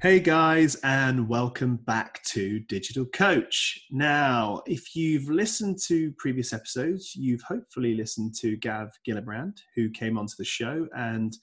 Hey 0.00 0.20
guys, 0.20 0.76
and 0.84 1.28
welcome 1.28 1.74
back 1.74 2.22
to 2.26 2.60
Digital 2.60 3.04
Coach. 3.04 3.84
Now, 3.90 4.62
if 4.64 4.94
you've 4.94 5.28
listened 5.28 5.80
to 5.88 6.12
previous 6.18 6.52
episodes, 6.52 7.16
you've 7.16 7.42
hopefully 7.42 7.96
listened 7.96 8.36
to 8.36 8.56
Gav 8.58 8.90
Gillibrand, 9.04 9.58
who 9.74 9.90
came 9.90 10.16
onto 10.16 10.34
the 10.38 10.44
show 10.44 10.86
and 10.96 11.36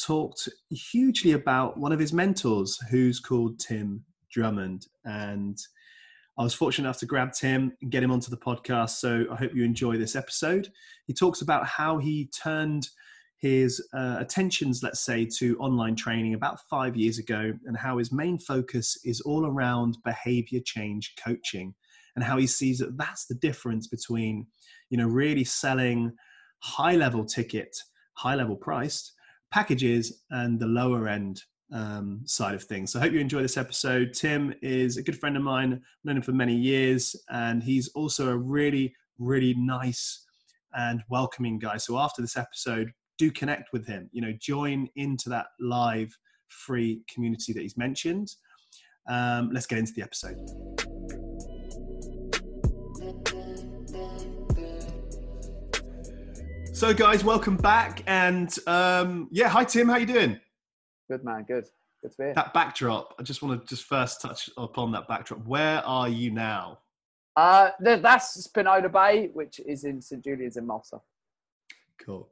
talked 0.00 0.48
hugely 0.70 1.32
about 1.32 1.76
one 1.76 1.90
of 1.90 1.98
his 1.98 2.12
mentors, 2.12 2.78
who's 2.88 3.18
called 3.18 3.58
Tim 3.58 4.04
Drummond. 4.30 4.86
And 5.04 5.58
I 6.38 6.44
was 6.44 6.54
fortunate 6.54 6.86
enough 6.86 7.00
to 7.00 7.06
grab 7.06 7.32
Tim 7.32 7.72
and 7.82 7.90
get 7.90 8.04
him 8.04 8.12
onto 8.12 8.30
the 8.30 8.36
podcast. 8.36 8.90
So 8.90 9.24
I 9.28 9.34
hope 9.34 9.56
you 9.56 9.64
enjoy 9.64 9.96
this 9.96 10.14
episode. 10.14 10.68
He 11.08 11.14
talks 11.14 11.42
about 11.42 11.66
how 11.66 11.98
he 11.98 12.26
turned 12.26 12.90
his 13.40 13.80
uh, 13.94 14.16
attentions, 14.18 14.82
let's 14.82 15.00
say, 15.00 15.24
to 15.38 15.56
online 15.58 15.94
training 15.94 16.34
about 16.34 16.58
five 16.68 16.96
years 16.96 17.18
ago, 17.18 17.52
and 17.66 17.76
how 17.76 17.98
his 17.98 18.12
main 18.12 18.38
focus 18.38 18.98
is 19.04 19.20
all 19.20 19.46
around 19.46 19.96
behavior 20.04 20.60
change 20.64 21.14
coaching, 21.24 21.74
and 22.16 22.24
how 22.24 22.36
he 22.36 22.46
sees 22.46 22.78
that 22.78 22.98
that's 22.98 23.26
the 23.26 23.36
difference 23.36 23.86
between, 23.86 24.46
you 24.90 24.98
know, 24.98 25.06
really 25.06 25.44
selling 25.44 26.12
high 26.60 26.96
level 26.96 27.24
ticket, 27.24 27.76
high 28.14 28.34
level 28.34 28.56
priced 28.56 29.12
packages 29.52 30.24
and 30.30 30.58
the 30.58 30.66
lower 30.66 31.08
end 31.08 31.42
um, 31.72 32.20
side 32.24 32.54
of 32.54 32.64
things. 32.64 32.92
So 32.92 32.98
I 32.98 33.02
hope 33.02 33.12
you 33.12 33.20
enjoy 33.20 33.42
this 33.42 33.56
episode. 33.56 34.12
Tim 34.14 34.52
is 34.62 34.96
a 34.96 35.02
good 35.02 35.18
friend 35.18 35.36
of 35.36 35.42
mine, 35.42 35.80
known 36.04 36.16
him 36.16 36.22
for 36.22 36.32
many 36.32 36.56
years, 36.56 37.14
and 37.30 37.62
he's 37.62 37.88
also 37.94 38.30
a 38.30 38.36
really, 38.36 38.94
really 39.18 39.54
nice 39.54 40.24
and 40.74 41.02
welcoming 41.08 41.58
guy. 41.58 41.76
So 41.76 41.98
after 41.98 42.20
this 42.20 42.36
episode, 42.36 42.92
do 43.18 43.30
connect 43.30 43.72
with 43.72 43.86
him. 43.86 44.08
You 44.12 44.22
know, 44.22 44.32
join 44.40 44.88
into 44.96 45.28
that 45.30 45.46
live 45.60 46.16
free 46.48 47.02
community 47.12 47.52
that 47.52 47.60
he's 47.60 47.76
mentioned. 47.76 48.32
Um, 49.08 49.50
let's 49.52 49.66
get 49.66 49.78
into 49.78 49.92
the 49.92 50.02
episode. 50.02 50.38
So, 56.74 56.94
guys, 56.94 57.24
welcome 57.24 57.56
back, 57.56 58.04
and 58.06 58.54
um, 58.68 59.28
yeah, 59.32 59.48
hi 59.48 59.64
Tim, 59.64 59.88
how 59.88 59.96
you 59.96 60.06
doing? 60.06 60.38
Good 61.10 61.24
man, 61.24 61.44
good, 61.48 61.64
good 62.02 62.12
to 62.12 62.16
be 62.16 62.24
here. 62.26 62.34
That 62.34 62.54
backdrop. 62.54 63.14
I 63.18 63.24
just 63.24 63.42
want 63.42 63.60
to 63.60 63.66
just 63.66 63.84
first 63.84 64.20
touch 64.20 64.48
upon 64.56 64.92
that 64.92 65.08
backdrop. 65.08 65.44
Where 65.44 65.84
are 65.84 66.08
you 66.08 66.30
now? 66.30 66.78
Uh, 67.34 67.70
that's 67.80 68.34
Spinola 68.44 68.88
Bay, 68.88 69.30
which 69.32 69.60
is 69.66 69.82
in 69.82 70.00
St 70.00 70.22
Julian's 70.22 70.56
in 70.56 70.66
Malta. 70.66 70.98
Cool. 72.04 72.28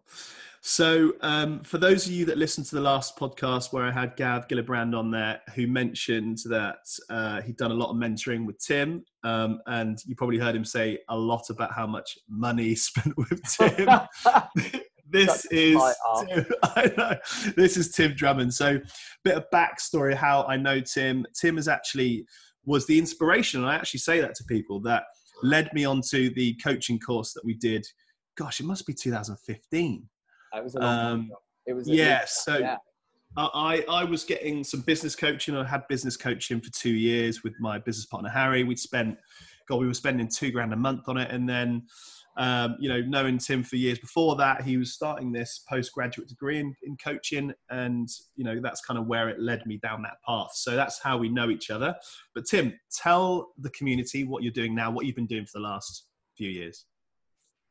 So, 0.68 1.12
um, 1.20 1.60
for 1.60 1.78
those 1.78 2.06
of 2.06 2.12
you 2.12 2.24
that 2.24 2.38
listened 2.38 2.66
to 2.66 2.74
the 2.74 2.80
last 2.80 3.16
podcast 3.16 3.72
where 3.72 3.84
I 3.84 3.92
had 3.92 4.16
Gav 4.16 4.48
Gillibrand 4.48 4.98
on 4.98 5.12
there, 5.12 5.40
who 5.54 5.68
mentioned 5.68 6.38
that 6.46 6.78
uh, 7.08 7.40
he'd 7.42 7.56
done 7.56 7.70
a 7.70 7.74
lot 7.74 7.90
of 7.90 7.96
mentoring 7.96 8.44
with 8.44 8.58
Tim, 8.58 9.04
um, 9.22 9.60
and 9.66 9.96
you 10.06 10.16
probably 10.16 10.38
heard 10.38 10.56
him 10.56 10.64
say 10.64 10.98
a 11.08 11.16
lot 11.16 11.50
about 11.50 11.72
how 11.72 11.86
much 11.86 12.18
money 12.28 12.74
spent 12.74 13.16
with 13.16 13.40
Tim. 13.44 13.86
this 15.08 15.26
That's 15.26 15.44
is 15.52 15.80
Tim, 16.26 16.46
I 16.64 16.92
know, 16.96 17.16
this 17.54 17.76
is 17.76 17.92
Tim 17.92 18.14
Drummond. 18.14 18.52
So, 18.52 18.80
bit 19.22 19.36
of 19.36 19.44
backstory 19.54 20.14
how 20.14 20.42
I 20.48 20.56
know 20.56 20.80
Tim. 20.80 21.24
Tim 21.40 21.58
is 21.58 21.68
actually 21.68 22.26
was 22.64 22.86
the 22.86 22.98
inspiration, 22.98 23.60
and 23.60 23.70
I 23.70 23.76
actually 23.76 24.00
say 24.00 24.20
that 24.20 24.34
to 24.34 24.44
people 24.44 24.80
that 24.80 25.04
led 25.44 25.72
me 25.74 25.84
onto 25.84 26.34
the 26.34 26.54
coaching 26.54 26.98
course 26.98 27.32
that 27.34 27.44
we 27.44 27.54
did. 27.54 27.86
Gosh, 28.36 28.60
it 28.60 28.66
must 28.66 28.86
be 28.86 28.92
2015 28.92 30.08
it 30.56 30.64
was 30.64 30.74
a 30.74 30.82
um, 30.82 31.30
It 31.66 31.72
was 31.72 31.88
yeah. 31.88 32.24
So 32.26 32.58
yeah. 32.58 32.76
I 33.36 33.84
I 33.88 34.04
was 34.04 34.24
getting 34.24 34.64
some 34.64 34.80
business 34.80 35.14
coaching. 35.14 35.56
I 35.56 35.64
had 35.64 35.86
business 35.88 36.16
coaching 36.16 36.60
for 36.60 36.70
two 36.72 36.94
years 36.94 37.42
with 37.42 37.54
my 37.60 37.78
business 37.78 38.06
partner 38.06 38.30
Harry. 38.30 38.64
We'd 38.64 38.78
spent, 38.78 39.18
God, 39.68 39.80
we 39.80 39.86
were 39.86 39.94
spending 39.94 40.28
two 40.28 40.50
grand 40.50 40.72
a 40.72 40.76
month 40.76 41.08
on 41.08 41.16
it, 41.16 41.30
and 41.30 41.48
then. 41.48 41.86
Um, 42.38 42.76
you 42.78 42.90
know, 42.90 43.00
knowing 43.00 43.38
Tim 43.38 43.62
for 43.62 43.76
years 43.76 43.98
before 43.98 44.36
that, 44.36 44.60
he 44.60 44.76
was 44.76 44.92
starting 44.92 45.32
this 45.32 45.64
postgraduate 45.66 46.28
degree 46.28 46.58
in, 46.58 46.76
in 46.82 46.94
coaching, 46.98 47.50
and 47.70 48.10
you 48.34 48.44
know 48.44 48.60
that's 48.60 48.82
kind 48.82 48.98
of 48.98 49.06
where 49.06 49.30
it 49.30 49.40
led 49.40 49.64
me 49.64 49.78
down 49.78 50.02
that 50.02 50.18
path. 50.28 50.50
So 50.52 50.76
that's 50.76 51.00
how 51.00 51.16
we 51.16 51.30
know 51.30 51.48
each 51.48 51.70
other. 51.70 51.96
But 52.34 52.44
Tim, 52.44 52.78
tell 52.94 53.54
the 53.56 53.70
community 53.70 54.24
what 54.24 54.42
you're 54.42 54.52
doing 54.52 54.74
now, 54.74 54.90
what 54.90 55.06
you've 55.06 55.16
been 55.16 55.24
doing 55.24 55.46
for 55.46 55.52
the 55.54 55.64
last 55.64 56.08
few 56.36 56.50
years. 56.50 56.84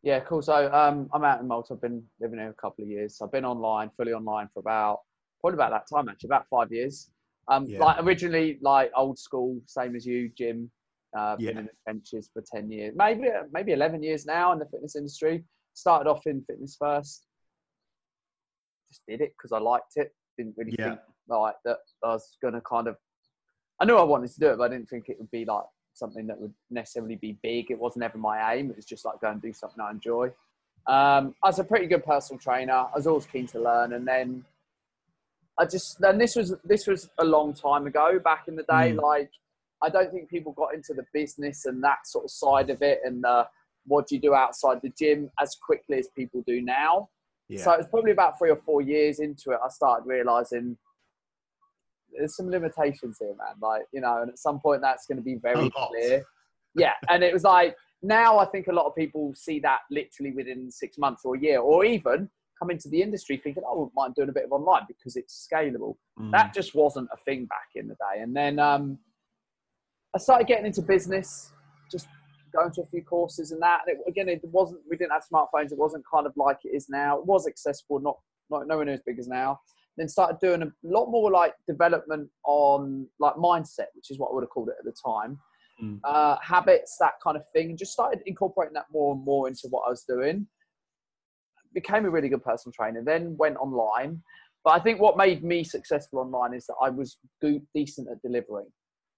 Yeah, 0.06 0.20
cool. 0.20 0.44
So 0.44 0.72
um, 0.72 1.10
I'm 1.14 1.24
out 1.24 1.42
in 1.42 1.48
Malta. 1.48 1.74
I've 1.74 1.82
been 1.82 2.04
living 2.22 2.38
here 2.38 2.52
a 2.52 2.54
couple 2.54 2.84
of 2.84 2.90
years. 2.90 3.18
So 3.18 3.26
I've 3.26 3.32
been 3.32 3.44
online, 3.44 3.90
fully 3.98 4.14
online 4.14 4.48
for 4.54 4.60
about 4.60 5.00
probably 5.42 5.56
about 5.56 5.72
that 5.72 5.88
time 5.94 6.08
actually, 6.08 6.28
about 6.28 6.46
five 6.48 6.72
years. 6.72 7.10
Um, 7.48 7.66
yeah. 7.66 7.80
like 7.80 7.98
originally 8.04 8.60
like 8.62 8.92
old 8.96 9.18
school, 9.18 9.60
same 9.66 9.96
as 9.96 10.06
you, 10.06 10.30
Jim. 10.38 10.70
Uh, 11.18 11.36
yeah. 11.40 11.52
Been 11.52 11.58
in 11.58 11.66
the 11.66 11.72
trenches 11.84 12.30
for 12.32 12.44
ten 12.54 12.72
years, 12.72 12.94
maybe 12.96 13.30
maybe 13.52 13.72
eleven 13.72 14.04
years 14.04 14.28
now 14.28 14.54
in 14.54 14.60
the 14.60 14.66
fitness 14.66 14.96
industry. 14.96 15.44
Started 15.74 16.08
off 16.08 16.28
in 16.28 16.44
fitness 16.48 16.78
first. 16.80 17.26
Just 18.88 19.02
did 19.08 19.22
it 19.22 19.34
because 19.36 19.52
I 19.52 19.58
liked 19.58 19.94
it. 19.96 20.14
Didn't 20.38 20.54
really 20.56 20.76
yeah. 20.78 20.90
think 20.90 21.00
like 21.30 21.56
that 21.66 21.78
I 22.04 22.10
was 22.10 22.38
gonna 22.44 22.62
kind 22.62 22.88
of. 22.88 22.96
I 23.82 23.86
knew 23.86 23.98
I 23.98 24.04
wanted 24.04 24.32
to 24.32 24.40
do 24.40 24.50
it, 24.50 24.58
but 24.58 24.66
I 24.66 24.76
didn't 24.76 24.88
think 24.88 25.10
it 25.10 25.18
would 25.20 25.32
be 25.32 25.46
like 25.46 25.64
something 25.96 26.28
that 26.28 26.40
would 26.40 26.54
necessarily 26.70 27.16
be 27.16 27.38
big. 27.42 27.72
It 27.72 27.80
wasn't 27.80 28.04
ever 28.04 28.18
my 28.18 28.54
aim. 28.54 28.70
It 28.70 28.76
was 28.76 28.86
just 28.86 29.06
like 29.06 29.20
go 29.22 29.30
and 29.30 29.42
do 29.42 29.54
something 29.54 29.80
I 29.80 29.92
enjoy. 29.92 30.28
Um, 30.88 31.34
I 31.44 31.48
was 31.48 31.60
a 31.60 31.64
pretty 31.64 31.88
good 31.88 32.06
personal 32.06 32.40
trainer. 32.40 32.74
I 32.74 32.92
was 32.96 33.08
always 33.08 33.26
keen 33.26 33.48
to 33.48 33.60
learn, 33.60 33.94
and 33.94 34.08
then 34.08 34.46
I 35.58 35.66
just 35.66 36.00
then 36.00 36.18
this 36.18 36.36
was 36.36 36.54
this 36.64 36.86
was 36.86 37.10
a 37.20 37.26
long 37.26 37.54
time 37.54 37.88
ago, 37.88 38.20
back 38.24 38.48
in 38.48 38.56
the 38.56 38.64
day. 38.64 38.94
Mm. 38.94 39.02
Like 39.02 39.32
I 39.82 39.90
don't 39.90 40.12
think 40.12 40.30
people 40.30 40.52
got 40.52 40.76
into 40.76 40.94
the 40.94 41.06
business 41.14 41.66
and 41.66 41.84
that 41.84 42.06
sort 42.06 42.26
of 42.26 42.32
side 42.32 42.70
of 42.70 42.82
it, 42.82 43.00
and 43.04 43.26
what 43.88 44.08
do 44.08 44.16
you 44.16 44.22
do 44.22 44.34
outside 44.34 44.80
the 44.82 44.92
gym 44.98 45.30
as 45.40 45.56
quickly 45.56 46.00
as 46.00 46.08
people 46.16 46.44
do 46.46 46.62
now. 46.62 47.10
Yeah. 47.48 47.64
So 47.64 47.72
it 47.74 47.78
was 47.78 47.88
probably 47.88 48.12
about 48.12 48.38
three 48.38 48.50
or 48.50 48.56
four 48.56 48.82
years 48.82 49.20
into 49.20 49.52
it, 49.52 49.60
I 49.64 49.70
started 49.70 50.08
realizing 50.08 50.78
there's 52.18 52.36
some 52.36 52.50
limitations 52.50 53.18
here, 53.20 53.36
man. 53.38 53.56
Like, 53.62 53.84
you 53.92 54.02
know, 54.02 54.22
and 54.22 54.30
at 54.30 54.40
some 54.40 54.59
point 54.59 54.81
that's 54.81 55.06
going 55.06 55.18
to 55.18 55.24
be 55.24 55.36
very 55.36 55.70
clear. 55.70 56.24
Yeah. 56.76 56.94
And 57.09 57.24
it 57.24 57.34
was 57.34 57.44
like, 57.44 57.76
now 58.02 58.38
I 58.38 58.46
think 58.46 58.68
a 58.68 58.74
lot 58.74 58.86
of 58.86 58.96
people 58.96 59.34
see 59.36 59.59
that 59.62 59.80
literally 59.90 60.31
within 60.31 60.70
six 60.70 60.98
months 60.98 61.22
or 61.26 61.36
a 61.36 61.40
year, 61.40 61.59
or 61.59 61.86
even 61.86 62.30
come 62.59 62.72
into 62.72 62.90
the 62.90 63.02
industry 63.02 63.38
thinking, 63.38 63.64
oh, 63.66 63.72
I 63.72 63.78
wouldn't 63.78 63.96
mind 63.96 64.16
doing 64.16 64.30
a 64.30 64.34
bit 64.34 64.46
of 64.46 64.52
online 64.52 64.84
because 64.88 65.16
it's 65.16 65.48
scalable. 65.52 65.96
Mm. 66.20 66.31
That 66.31 66.53
just 66.53 66.76
wasn't 66.76 67.09
a 67.14 67.18
thing 67.18 67.46
back 67.46 67.70
in 67.76 67.88
the 67.88 67.96
day. 67.96 68.22
And 68.22 68.36
then 68.36 68.59
um, 68.59 69.00
I 70.16 70.20
started 70.20 70.47
getting 70.47 70.66
into 70.66 70.82
business, 70.82 71.52
just 71.92 72.08
going 72.56 72.72
to 72.72 72.82
a 72.82 72.86
few 72.86 73.03
courses 73.03 73.52
and 73.52 73.62
that. 73.62 73.82
And 73.86 73.97
it, 73.97 74.03
again, 74.08 74.30
it 74.30 74.42
wasn't, 74.44 74.82
we 74.90 74.96
didn't 74.96 75.12
have 75.12 75.24
smartphones. 75.32 75.72
It 75.72 75.78
wasn't 75.78 76.06
kind 76.09 76.26
of 76.26 76.34
like 76.38 76.59
it 76.64 76.70
is 76.70 76.88
now. 76.90 77.20
It 77.20 77.26
was 77.26 77.47
accessible, 77.47 78.00
not, 78.00 78.18
not 78.50 78.68
nowhere 78.68 78.86
near 78.86 78.94
as 78.94 79.02
big 79.06 79.20
as 79.20 79.28
now 79.28 79.59
then 79.98 80.08
started 80.08 80.38
doing 80.40 80.62
a 80.62 80.72
lot 80.84 81.08
more 81.08 81.32
like 81.32 81.54
development 81.68 82.30
on 82.46 83.08
like 83.20 83.36
mindset, 83.36 83.88
which 83.96 84.12
is 84.12 84.20
what 84.20 84.30
I 84.32 84.36
would 84.36 84.44
have 84.44 84.50
called 84.50 84.70
it 84.70 84.76
at 84.80 84.86
the 84.86 84.94
time. 85.06 85.40
Mm. 85.82 86.00
Uh, 86.04 86.38
habits, 86.42 86.98
that 87.00 87.14
kind 87.24 87.36
of 87.36 87.44
thing, 87.54 87.70
and 87.70 87.78
just 87.78 87.92
started 87.92 88.22
incorporating 88.26 88.74
that 88.76 88.86
more 88.92 89.14
and 89.14 89.24
more 89.24 89.48
into 89.48 89.68
what 89.70 89.84
I 89.88 89.90
was 89.90 90.04
doing. 90.08 90.48
Became 91.74 92.06
a 92.06 92.10
really 92.10 92.30
good 92.30 92.44
personal 92.44 92.72
trainer, 92.74 93.04
then 93.04 93.36
went 93.38 93.58
online. 93.58 94.22
But 94.64 94.72
I 94.72 94.80
think 94.80 95.00
what 95.00 95.18
made 95.18 95.44
me 95.44 95.64
successful 95.64 96.20
online 96.20 96.54
is 96.54 96.66
that 96.68 96.76
I 96.82 96.90
was 96.90 97.18
good, 97.42 97.62
decent 97.74 98.08
at 98.10 98.22
delivering. 98.22 98.68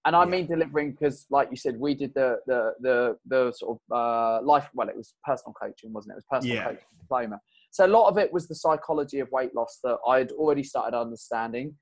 And 0.04 0.16
I 0.16 0.24
yeah. 0.24 0.30
mean 0.30 0.46
delivering 0.46 0.92
because, 0.92 1.26
like 1.30 1.48
you 1.50 1.56
said, 1.56 1.78
we 1.78 1.94
did 1.94 2.14
the 2.14 2.38
the 2.46 2.74
the, 2.80 3.16
the 3.26 3.52
sort 3.52 3.78
of 3.78 3.96
uh, 3.96 4.44
life. 4.44 4.68
Well, 4.74 4.88
it 4.88 4.96
was 4.96 5.14
personal 5.24 5.54
coaching, 5.60 5.92
wasn't 5.92 6.12
it? 6.12 6.14
It 6.14 6.24
was 6.30 6.40
personal 6.40 6.56
yeah. 6.56 6.64
coaching 6.64 6.86
diploma. 7.00 7.40
So 7.70 7.86
a 7.86 7.88
lot 7.88 8.08
of 8.08 8.18
it 8.18 8.32
was 8.32 8.48
the 8.48 8.54
psychology 8.54 9.20
of 9.20 9.28
weight 9.30 9.54
loss 9.54 9.78
that 9.84 9.98
I'd 10.06 10.32
already 10.32 10.62
started 10.62 10.96
understanding. 10.96 11.74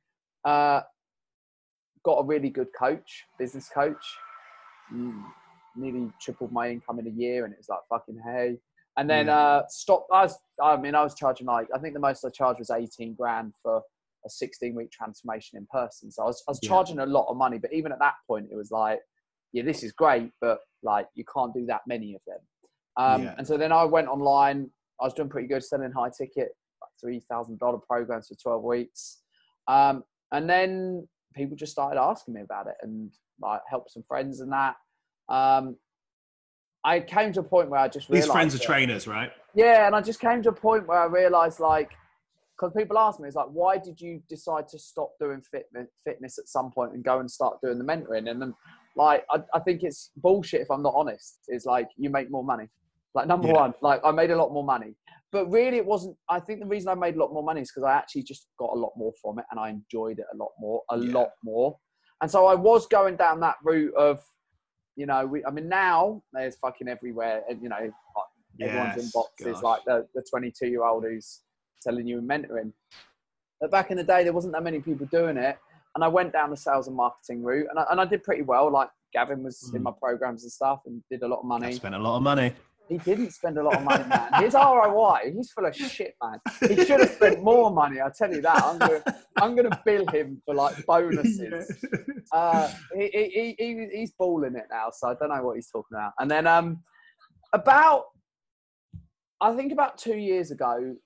Uh, 0.44 0.80
got 2.04 2.18
a 2.18 2.24
really 2.24 2.50
good 2.50 2.68
coach, 2.78 3.24
business 3.38 3.68
coach. 3.68 4.04
Mm, 4.92 5.22
nearly 5.74 6.10
tripled 6.20 6.52
my 6.52 6.70
income 6.70 6.98
in 6.98 7.06
a 7.06 7.10
year, 7.10 7.44
and 7.44 7.52
it 7.52 7.58
was 7.58 7.68
like 7.68 7.80
fucking 7.88 8.20
hey. 8.24 8.56
And 8.98 9.10
then 9.10 9.26
yeah. 9.26 9.36
uh, 9.36 9.62
stopped. 9.68 10.08
I 10.12 10.22
was, 10.22 10.38
I 10.62 10.76
mean, 10.76 10.94
I 10.94 11.02
was 11.02 11.14
charging 11.14 11.46
like 11.46 11.68
I 11.74 11.78
think 11.78 11.94
the 11.94 12.00
most 12.00 12.24
I 12.24 12.30
charged 12.30 12.60
was 12.60 12.70
eighteen 12.70 13.14
grand 13.14 13.52
for 13.62 13.82
a 14.24 14.30
sixteen 14.30 14.74
week 14.74 14.90
transformation 14.90 15.58
in 15.58 15.66
person. 15.70 16.10
So 16.10 16.22
I 16.22 16.26
was, 16.26 16.42
I 16.48 16.50
was 16.52 16.60
yeah. 16.62 16.68
charging 16.68 16.98
a 17.00 17.06
lot 17.06 17.26
of 17.28 17.36
money, 17.36 17.58
but 17.58 17.72
even 17.72 17.92
at 17.92 17.98
that 17.98 18.14
point, 18.26 18.46
it 18.50 18.56
was 18.56 18.70
like, 18.70 19.00
yeah, 19.52 19.64
this 19.64 19.82
is 19.82 19.92
great, 19.92 20.30
but 20.40 20.60
like 20.82 21.08
you 21.14 21.24
can't 21.32 21.52
do 21.52 21.66
that 21.66 21.82
many 21.86 22.14
of 22.14 22.20
them. 22.26 22.38
Um, 22.96 23.22
yeah. 23.24 23.34
And 23.38 23.46
so 23.46 23.58
then 23.58 23.72
I 23.72 23.84
went 23.84 24.08
online, 24.08 24.70
I 25.00 25.04
was 25.04 25.14
doing 25.14 25.28
pretty 25.28 25.48
good 25.48 25.64
selling 25.64 25.92
high 25.92 26.10
ticket, 26.16 26.56
like 26.80 26.90
three 27.00 27.22
thousand 27.30 27.58
dollar 27.58 27.78
programs 27.78 28.28
for 28.28 28.34
twelve 28.34 28.62
weeks, 28.62 29.22
um, 29.68 30.04
and 30.32 30.48
then 30.48 31.06
people 31.34 31.56
just 31.56 31.72
started 31.72 32.00
asking 32.00 32.34
me 32.34 32.40
about 32.40 32.66
it 32.66 32.74
and 32.82 33.10
like 33.40 33.60
help 33.68 33.90
some 33.90 34.04
friends 34.08 34.40
and 34.40 34.52
that. 34.52 34.76
Um, 35.28 35.76
I 36.84 37.00
came 37.00 37.32
to 37.32 37.40
a 37.40 37.44
point 37.44 37.68
where 37.68 37.80
I 37.80 37.88
just 37.88 38.10
these 38.10 38.26
friends 38.26 38.54
are 38.54 38.58
trainers, 38.58 39.06
right? 39.06 39.30
Yeah, 39.54 39.86
and 39.86 39.94
I 39.94 40.00
just 40.00 40.20
came 40.20 40.42
to 40.42 40.50
a 40.50 40.54
point 40.54 40.86
where 40.86 40.98
I 41.00 41.06
realized 41.06 41.60
like 41.60 41.92
because 42.56 42.72
people 42.74 42.98
ask 42.98 43.20
me, 43.20 43.26
it's 43.26 43.36
like, 43.36 43.48
why 43.52 43.76
did 43.76 44.00
you 44.00 44.22
decide 44.28 44.66
to 44.68 44.78
stop 44.78 45.10
doing 45.20 45.42
fitness, 45.42 45.88
fitness 46.04 46.38
at 46.38 46.48
some 46.48 46.70
point 46.70 46.94
and 46.94 47.04
go 47.04 47.20
and 47.20 47.30
start 47.30 47.58
doing 47.62 47.78
the 47.78 47.84
mentoring? 47.84 48.30
And 48.30 48.40
then, 48.40 48.54
like, 48.96 49.24
I, 49.30 49.40
I 49.52 49.60
think 49.60 49.82
it's 49.82 50.10
bullshit 50.16 50.62
if 50.62 50.70
I'm 50.70 50.82
not 50.82 50.94
honest. 50.96 51.40
It's 51.48 51.66
like 51.66 51.88
you 51.96 52.08
make 52.08 52.30
more 52.30 52.44
money. 52.44 52.68
Like 53.16 53.26
number 53.26 53.48
yeah. 53.48 53.54
one, 53.54 53.74
like 53.80 54.00
I 54.04 54.10
made 54.10 54.30
a 54.30 54.36
lot 54.36 54.52
more 54.52 54.62
money, 54.62 54.94
but 55.32 55.50
really 55.50 55.78
it 55.78 55.86
wasn't. 55.86 56.16
I 56.28 56.38
think 56.38 56.60
the 56.60 56.66
reason 56.66 56.90
I 56.90 56.94
made 56.94 57.16
a 57.16 57.18
lot 57.18 57.32
more 57.32 57.42
money 57.42 57.62
is 57.62 57.70
because 57.70 57.88
I 57.88 57.94
actually 57.94 58.24
just 58.24 58.48
got 58.58 58.70
a 58.74 58.78
lot 58.78 58.92
more 58.94 59.12
from 59.22 59.38
it 59.38 59.46
and 59.50 59.58
I 59.58 59.70
enjoyed 59.70 60.18
it 60.18 60.26
a 60.34 60.36
lot 60.36 60.50
more, 60.60 60.82
a 60.90 60.98
yeah. 60.98 61.14
lot 61.14 61.30
more. 61.42 61.78
And 62.20 62.30
so 62.30 62.44
I 62.44 62.54
was 62.54 62.86
going 62.86 63.16
down 63.16 63.40
that 63.40 63.56
route 63.64 63.94
of, 63.94 64.20
you 64.96 65.06
know, 65.06 65.26
we. 65.26 65.42
I 65.46 65.50
mean 65.50 65.66
now 65.66 66.22
there's 66.34 66.56
fucking 66.56 66.88
everywhere, 66.88 67.42
and 67.48 67.62
you 67.62 67.70
know, 67.70 67.90
everyone's 68.60 68.96
yes, 68.96 69.04
in 69.04 69.10
boxes 69.14 69.62
like 69.62 69.80
the 69.86 70.06
the 70.14 70.22
22 70.30 70.66
year 70.66 70.84
old 70.84 71.04
who's 71.04 71.40
telling 71.82 72.06
you 72.06 72.18
and 72.18 72.28
mentoring. 72.28 72.72
But 73.62 73.70
back 73.70 73.90
in 73.90 73.96
the 73.96 74.04
day, 74.04 74.24
there 74.24 74.34
wasn't 74.34 74.52
that 74.52 74.62
many 74.62 74.80
people 74.80 75.06
doing 75.10 75.38
it. 75.38 75.56
And 75.94 76.04
I 76.04 76.08
went 76.08 76.34
down 76.34 76.50
the 76.50 76.56
sales 76.58 76.88
and 76.88 76.96
marketing 76.96 77.42
route 77.42 77.68
and 77.70 77.78
I, 77.78 77.86
and 77.90 77.98
I 77.98 78.04
did 78.04 78.22
pretty 78.22 78.42
well. 78.42 78.70
Like 78.70 78.90
Gavin 79.14 79.42
was 79.42 79.70
mm. 79.72 79.76
in 79.76 79.82
my 79.82 79.92
programs 79.98 80.42
and 80.42 80.52
stuff 80.52 80.80
and 80.84 81.02
did 81.10 81.22
a 81.22 81.28
lot 81.28 81.38
of 81.38 81.46
money. 81.46 81.68
I 81.68 81.70
spent 81.70 81.94
a 81.94 81.98
lot 81.98 82.18
of 82.18 82.22
money. 82.22 82.52
He 82.88 82.98
didn't 82.98 83.32
spend 83.32 83.58
a 83.58 83.62
lot 83.62 83.76
of 83.76 83.82
money, 83.82 84.04
man. 84.04 84.42
His 84.42 84.54
ROI, 84.54 85.32
he's 85.34 85.50
full 85.50 85.66
of 85.66 85.74
shit, 85.74 86.14
man. 86.22 86.38
He 86.60 86.84
should 86.84 87.00
have 87.00 87.10
spent 87.10 87.42
more 87.42 87.70
money. 87.70 88.00
I 88.00 88.10
tell 88.16 88.32
you 88.32 88.40
that. 88.42 88.62
I'm 88.62 88.78
gonna, 88.78 89.02
I'm 89.36 89.56
gonna 89.56 89.82
bill 89.84 90.06
him 90.08 90.40
for 90.44 90.54
like 90.54 90.84
bonuses. 90.86 91.72
Uh, 92.32 92.68
he, 92.92 93.08
he, 93.12 93.54
he, 93.56 93.88
he's 93.92 94.10
balling 94.18 94.56
it 94.56 94.64
now, 94.68 94.88
so 94.92 95.08
I 95.08 95.14
don't 95.14 95.28
know 95.28 95.44
what 95.44 95.54
he's 95.54 95.70
talking 95.70 95.96
about. 95.96 96.12
And 96.18 96.28
then, 96.28 96.44
um, 96.44 96.82
about, 97.52 98.06
I 99.40 99.54
think 99.54 99.70
about 99.70 99.96
two 99.96 100.16
years 100.16 100.50
ago, 100.50 100.96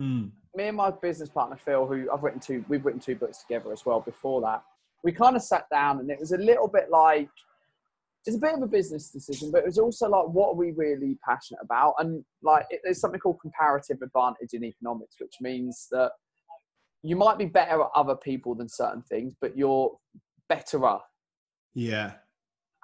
Mm. 0.00 0.30
Me 0.56 0.64
and 0.64 0.76
my 0.76 0.90
business 0.90 1.28
partner 1.28 1.56
Phil, 1.56 1.86
who 1.86 2.08
I've 2.12 2.22
written 2.22 2.40
two, 2.40 2.64
we've 2.68 2.84
written 2.84 3.00
two 3.00 3.14
books 3.14 3.42
together 3.42 3.72
as 3.72 3.84
well. 3.84 4.00
Before 4.00 4.40
that, 4.40 4.62
we 5.04 5.12
kind 5.12 5.36
of 5.36 5.42
sat 5.42 5.66
down, 5.70 6.00
and 6.00 6.10
it 6.10 6.18
was 6.18 6.32
a 6.32 6.38
little 6.38 6.68
bit 6.68 6.90
like 6.90 7.28
it's 8.26 8.36
a 8.36 8.40
bit 8.40 8.54
of 8.54 8.62
a 8.62 8.66
business 8.66 9.10
decision, 9.10 9.50
but 9.50 9.58
it 9.58 9.66
was 9.66 9.78
also 9.78 10.08
like, 10.08 10.28
what 10.28 10.50
are 10.50 10.54
we 10.54 10.72
really 10.72 11.18
passionate 11.24 11.60
about? 11.62 11.94
And 11.98 12.22
like, 12.42 12.66
it, 12.70 12.80
there's 12.84 13.00
something 13.00 13.20
called 13.20 13.40
comparative 13.40 14.02
advantage 14.02 14.52
in 14.52 14.64
economics, 14.64 15.16
which 15.18 15.34
means 15.40 15.88
that 15.90 16.12
you 17.02 17.16
might 17.16 17.38
be 17.38 17.46
better 17.46 17.80
at 17.80 17.88
other 17.94 18.16
people 18.16 18.54
than 18.54 18.68
certain 18.68 19.02
things, 19.02 19.34
but 19.40 19.56
you're 19.56 19.96
betterer. 20.48 20.98
Yeah. 21.74 22.12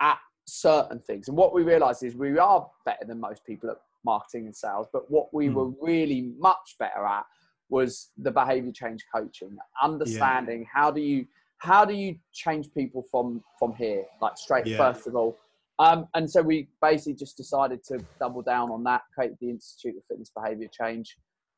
At 0.00 0.18
certain 0.46 1.00
things. 1.00 1.28
And 1.28 1.36
what 1.36 1.52
we 1.52 1.62
realized 1.62 2.02
is 2.02 2.14
we 2.14 2.38
are 2.38 2.66
better 2.86 3.04
than 3.04 3.20
most 3.20 3.44
people 3.44 3.70
at 3.70 3.76
marketing 4.04 4.46
and 4.46 4.56
sales. 4.56 4.86
But 4.90 5.10
what 5.10 5.34
we 5.34 5.48
mm. 5.48 5.54
were 5.54 5.70
really 5.82 6.32
much 6.38 6.76
better 6.78 7.04
at 7.04 7.26
was 7.68 8.10
the 8.16 8.30
behavior 8.30 8.72
change 8.72 9.04
coaching, 9.14 9.56
understanding 9.82 10.60
yeah. 10.60 10.66
how 10.72 10.90
do 10.90 11.00
you 11.00 11.26
how 11.58 11.84
do 11.84 11.94
you 11.94 12.16
change 12.32 12.68
people 12.74 13.04
from 13.10 13.42
from 13.58 13.74
here, 13.74 14.04
like 14.20 14.36
straight 14.36 14.66
yeah. 14.66 14.76
first 14.76 15.06
of 15.06 15.16
all. 15.16 15.36
Um, 15.78 16.06
and 16.14 16.30
so 16.30 16.40
we 16.40 16.68
basically 16.80 17.14
just 17.14 17.36
decided 17.36 17.84
to 17.84 17.98
double 18.18 18.40
down 18.40 18.70
on 18.70 18.82
that, 18.84 19.02
create 19.14 19.32
the 19.40 19.50
Institute 19.50 19.94
of 19.96 20.04
Fitness 20.08 20.30
Behavior 20.34 20.68
Change, 20.72 21.16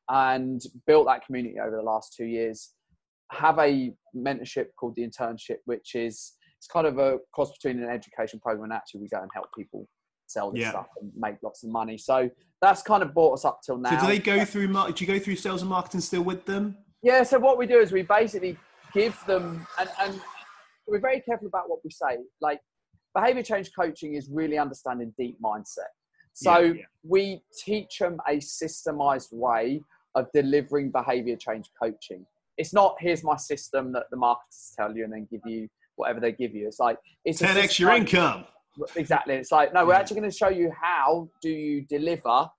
and 0.09 0.61
built 0.87 1.07
that 1.07 1.25
community 1.25 1.57
over 1.59 1.75
the 1.75 1.81
last 1.81 2.13
two 2.15 2.25
years. 2.25 2.71
Have 3.31 3.59
a 3.59 3.93
mentorship 4.15 4.67
called 4.77 4.95
the 4.95 5.07
internship, 5.07 5.57
which 5.65 5.95
is 5.95 6.33
it's 6.57 6.67
kind 6.67 6.85
of 6.85 6.97
a 6.97 7.19
cross 7.33 7.51
between 7.51 7.81
an 7.81 7.89
education 7.89 8.39
program 8.39 8.65
and 8.65 8.73
actually 8.73 9.01
we 9.01 9.07
go 9.07 9.21
and 9.21 9.29
help 9.33 9.47
people 9.57 9.87
sell 10.27 10.51
this 10.51 10.61
yeah. 10.61 10.71
stuff 10.71 10.87
and 11.01 11.11
make 11.15 11.35
lots 11.41 11.63
of 11.63 11.69
money. 11.69 11.97
So 11.97 12.29
that's 12.61 12.81
kind 12.81 13.01
of 13.01 13.13
brought 13.13 13.33
us 13.33 13.45
up 13.45 13.61
till 13.65 13.77
now. 13.77 13.91
So 13.91 14.07
do 14.07 14.07
they 14.07 14.19
go 14.19 14.43
through? 14.43 14.67
Do 14.67 14.93
you 14.97 15.07
go 15.07 15.19
through 15.19 15.37
sales 15.37 15.61
and 15.61 15.69
marketing 15.69 16.01
still 16.01 16.21
with 16.21 16.45
them? 16.45 16.75
Yeah. 17.01 17.23
So 17.23 17.39
what 17.39 17.57
we 17.57 17.65
do 17.65 17.79
is 17.79 17.91
we 17.91 18.01
basically 18.01 18.57
give 18.93 19.17
them, 19.25 19.65
and, 19.79 19.89
and 20.01 20.21
we're 20.87 20.99
very 20.99 21.21
careful 21.21 21.47
about 21.47 21.69
what 21.69 21.79
we 21.83 21.91
say. 21.91 22.17
Like 22.41 22.59
behavior 23.15 23.43
change 23.43 23.71
coaching 23.77 24.15
is 24.15 24.29
really 24.31 24.57
understanding 24.57 25.13
deep 25.17 25.37
mindset. 25.43 25.91
So 26.33 26.59
yeah, 26.59 26.73
yeah. 26.73 26.83
we 27.03 27.41
teach 27.65 27.99
them 27.99 28.17
a 28.27 28.37
systemized 28.37 29.33
way 29.33 29.81
of 30.15 30.27
delivering 30.33 30.91
behavior 30.91 31.35
change 31.35 31.69
coaching. 31.81 32.25
It's 32.57 32.73
not 32.73 32.95
here's 32.99 33.23
my 33.23 33.37
system 33.37 33.93
that 33.93 34.03
the 34.11 34.17
marketers 34.17 34.73
tell 34.77 34.95
you 34.95 35.03
and 35.05 35.13
then 35.13 35.27
give 35.31 35.41
you 35.45 35.67
whatever 35.95 36.19
they 36.19 36.31
give 36.31 36.53
you. 36.53 36.67
It's 36.67 36.79
like 36.79 36.97
it's 37.25 37.41
10x 37.41 37.79
your 37.79 37.91
income 37.91 38.45
exactly. 38.95 39.35
It's 39.35 39.51
like 39.51 39.73
no, 39.73 39.85
we're 39.85 39.93
actually 39.93 40.19
going 40.19 40.31
to 40.31 40.35
show 40.35 40.49
you 40.49 40.71
how 40.79 41.29
do 41.41 41.49
you 41.49 41.81
deliver 41.81 42.49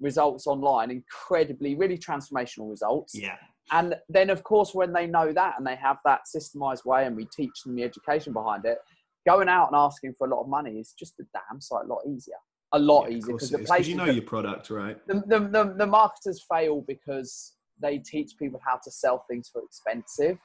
results 0.00 0.46
online, 0.46 0.90
incredibly, 0.90 1.74
really 1.74 1.98
transformational 1.98 2.70
results. 2.70 3.14
Yeah. 3.14 3.36
And 3.70 3.96
then, 4.08 4.30
of 4.30 4.42
course, 4.44 4.74
when 4.74 4.92
they 4.92 5.06
know 5.06 5.32
that 5.32 5.54
and 5.58 5.66
they 5.66 5.76
have 5.76 5.98
that 6.04 6.22
systemized 6.34 6.84
way, 6.84 7.06
and 7.06 7.16
we 7.16 7.26
teach 7.26 7.62
them 7.64 7.74
the 7.74 7.82
education 7.82 8.32
behind 8.32 8.64
it, 8.64 8.78
going 9.26 9.48
out 9.48 9.68
and 9.68 9.76
asking 9.76 10.14
for 10.16 10.26
a 10.26 10.30
lot 10.30 10.42
of 10.42 10.48
money 10.48 10.78
is 10.78 10.94
just 10.98 11.14
a 11.20 11.24
damn 11.32 11.60
sight 11.60 11.84
a 11.84 11.88
lot 11.88 12.00
easier. 12.08 12.36
A 12.72 12.78
lot 12.78 13.10
yeah, 13.10 13.16
easier 13.16 13.34
because 13.34 13.50
the 13.50 13.58
place 13.58 13.86
you 13.86 13.96
know 13.96 14.04
your 14.04 14.22
product, 14.22 14.70
right? 14.70 14.98
The, 15.06 15.22
the, 15.26 15.40
the, 15.40 15.74
the 15.78 15.86
marketers 15.86 16.44
fail 16.50 16.82
because 16.86 17.54
they 17.80 17.98
teach 17.98 18.32
people 18.38 18.60
how 18.64 18.78
to 18.84 18.90
sell 18.90 19.24
things 19.28 19.48
for 19.52 19.62
expensive. 19.62 20.38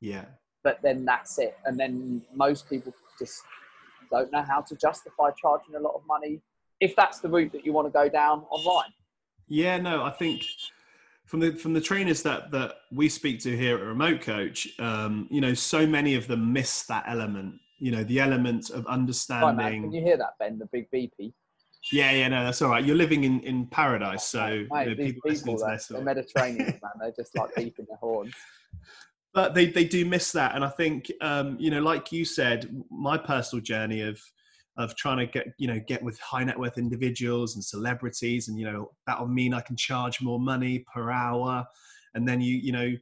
Yeah. 0.00 0.24
But 0.64 0.80
then 0.82 1.04
that's 1.04 1.38
it. 1.38 1.56
And 1.64 1.78
then 1.78 2.22
most 2.34 2.68
people 2.68 2.92
just 3.18 3.42
don't 4.10 4.32
know 4.32 4.42
how 4.42 4.60
to 4.62 4.76
justify 4.76 5.30
charging 5.40 5.74
a 5.76 5.80
lot 5.80 5.94
of 5.94 6.02
money 6.06 6.40
if 6.80 6.94
that's 6.96 7.20
the 7.20 7.28
route 7.28 7.52
that 7.52 7.64
you 7.64 7.72
want 7.72 7.86
to 7.86 7.92
go 7.92 8.08
down 8.08 8.44
online. 8.50 8.92
Yeah, 9.48 9.78
no, 9.78 10.02
I 10.02 10.10
think 10.10 10.44
from 11.28 11.40
the 11.40 11.52
from 11.52 11.74
the 11.74 11.80
trainers 11.80 12.22
that 12.22 12.50
that 12.50 12.76
we 12.90 13.08
speak 13.08 13.40
to 13.40 13.56
here 13.56 13.76
at 13.76 13.84
Remote 13.84 14.22
Coach, 14.22 14.68
um, 14.80 15.28
you 15.30 15.40
know, 15.40 15.54
so 15.54 15.86
many 15.86 16.14
of 16.14 16.26
them 16.26 16.52
miss 16.52 16.84
that 16.84 17.04
element. 17.06 17.54
You 17.78 17.92
know, 17.92 18.02
the 18.02 18.18
element 18.18 18.70
of 18.70 18.86
understanding. 18.86 19.56
Right, 19.56 19.82
Can 19.82 19.92
you 19.92 20.02
hear 20.02 20.16
that, 20.16 20.34
Ben? 20.40 20.58
The 20.58 20.66
big 20.66 20.90
beepy. 20.90 21.32
Yeah, 21.92 22.10
yeah, 22.10 22.28
no, 22.28 22.44
that's 22.44 22.60
all 22.60 22.70
right. 22.70 22.84
You're 22.84 22.96
living 22.96 23.22
in, 23.22 23.40
in 23.40 23.66
paradise, 23.66 24.24
so 24.24 24.66
Mate, 24.70 24.88
you 24.88 24.90
know, 24.90 24.94
people, 24.96 25.30
people 25.30 25.58
that, 25.58 25.86
the 25.88 26.02
Mediterranean, 26.02 26.66
man, 26.66 26.92
they're 26.98 27.12
just 27.12 27.36
like 27.36 27.54
beeping 27.54 27.86
their 27.86 27.98
horns 28.00 28.34
but 29.34 29.54
they, 29.54 29.66
they 29.66 29.84
do 29.84 30.04
miss 30.04 30.32
that 30.32 30.54
and 30.54 30.64
i 30.64 30.68
think 30.68 31.12
um, 31.20 31.56
you 31.60 31.70
know 31.70 31.80
like 31.80 32.10
you 32.10 32.24
said 32.24 32.82
my 32.90 33.18
personal 33.18 33.62
journey 33.62 34.00
of 34.00 34.20
of 34.78 34.94
trying 34.94 35.18
to 35.18 35.26
get 35.26 35.48
you 35.58 35.66
know 35.66 35.80
get 35.86 36.02
with 36.02 36.18
high 36.20 36.44
net 36.44 36.58
worth 36.58 36.78
individuals 36.78 37.56
and 37.56 37.64
celebrities 37.64 38.48
and 38.48 38.58
you 38.58 38.64
know 38.64 38.90
that'll 39.06 39.26
mean 39.26 39.52
i 39.52 39.60
can 39.60 39.76
charge 39.76 40.22
more 40.22 40.40
money 40.40 40.84
per 40.92 41.10
hour. 41.10 41.66
And 42.14 42.26
then 42.26 42.40
you 42.40 42.56
you 42.56 42.72
know 42.72 42.92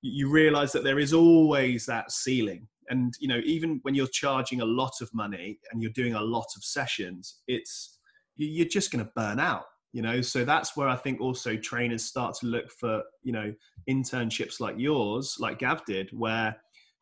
you 0.00 0.30
realize 0.30 0.72
that 0.72 0.84
there 0.84 0.98
is 0.98 1.12
always 1.12 1.86
that 1.86 2.10
ceiling. 2.10 2.66
And 2.90 3.12
you 3.20 3.28
know 3.28 3.40
even 3.44 3.78
when 3.82 3.94
you're 3.94 4.08
charging 4.08 4.62
a 4.62 4.64
lot 4.64 4.94
of 5.00 5.12
money 5.12 5.60
and 5.70 5.82
you're 5.82 5.92
doing 5.92 6.14
a 6.14 6.20
lot 6.20 6.46
of 6.56 6.64
sessions 6.64 7.42
it's 7.46 7.98
you're 8.36 8.68
just 8.68 8.90
going 8.90 9.04
to 9.04 9.10
burn 9.14 9.38
out 9.38 9.64
you 9.92 10.02
know? 10.02 10.20
So 10.20 10.44
that's 10.44 10.76
where 10.76 10.88
i 10.88 10.96
think 10.96 11.20
also 11.20 11.56
trainers 11.56 12.04
start 12.04 12.34
to 12.36 12.46
look 12.46 12.70
for 12.70 13.02
you 13.22 13.32
know 13.32 13.52
internships 13.88 14.60
like 14.60 14.76
yours 14.78 15.36
like 15.38 15.58
gav 15.58 15.84
did 15.86 16.10
where 16.12 16.56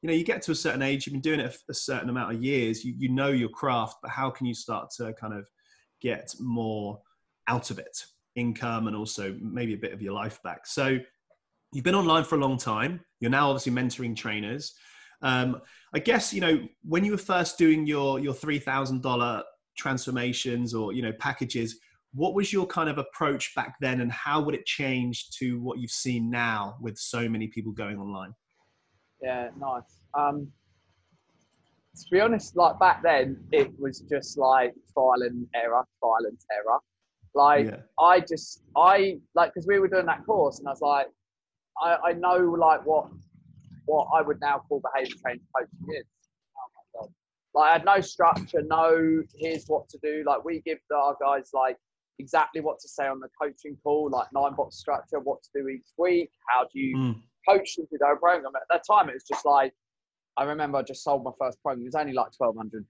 you 0.07 0.13
know 0.13 0.17
you 0.17 0.25
get 0.25 0.41
to 0.41 0.53
a 0.53 0.55
certain 0.55 0.83
age 0.83 1.05
you've 1.05 1.15
been 1.15 1.21
doing 1.21 1.41
it 1.41 1.57
a 1.69 1.75
certain 1.75 2.09
amount 2.09 2.33
of 2.33 2.41
years 2.41 2.85
you, 2.85 2.95
you 2.97 3.09
know 3.09 3.31
your 3.31 3.49
craft 3.49 3.97
but 4.03 4.11
how 4.13 4.31
can 4.31 4.47
you 4.47 4.55
start 4.55 4.89
to 4.97 5.13
kind 5.15 5.35
of 5.35 5.49
get 6.01 6.33
more 6.39 7.01
out 7.49 7.73
of 7.73 7.81
it? 7.81 7.99
Income 8.37 8.87
and 8.87 8.95
also 8.95 9.35
maybe 9.41 9.75
a 9.75 9.79
bit 9.79 9.93
of 9.93 10.01
your 10.01 10.13
life 10.13 10.39
back. 10.45 10.67
So 10.67 10.99
you've 11.73 11.85
been 11.85 11.97
online 11.97 12.23
for 12.23 12.37
a 12.37 12.39
long 12.39 12.57
time 12.57 13.01
you're 13.19 13.33
now 13.33 13.51
obviously 13.51 13.73
mentoring 13.73 14.15
trainers. 14.15 14.73
Um, 15.23 15.63
i 15.95 15.99
guess 15.99 16.33
you 16.33 16.43
know 16.43 16.61
when 16.83 17.05
you 17.05 17.11
were 17.13 17.19
first 17.19 17.59
doing 17.59 17.87
your 17.87 18.21
your 18.21 18.35
$3000 18.35 19.43
transformations 19.77 20.75
or 20.75 20.93
you 20.93 21.03
know 21.03 21.13
packages 21.19 21.79
what 22.13 22.35
was 22.35 22.53
your 22.53 22.67
kind 22.67 22.89
of 22.89 22.99
approach 22.99 23.55
back 23.57 23.77
then 23.81 24.03
and 24.03 24.13
how 24.13 24.41
would 24.43 24.55
it 24.55 24.67
change 24.67 25.31
to 25.39 25.59
what 25.61 25.79
you've 25.79 25.91
seen 25.91 26.31
now 26.31 26.77
with 26.81 26.97
so 26.99 27.29
many 27.29 27.49
people 27.49 27.73
going 27.73 27.99
online 27.99 28.35
yeah 29.23 29.49
nice. 29.59 30.01
Um 30.15 30.49
to 31.97 32.05
be 32.11 32.21
honest 32.21 32.57
like 32.57 32.79
back 32.79 33.03
then 33.03 33.39
it 33.53 33.71
was 33.79 34.01
just 34.01 34.37
like 34.37 34.75
trial 34.93 35.23
and 35.23 35.47
error 35.55 35.85
trial 36.01 36.27
and 36.27 36.39
error. 36.53 36.79
Like 37.35 37.67
yeah. 37.67 37.77
i 37.99 38.21
just 38.21 38.63
i 38.77 39.19
like 39.35 39.53
because 39.53 39.67
we 39.67 39.79
were 39.79 39.89
doing 39.89 40.07
that 40.07 40.25
course 40.25 40.59
and 40.59 40.69
i 40.69 40.71
was 40.71 40.81
like 40.81 41.07
i 41.83 41.97
i 42.09 42.13
know 42.13 42.37
like 42.37 42.85
what 42.87 43.09
what 43.85 44.09
i 44.15 44.23
would 44.23 44.41
now 44.41 44.63
call 44.69 44.81
behavior 44.81 45.15
change 45.27 45.43
coaching 45.55 45.97
is. 45.99 46.07
Oh 46.57 46.69
my 46.75 47.01
god. 47.01 47.11
Like 47.55 47.71
i 47.71 47.73
had 47.75 47.85
no 47.85 48.01
structure 48.01 48.63
no 48.63 49.23
here's 49.39 49.67
what 49.67 49.89
to 49.91 49.99
do. 50.03 50.25
Like 50.27 50.45
we 50.45 50.63
give 50.65 50.79
our 50.95 51.17
guys 51.21 51.51
like 51.53 51.77
exactly 52.19 52.61
what 52.61 52.79
to 52.81 52.89
say 52.89 53.07
on 53.07 53.21
the 53.21 53.29
coaching 53.41 53.77
call, 53.83 54.11
like 54.11 54.27
nine 54.33 54.55
box 54.55 54.77
structure, 54.77 55.21
what 55.21 55.43
to 55.43 55.49
do 55.55 55.69
each 55.69 55.89
week, 55.99 56.31
how 56.49 56.65
do 56.65 56.79
you 56.79 56.97
mm. 56.97 57.23
Coach 57.49 57.77
them 57.77 57.87
through 57.87 57.99
their 58.01 58.17
program. 58.17 58.53
At 58.57 58.63
that 58.71 58.83
time, 58.89 59.09
it 59.09 59.15
was 59.15 59.25
just 59.25 59.45
like, 59.45 59.73
I 60.37 60.45
remember 60.45 60.79
I 60.79 60.83
just 60.83 61.03
sold 61.03 61.25
my 61.25 61.31
first 61.39 61.63
program. 61.63 61.83
It 61.83 61.87
was 61.87 61.95
only 61.95 62.13
like 62.13 62.33
twelve 62.37 62.57
hundred 62.57 62.85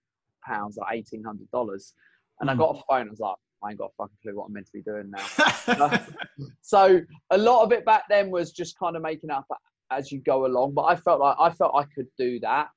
pounds, 0.45 0.77
like 0.77 0.95
eighteen 0.95 1.23
hundred 1.23 1.51
dollars, 1.51 1.95
and 2.41 2.49
mm. 2.49 2.53
I 2.53 2.57
got 2.57 2.71
off 2.71 2.77
the 2.79 2.85
phone. 2.89 3.07
I 3.07 3.11
was 3.11 3.21
like, 3.21 3.37
I 3.63 3.71
ain't 3.71 3.79
got 3.79 3.91
a 3.91 3.95
fucking 3.97 4.17
clue 4.23 4.37
what 4.37 4.47
I'm 4.47 4.53
meant 4.53 4.67
to 4.67 4.73
be 4.73 4.83
doing 4.83 5.11
now. 5.11 6.07
so 6.63 7.01
a 7.31 7.39
lot 7.39 7.63
of 7.63 7.73
it 7.73 7.85
back 7.85 8.05
then 8.09 8.31
was 8.31 8.53
just 8.53 8.79
kind 8.79 8.97
of 8.97 9.03
making 9.03 9.31
up 9.31 9.47
as 9.91 10.11
you 10.13 10.21
go 10.21 10.47
along. 10.47 10.75
But 10.75 10.85
I 10.85 10.97
felt 10.97 11.21
like 11.21 11.37
I 11.39 11.51
felt 11.51 11.73
I 11.75 11.85
could 11.95 12.09
do 12.19 12.41
that. 12.41 12.69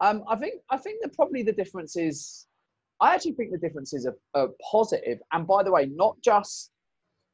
Um, 0.00 0.22
I 0.28 0.36
think 0.36 0.60
I 0.70 0.76
think 0.76 1.02
that 1.02 1.14
probably 1.14 1.42
the 1.42 1.52
difference 1.52 1.96
is 1.96 2.46
I 3.00 3.14
actually 3.14 3.32
think 3.32 3.52
the 3.52 3.58
differences 3.58 4.06
are, 4.06 4.16
are 4.34 4.48
positive. 4.70 5.18
And 5.32 5.46
by 5.46 5.62
the 5.62 5.70
way, 5.70 5.86
not 5.86 6.16
just 6.22 6.70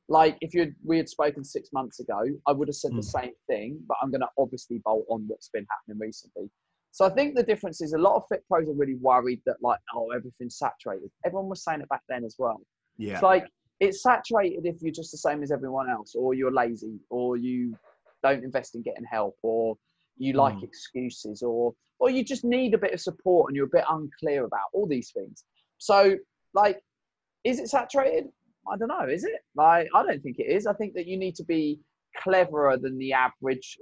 like 0.09 0.37
if 0.41 0.53
you 0.55 0.73
we 0.85 0.99
had 0.99 1.09
spoken 1.09 1.45
six 1.45 1.71
months 1.73 2.01
ago, 2.01 2.21
I 2.47 2.53
would 2.53 2.69
have 2.69 2.75
said 2.75 2.93
mm. 2.93 3.01
the 3.01 3.19
hmm. 3.19 3.25
same 3.27 3.33
thing, 3.49 3.81
but 3.89 3.97
I'm 4.03 4.11
going 4.11 4.21
to 4.21 4.29
obviously 4.39 4.81
bolt 4.85 5.07
on 5.09 5.25
what's 5.27 5.49
been 5.49 5.67
happening 5.71 5.99
recently. 5.99 6.51
So 6.93 7.05
I 7.05 7.09
think 7.09 7.35
the 7.35 7.43
difference 7.43 7.81
is 7.81 7.93
a 7.93 7.99
lot 7.99 8.15
of 8.17 8.25
fit 8.29 8.45
pros 8.47 8.69
are 8.69 8.75
really 8.75 8.97
worried 8.97 9.41
that 9.47 9.57
like 9.63 9.81
oh 9.95 10.11
everything's 10.11 10.59
saturated. 10.59 11.11
Everyone 11.25 11.49
was 11.49 11.65
saying 11.65 11.81
it 11.81 11.89
back 11.89 12.03
then 12.09 12.25
as 12.25 12.37
well. 12.39 12.61
Yeah. 12.99 13.15
It's 13.15 13.23
like 13.23 13.47
it's 13.81 14.03
saturated 14.03 14.67
if 14.67 14.77
you're 14.81 14.93
just 14.93 15.11
the 15.11 15.19
same 15.19 15.43
as 15.43 15.51
everyone 15.51 15.91
else, 15.91 16.15
or 16.15 16.35
you're 16.35 16.53
lazy, 16.53 17.01
or 17.11 17.37
you 17.37 17.77
don't 18.23 18.45
invest 18.45 18.75
in 18.75 18.83
getting 18.83 19.05
help, 19.05 19.37
or 19.43 19.77
you 20.17 20.35
like 20.35 20.55
mm. 20.57 20.65
excuses, 20.65 21.43
or 21.43 21.73
or 21.99 22.11
you 22.11 22.23
just 22.23 22.45
need 22.45 22.75
a 22.75 22.79
bit 22.79 22.93
of 22.93 23.01
support 23.01 23.49
and 23.49 23.57
you're 23.57 23.67
a 23.67 23.77
bit 23.77 23.85
unclear 23.89 24.45
about 24.45 24.69
all 24.73 24.87
these 24.87 25.11
things. 25.13 25.45
So 25.79 26.17
like, 26.53 26.81
is 27.43 27.59
it 27.59 27.69
saturated? 27.69 28.27
I 28.73 28.77
don't 28.77 28.89
know. 28.89 29.07
Is 29.09 29.25
it? 29.25 29.41
Like, 29.55 29.89
I 29.95 30.03
don't 30.05 30.23
think 30.23 30.39
it 30.39 30.51
is. 30.51 30.67
I 30.67 30.73
think 30.73 30.95
that 30.95 31.07
you 31.07 31.17
need 31.17 31.35
to 31.37 31.45
be 31.45 31.81
cleverer 32.17 32.77
than 32.77 32.99
the 32.99 33.13
average 33.13 33.77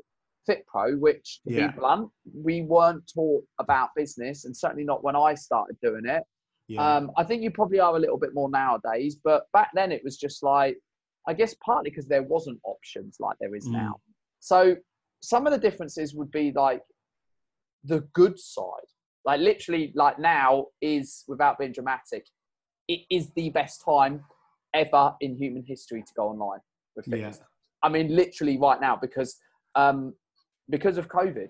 fit 0.46 0.64
pro, 0.66 0.96
which 0.96 1.40
to 1.46 1.54
yeah. 1.54 1.68
be 1.68 1.78
blunt, 1.78 2.10
we 2.34 2.62
weren't 2.62 3.10
taught 3.12 3.44
about 3.60 3.90
business, 3.94 4.44
and 4.44 4.56
certainly 4.56 4.84
not 4.84 5.04
when 5.04 5.16
I 5.16 5.34
started 5.34 5.76
doing 5.82 6.06
it. 6.06 6.22
Yeah. 6.68 6.96
Um, 6.96 7.10
I 7.16 7.24
think 7.24 7.42
you 7.42 7.50
probably 7.50 7.80
are 7.80 7.94
a 7.94 7.98
little 7.98 8.18
bit 8.18 8.34
more 8.34 8.50
nowadays, 8.50 9.16
but 9.22 9.44
back 9.52 9.70
then 9.74 9.92
it 9.92 10.02
was 10.04 10.16
just 10.16 10.42
like, 10.42 10.76
I 11.28 11.34
guess 11.34 11.54
partly 11.64 11.90
because 11.90 12.08
there 12.08 12.22
wasn't 12.22 12.60
options 12.64 13.18
like 13.20 13.36
there 13.40 13.54
is 13.54 13.68
mm. 13.68 13.72
now. 13.72 14.00
So 14.40 14.76
some 15.22 15.46
of 15.46 15.52
the 15.52 15.58
differences 15.58 16.14
would 16.14 16.30
be 16.30 16.52
like 16.54 16.82
the 17.84 18.00
good 18.12 18.38
side, 18.38 18.64
like 19.24 19.40
literally, 19.40 19.92
like 19.94 20.18
now 20.18 20.66
is 20.80 21.24
without 21.28 21.58
being 21.58 21.72
dramatic, 21.72 22.26
it 22.88 23.00
is 23.10 23.30
the 23.36 23.50
best 23.50 23.84
time 23.84 24.24
ever 24.74 25.14
in 25.20 25.36
human 25.36 25.64
history 25.66 26.02
to 26.02 26.12
go 26.16 26.28
online 26.28 26.60
with 26.96 27.06
things. 27.06 27.38
Yeah. 27.38 27.44
I 27.82 27.88
mean, 27.88 28.14
literally 28.14 28.58
right 28.58 28.80
now 28.80 28.96
because 28.96 29.36
um, 29.74 30.14
because 30.70 30.98
of 30.98 31.08
COVID. 31.08 31.48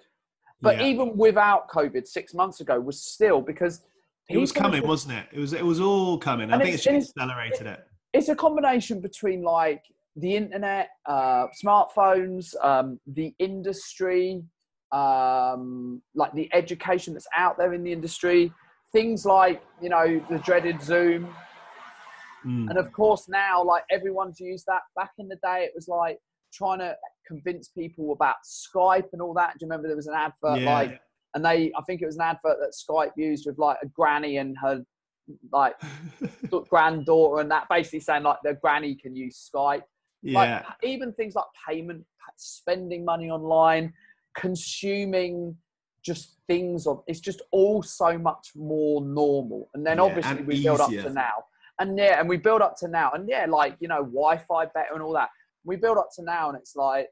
But 0.60 0.78
yeah. 0.78 0.86
even 0.86 1.16
without 1.16 1.68
COVID, 1.68 2.06
six 2.06 2.34
months 2.34 2.60
ago 2.60 2.78
was 2.80 3.02
still 3.02 3.40
because 3.40 3.82
it 4.28 4.38
was 4.38 4.52
coming, 4.52 4.86
wasn't 4.86 5.14
it? 5.14 5.26
It 5.32 5.40
was 5.40 5.52
it 5.52 5.64
was 5.64 5.80
all 5.80 6.18
coming. 6.18 6.52
I 6.52 6.58
think 6.58 6.74
it's, 6.74 6.86
it's 6.86 7.08
accelerated 7.08 7.66
it, 7.66 7.78
it. 7.78 7.86
It's 8.12 8.28
a 8.28 8.36
combination 8.36 9.00
between 9.00 9.42
like 9.42 9.82
the 10.16 10.36
internet, 10.36 10.90
uh, 11.06 11.46
smartphones, 11.62 12.54
um, 12.62 13.00
the 13.06 13.34
industry, 13.38 14.42
um, 14.92 16.02
like 16.14 16.32
the 16.34 16.48
education 16.52 17.14
that's 17.14 17.26
out 17.36 17.56
there 17.58 17.72
in 17.72 17.82
the 17.82 17.92
industry, 17.92 18.52
things 18.92 19.24
like 19.24 19.62
you 19.80 19.88
know 19.88 20.24
the 20.30 20.38
dreaded 20.38 20.80
Zoom, 20.80 21.34
mm. 22.44 22.68
and 22.68 22.78
of 22.78 22.92
course 22.92 23.28
now 23.28 23.62
like 23.62 23.84
everyone's 23.90 24.40
used 24.40 24.66
that. 24.66 24.82
Back 24.96 25.12
in 25.18 25.28
the 25.28 25.36
day, 25.36 25.64
it 25.64 25.72
was 25.74 25.88
like 25.88 26.18
trying 26.52 26.78
to 26.80 26.96
convince 27.26 27.68
people 27.68 28.12
about 28.12 28.36
Skype 28.44 29.08
and 29.12 29.22
all 29.22 29.34
that. 29.34 29.54
Do 29.58 29.64
you 29.64 29.66
remember 29.66 29.88
there 29.88 29.96
was 29.96 30.06
an 30.06 30.14
advert 30.14 30.60
yeah. 30.60 30.74
like, 30.74 31.00
and 31.34 31.44
they, 31.44 31.72
I 31.76 31.82
think 31.82 32.02
it 32.02 32.06
was 32.06 32.16
an 32.16 32.22
advert 32.22 32.58
that 32.60 32.74
Skype 32.74 33.12
used 33.16 33.46
with 33.46 33.58
like 33.58 33.78
a 33.82 33.86
granny 33.86 34.36
and 34.36 34.56
her 34.62 34.84
like 35.52 35.74
granddaughter 36.68 37.40
and 37.40 37.50
that 37.50 37.68
basically 37.70 38.00
saying 38.00 38.24
like 38.24 38.38
the 38.44 38.54
granny 38.54 38.94
can 38.94 39.16
use 39.16 39.50
Skype. 39.54 39.82
Yeah. 40.22 40.38
Like, 40.40 40.64
even 40.82 41.12
things 41.14 41.34
like 41.34 41.46
payment, 41.68 42.04
spending 42.36 43.04
money 43.04 43.30
online, 43.30 43.92
consuming 44.36 45.56
just 46.04 46.36
things 46.48 46.86
of 46.86 47.02
it's 47.06 47.20
just 47.20 47.42
all 47.52 47.82
so 47.82 48.18
much 48.18 48.50
more 48.54 49.00
normal. 49.02 49.70
And 49.74 49.86
then 49.86 49.96
yeah, 49.96 50.02
obviously 50.02 50.38
and 50.38 50.46
we 50.46 50.54
easier. 50.56 50.70
build 50.76 50.80
up 50.80 50.90
to 50.90 51.10
now. 51.10 51.44
And 51.78 51.98
yeah, 51.98 52.20
and 52.20 52.28
we 52.28 52.36
build 52.36 52.62
up 52.62 52.76
to 52.78 52.88
now. 52.88 53.10
And 53.12 53.28
yeah, 53.28 53.46
like, 53.48 53.76
you 53.80 53.88
know, 53.88 54.04
Wi-Fi 54.04 54.66
better 54.66 54.94
and 54.94 55.02
all 55.02 55.12
that. 55.14 55.30
We 55.64 55.76
build 55.76 55.98
up 55.98 56.08
to 56.16 56.22
now 56.22 56.48
and 56.48 56.58
it's 56.58 56.76
like 56.76 57.08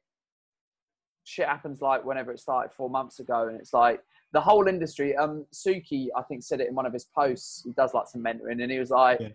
shit 1.24 1.46
happens 1.46 1.80
like 1.80 2.04
whenever 2.04 2.32
it 2.32 2.40
started 2.40 2.72
four 2.72 2.90
months 2.90 3.20
ago. 3.20 3.48
And 3.48 3.58
it's 3.60 3.72
like 3.72 4.00
the 4.32 4.40
whole 4.40 4.68
industry 4.68 5.16
um 5.16 5.44
suki 5.52 6.06
i 6.16 6.22
think 6.22 6.42
said 6.42 6.60
it 6.60 6.68
in 6.68 6.74
one 6.74 6.86
of 6.86 6.92
his 6.92 7.06
posts. 7.16 7.62
He 7.64 7.72
does 7.72 7.94
like 7.94 8.08
some 8.08 8.22
mentoring. 8.22 8.62
And 8.62 8.70
he 8.70 8.78
was 8.78 8.90
like 8.90 9.20
yeah. 9.20 9.28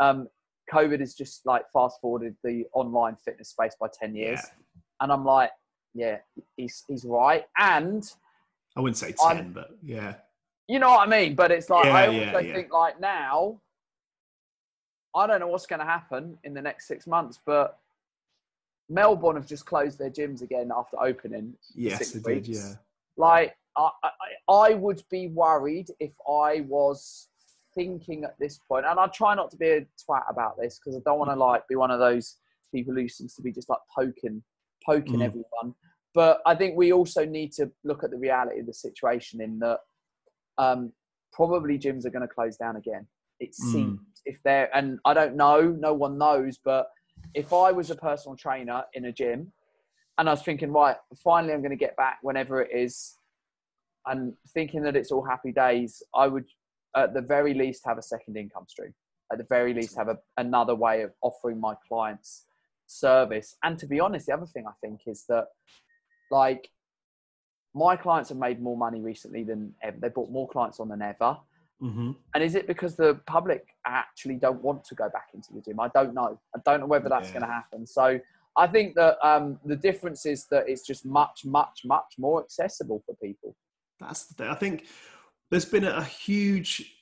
um 0.00 0.28
covid 0.72 1.00
has 1.00 1.14
just 1.14 1.46
like 1.46 1.64
fast 1.72 2.00
forwarded 2.00 2.36
the 2.44 2.64
online 2.74 3.16
fitness 3.24 3.50
space 3.50 3.74
by 3.80 3.88
10 4.00 4.14
years. 4.14 4.40
Yeah. 4.42 4.82
and 5.00 5.12
i'm 5.12 5.24
like 5.24 5.50
yeah 5.94 6.18
he's 6.56 6.84
he's 6.88 7.04
right. 7.04 7.44
And 7.56 8.04
i 8.76 8.80
wouldn't 8.80 8.98
say 8.98 9.12
10 9.12 9.36
I'm, 9.36 9.52
but 9.52 9.70
yeah. 9.82 10.14
You 10.70 10.78
know 10.78 10.90
what 10.90 11.08
i 11.08 11.10
mean? 11.10 11.34
But 11.34 11.50
it's 11.50 11.70
like 11.70 11.86
yeah, 11.86 11.94
i 11.94 12.06
also 12.06 12.52
think 12.52 12.72
like 12.72 13.00
now 13.00 13.58
i 15.14 15.26
don't 15.26 15.40
know 15.40 15.48
what's 15.48 15.66
going 15.66 15.80
to 15.80 15.86
happen 15.86 16.38
in 16.44 16.54
the 16.54 16.62
next 16.62 16.86
six 16.86 17.06
months 17.06 17.38
but 17.44 17.78
Melbourne 18.88 19.36
have 19.36 19.46
just 19.46 19.66
closed 19.66 19.98
their 19.98 20.10
gyms 20.10 20.42
again 20.42 20.70
after 20.74 21.00
opening. 21.00 21.54
Yes, 21.74 22.12
they 22.12 22.34
weeks. 22.34 22.48
did. 22.48 22.56
Yeah. 22.56 22.74
Like 23.16 23.56
I, 23.76 23.90
I, 24.02 24.10
I 24.52 24.74
would 24.74 25.02
be 25.10 25.28
worried 25.28 25.88
if 26.00 26.12
I 26.28 26.64
was 26.66 27.28
thinking 27.74 28.24
at 28.24 28.38
this 28.38 28.58
point, 28.68 28.86
and 28.86 28.98
I 28.98 29.06
try 29.08 29.34
not 29.34 29.50
to 29.50 29.56
be 29.56 29.68
a 29.68 29.80
twat 29.80 30.30
about 30.30 30.58
this 30.58 30.78
because 30.78 30.96
I 30.96 31.02
don't 31.04 31.18
want 31.18 31.30
to 31.30 31.36
like 31.36 31.68
be 31.68 31.76
one 31.76 31.90
of 31.90 31.98
those 31.98 32.36
people 32.74 32.94
who 32.94 33.08
seems 33.08 33.34
to 33.34 33.42
be 33.42 33.52
just 33.52 33.68
like 33.68 33.80
poking, 33.94 34.42
poking 34.84 35.16
mm. 35.16 35.24
everyone. 35.24 35.74
But 36.14 36.40
I 36.46 36.54
think 36.54 36.76
we 36.76 36.92
also 36.92 37.24
need 37.24 37.52
to 37.52 37.70
look 37.84 38.02
at 38.02 38.10
the 38.10 38.16
reality 38.16 38.60
of 38.60 38.66
the 38.66 38.74
situation 38.74 39.40
in 39.40 39.58
that 39.58 39.80
um, 40.56 40.92
probably 41.32 41.78
gyms 41.78 42.06
are 42.06 42.10
going 42.10 42.26
to 42.26 42.34
close 42.34 42.56
down 42.56 42.76
again. 42.76 43.06
It 43.38 43.50
mm. 43.50 43.72
seems 43.72 44.00
mm. 44.00 44.04
If 44.28 44.42
they're, 44.44 44.68
and 44.76 44.98
I 45.04 45.14
don't 45.14 45.36
know, 45.36 45.60
no 45.62 45.92
one 45.94 46.18
knows, 46.18 46.58
but 46.62 46.90
if 47.34 47.52
I 47.52 47.72
was 47.72 47.90
a 47.90 47.96
personal 47.96 48.36
trainer 48.36 48.84
in 48.94 49.06
a 49.06 49.12
gym 49.12 49.52
and 50.16 50.28
I 50.28 50.32
was 50.32 50.42
thinking, 50.42 50.72
right, 50.72 50.96
finally 51.22 51.52
I'm 51.52 51.60
going 51.60 51.78
to 51.78 51.84
get 51.86 51.96
back 51.96 52.18
whenever 52.22 52.60
it 52.62 52.70
is, 52.72 53.16
and 54.06 54.34
thinking 54.54 54.82
that 54.82 54.96
it's 54.96 55.12
all 55.12 55.24
happy 55.24 55.52
days, 55.52 56.02
I 56.14 56.28
would 56.28 56.46
at 56.96 57.12
the 57.12 57.20
very 57.20 57.54
least 57.54 57.82
have 57.84 57.98
a 57.98 58.02
second 58.02 58.36
income 58.36 58.64
stream. 58.68 58.94
At 59.30 59.38
the 59.38 59.44
very 59.44 59.74
least, 59.74 59.96
have 59.96 60.08
a, 60.08 60.18
another 60.38 60.74
way 60.74 61.02
of 61.02 61.12
offering 61.20 61.60
my 61.60 61.74
clients 61.86 62.46
service. 62.86 63.56
And 63.62 63.78
to 63.78 63.86
be 63.86 64.00
honest, 64.00 64.26
the 64.26 64.32
other 64.32 64.46
thing 64.46 64.64
I 64.66 64.72
think 64.80 65.00
is 65.06 65.24
that, 65.28 65.48
like, 66.30 66.70
my 67.74 67.96
clients 67.96 68.30
have 68.30 68.38
made 68.38 68.62
more 68.62 68.78
money 68.78 69.00
recently 69.02 69.44
than 69.44 69.74
ever. 69.82 69.98
They 70.00 70.08
brought 70.08 70.30
more 70.30 70.48
clients 70.48 70.80
on 70.80 70.88
than 70.88 71.02
ever. 71.02 71.36
Mm-hmm. 71.82 72.12
And 72.34 72.44
is 72.44 72.54
it 72.54 72.66
because 72.66 72.96
the 72.96 73.20
public 73.26 73.66
actually 73.86 74.36
don't 74.36 74.62
want 74.62 74.84
to 74.84 74.94
go 74.94 75.08
back 75.10 75.28
into 75.34 75.52
the 75.52 75.60
gym? 75.60 75.78
I 75.80 75.88
don't 75.94 76.14
know. 76.14 76.40
I 76.54 76.58
don't 76.64 76.80
know 76.80 76.86
whether 76.86 77.08
that's 77.08 77.28
yeah. 77.28 77.34
going 77.34 77.46
to 77.46 77.52
happen. 77.52 77.86
So 77.86 78.18
I 78.56 78.66
think 78.66 78.96
that 78.96 79.16
um, 79.24 79.58
the 79.64 79.76
difference 79.76 80.26
is 80.26 80.46
that 80.46 80.68
it's 80.68 80.82
just 80.82 81.06
much, 81.06 81.44
much, 81.44 81.82
much 81.84 82.14
more 82.18 82.42
accessible 82.42 83.02
for 83.06 83.14
people. 83.22 83.54
That's 84.00 84.26
the 84.26 84.34
thing. 84.34 84.48
I 84.48 84.54
think 84.54 84.86
there's 85.50 85.64
been 85.64 85.84
a 85.84 86.02
huge 86.02 86.94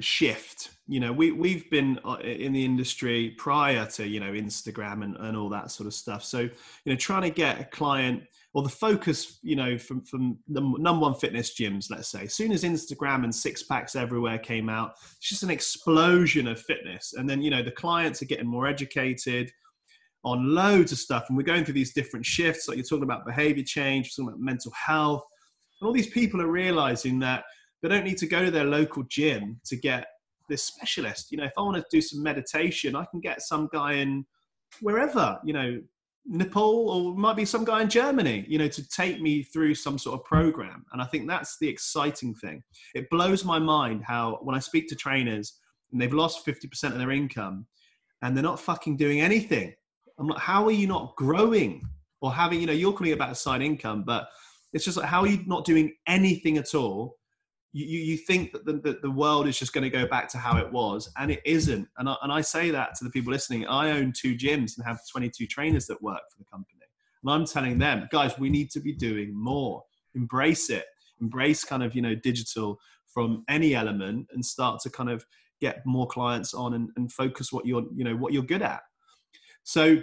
shift. 0.00 0.70
You 0.88 1.00
know, 1.00 1.12
we 1.12 1.30
we've 1.30 1.70
been 1.70 1.98
uh, 2.04 2.16
in 2.22 2.52
the 2.52 2.64
industry 2.64 3.34
prior 3.38 3.86
to 3.86 4.06
you 4.06 4.20
know 4.20 4.32
Instagram 4.32 5.04
and, 5.04 5.16
and 5.16 5.36
all 5.36 5.48
that 5.50 5.70
sort 5.70 5.86
of 5.86 5.94
stuff. 5.94 6.24
So 6.24 6.40
you 6.40 6.50
know, 6.86 6.96
trying 6.96 7.22
to 7.22 7.30
get 7.30 7.60
a 7.60 7.64
client 7.64 8.24
or 8.54 8.62
the 8.62 8.68
focus, 8.68 9.38
you 9.42 9.56
know, 9.56 9.78
from 9.78 10.02
from 10.02 10.38
the 10.48 10.60
number 10.60 11.00
one 11.00 11.14
fitness 11.14 11.54
gyms, 11.58 11.90
let's 11.90 12.08
say, 12.08 12.24
as 12.24 12.34
soon 12.34 12.52
as 12.52 12.64
Instagram 12.64 13.24
and 13.24 13.34
six 13.34 13.62
packs 13.62 13.96
everywhere 13.96 14.38
came 14.38 14.68
out, 14.68 14.92
it's 15.16 15.28
just 15.28 15.42
an 15.42 15.50
explosion 15.50 16.46
of 16.46 16.60
fitness. 16.60 17.14
And 17.14 17.28
then, 17.28 17.40
you 17.40 17.50
know, 17.50 17.62
the 17.62 17.70
clients 17.70 18.20
are 18.20 18.26
getting 18.26 18.46
more 18.46 18.66
educated 18.66 19.50
on 20.24 20.54
loads 20.54 20.92
of 20.92 20.98
stuff. 20.98 21.24
And 21.28 21.36
we're 21.36 21.44
going 21.44 21.64
through 21.64 21.74
these 21.74 21.94
different 21.94 22.26
shifts, 22.26 22.68
like 22.68 22.76
you're 22.76 22.84
talking 22.84 23.04
about 23.04 23.26
behavior 23.26 23.64
change, 23.64 24.14
talking 24.14 24.28
about 24.28 24.40
mental 24.40 24.72
health. 24.72 25.24
And 25.80 25.86
all 25.86 25.92
these 25.92 26.10
people 26.10 26.40
are 26.42 26.50
realizing 26.50 27.18
that 27.20 27.44
they 27.82 27.88
don't 27.88 28.04
need 28.04 28.18
to 28.18 28.26
go 28.26 28.44
to 28.44 28.50
their 28.50 28.64
local 28.64 29.02
gym 29.04 29.60
to 29.64 29.76
get 29.76 30.06
this 30.48 30.62
specialist. 30.62 31.32
You 31.32 31.38
know, 31.38 31.44
if 31.44 31.52
I 31.56 31.62
want 31.62 31.78
to 31.78 31.84
do 31.90 32.00
some 32.00 32.22
meditation, 32.22 32.94
I 32.94 33.06
can 33.10 33.20
get 33.20 33.42
some 33.42 33.68
guy 33.72 33.94
in 33.94 34.24
wherever, 34.80 35.38
you 35.44 35.52
know, 35.52 35.80
Nepal 36.24 36.90
or 36.90 37.16
might 37.16 37.36
be 37.36 37.44
some 37.44 37.64
guy 37.64 37.82
in 37.82 37.88
Germany, 37.88 38.44
you 38.48 38.58
know, 38.58 38.68
to 38.68 38.88
take 38.88 39.20
me 39.20 39.42
through 39.42 39.74
some 39.74 39.98
sort 39.98 40.18
of 40.18 40.24
program. 40.24 40.84
And 40.92 41.02
I 41.02 41.04
think 41.06 41.26
that's 41.26 41.58
the 41.58 41.68
exciting 41.68 42.34
thing. 42.34 42.62
It 42.94 43.10
blows 43.10 43.44
my 43.44 43.58
mind 43.58 44.04
how 44.04 44.38
when 44.42 44.54
I 44.54 44.60
speak 44.60 44.88
to 44.88 44.96
trainers 44.96 45.58
and 45.90 46.00
they've 46.00 46.12
lost 46.12 46.46
50% 46.46 46.92
of 46.92 46.98
their 46.98 47.10
income 47.10 47.66
and 48.22 48.36
they're 48.36 48.42
not 48.42 48.60
fucking 48.60 48.96
doing 48.96 49.20
anything. 49.20 49.74
I'm 50.18 50.28
like, 50.28 50.40
how 50.40 50.64
are 50.64 50.72
you 50.72 50.86
not 50.86 51.16
growing 51.16 51.82
or 52.20 52.32
having, 52.32 52.60
you 52.60 52.66
know, 52.66 52.72
you're 52.72 52.92
calling 52.92 53.12
about 53.12 53.32
a 53.32 53.34
side 53.34 53.62
income, 53.62 54.04
but 54.06 54.28
it's 54.72 54.84
just 54.84 54.96
like, 54.96 55.06
how 55.06 55.22
are 55.22 55.26
you 55.26 55.42
not 55.46 55.64
doing 55.64 55.92
anything 56.06 56.56
at 56.56 56.74
all? 56.74 57.16
You, 57.72 57.98
you 58.00 58.16
think 58.16 58.52
that 58.52 58.66
the, 58.66 58.74
the, 58.74 58.98
the 59.02 59.10
world 59.10 59.48
is 59.48 59.58
just 59.58 59.72
going 59.72 59.84
to 59.84 59.90
go 59.90 60.06
back 60.06 60.28
to 60.30 60.38
how 60.38 60.58
it 60.58 60.70
was, 60.70 61.10
and 61.16 61.30
it 61.30 61.40
isn't. 61.44 61.88
And 61.98 62.08
I, 62.08 62.16
and 62.22 62.30
I 62.30 62.42
say 62.42 62.70
that 62.70 62.94
to 62.96 63.04
the 63.04 63.10
people 63.10 63.32
listening. 63.32 63.66
I 63.66 63.92
own 63.92 64.12
two 64.12 64.34
gyms 64.34 64.76
and 64.76 64.86
have 64.86 65.00
22 65.10 65.46
trainers 65.46 65.86
that 65.86 66.02
work 66.02 66.20
for 66.30 66.38
the 66.38 66.44
company. 66.44 66.80
And 67.22 67.32
I'm 67.32 67.46
telling 67.46 67.78
them, 67.78 68.08
guys, 68.10 68.38
we 68.38 68.50
need 68.50 68.70
to 68.72 68.80
be 68.80 68.92
doing 68.92 69.32
more. 69.34 69.84
Embrace 70.14 70.70
it. 70.70 70.84
Embrace 71.20 71.64
kind 71.64 71.82
of, 71.82 71.94
you 71.94 72.02
know, 72.02 72.14
digital 72.14 72.78
from 73.06 73.44
any 73.48 73.74
element 73.74 74.26
and 74.32 74.44
start 74.44 74.80
to 74.80 74.90
kind 74.90 75.10
of 75.10 75.24
get 75.60 75.84
more 75.86 76.06
clients 76.06 76.54
on 76.54 76.74
and, 76.74 76.90
and 76.96 77.12
focus 77.12 77.52
what 77.52 77.64
you're, 77.64 77.84
you 77.94 78.04
know, 78.04 78.16
what 78.16 78.32
you're 78.32 78.42
good 78.42 78.62
at. 78.62 78.82
So 79.62 79.98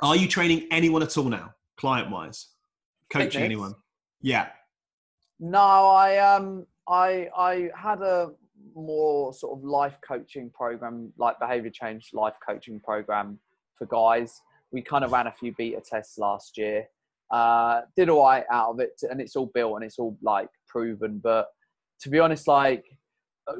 are 0.00 0.16
you 0.16 0.26
training 0.26 0.66
anyone 0.70 1.02
at 1.02 1.16
all 1.18 1.24
now, 1.24 1.52
client 1.76 2.10
wise? 2.10 2.48
Coaching 3.12 3.42
anyone? 3.42 3.74
Yeah. 4.22 4.48
No, 5.38 5.60
I 5.60 6.18
um 6.18 6.66
I 6.88 7.28
I 7.36 7.70
had 7.74 8.02
a 8.02 8.30
more 8.74 9.32
sort 9.32 9.58
of 9.58 9.64
life 9.64 9.98
coaching 10.06 10.50
program, 10.50 11.12
like 11.18 11.38
behavior 11.38 11.70
change 11.70 12.10
life 12.12 12.34
coaching 12.46 12.80
program 12.80 13.38
for 13.78 13.86
guys. 13.86 14.40
We 14.72 14.82
kind 14.82 15.04
of 15.04 15.12
ran 15.12 15.26
a 15.26 15.32
few 15.32 15.54
beta 15.56 15.80
tests 15.80 16.18
last 16.18 16.58
year. 16.58 16.86
Uh, 17.30 17.82
did 17.96 18.08
all 18.08 18.24
right 18.24 18.44
out 18.50 18.70
of 18.70 18.80
it, 18.80 19.00
and 19.10 19.20
it's 19.20 19.36
all 19.36 19.46
built 19.46 19.76
and 19.76 19.84
it's 19.84 19.98
all 19.98 20.16
like 20.22 20.48
proven. 20.68 21.18
But 21.22 21.48
to 22.00 22.08
be 22.08 22.18
honest, 22.18 22.46
like 22.46 22.84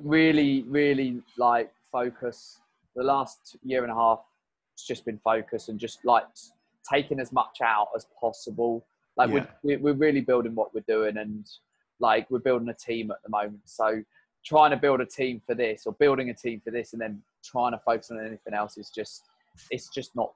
really, 0.01 0.65
really 0.69 1.21
like 1.39 1.71
focus. 1.91 2.61
The 2.95 3.03
last 3.03 3.57
year 3.63 3.83
and 3.83 3.93
a 3.93 3.95
half, 3.95 4.21
it's 4.75 4.87
just 4.87 5.05
been 5.05 5.19
focus 5.19 5.69
and 5.69 5.79
just 5.79 6.05
like 6.05 6.25
taking 6.91 7.21
as 7.21 7.33
much 7.33 7.59
out 7.63 7.89
as 7.97 8.07
possible. 8.21 8.87
Like 9.17 9.31
yeah. 9.31 9.47
we're, 9.63 9.79
we're 9.79 9.95
really 9.95 10.21
building 10.21 10.55
what 10.55 10.75
we're 10.75 10.85
doing, 10.87 11.17
and 11.17 11.47
like 12.01 12.31
we're 12.31 12.39
building 12.39 12.69
a 12.69 12.75
team 12.75 13.11
at 13.11 13.23
the 13.23 13.31
moment. 13.31 13.61
So 13.65 14.03
trying 14.45 14.71
to 14.71 14.77
build 14.77 15.01
a 15.01 15.07
team 15.07 15.41
for 15.47 15.55
this 15.55 15.85
or 15.87 15.93
building 15.95 16.31
a 16.31 16.35
team 16.35 16.61
for 16.65 16.71
this 16.71 16.93
and 16.93 17.03
then 17.03 17.21
trying 17.45 17.73
to 17.73 17.79
focus 17.79 18.11
on 18.11 18.21
anything 18.21 18.55
else 18.55 18.79
is 18.79 18.91
just 18.95 19.25
it's 19.71 19.89
just 19.89 20.15
not 20.15 20.33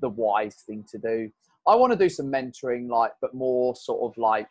the 0.00 0.08
wise 0.08 0.56
thing 0.66 0.84
to 0.90 0.98
do. 0.98 1.30
I 1.66 1.74
want 1.74 1.92
to 1.92 1.98
do 1.98 2.08
some 2.08 2.26
mentoring, 2.26 2.88
like, 2.88 3.12
but 3.20 3.34
more 3.34 3.76
sort 3.76 4.10
of 4.10 4.16
like 4.16 4.48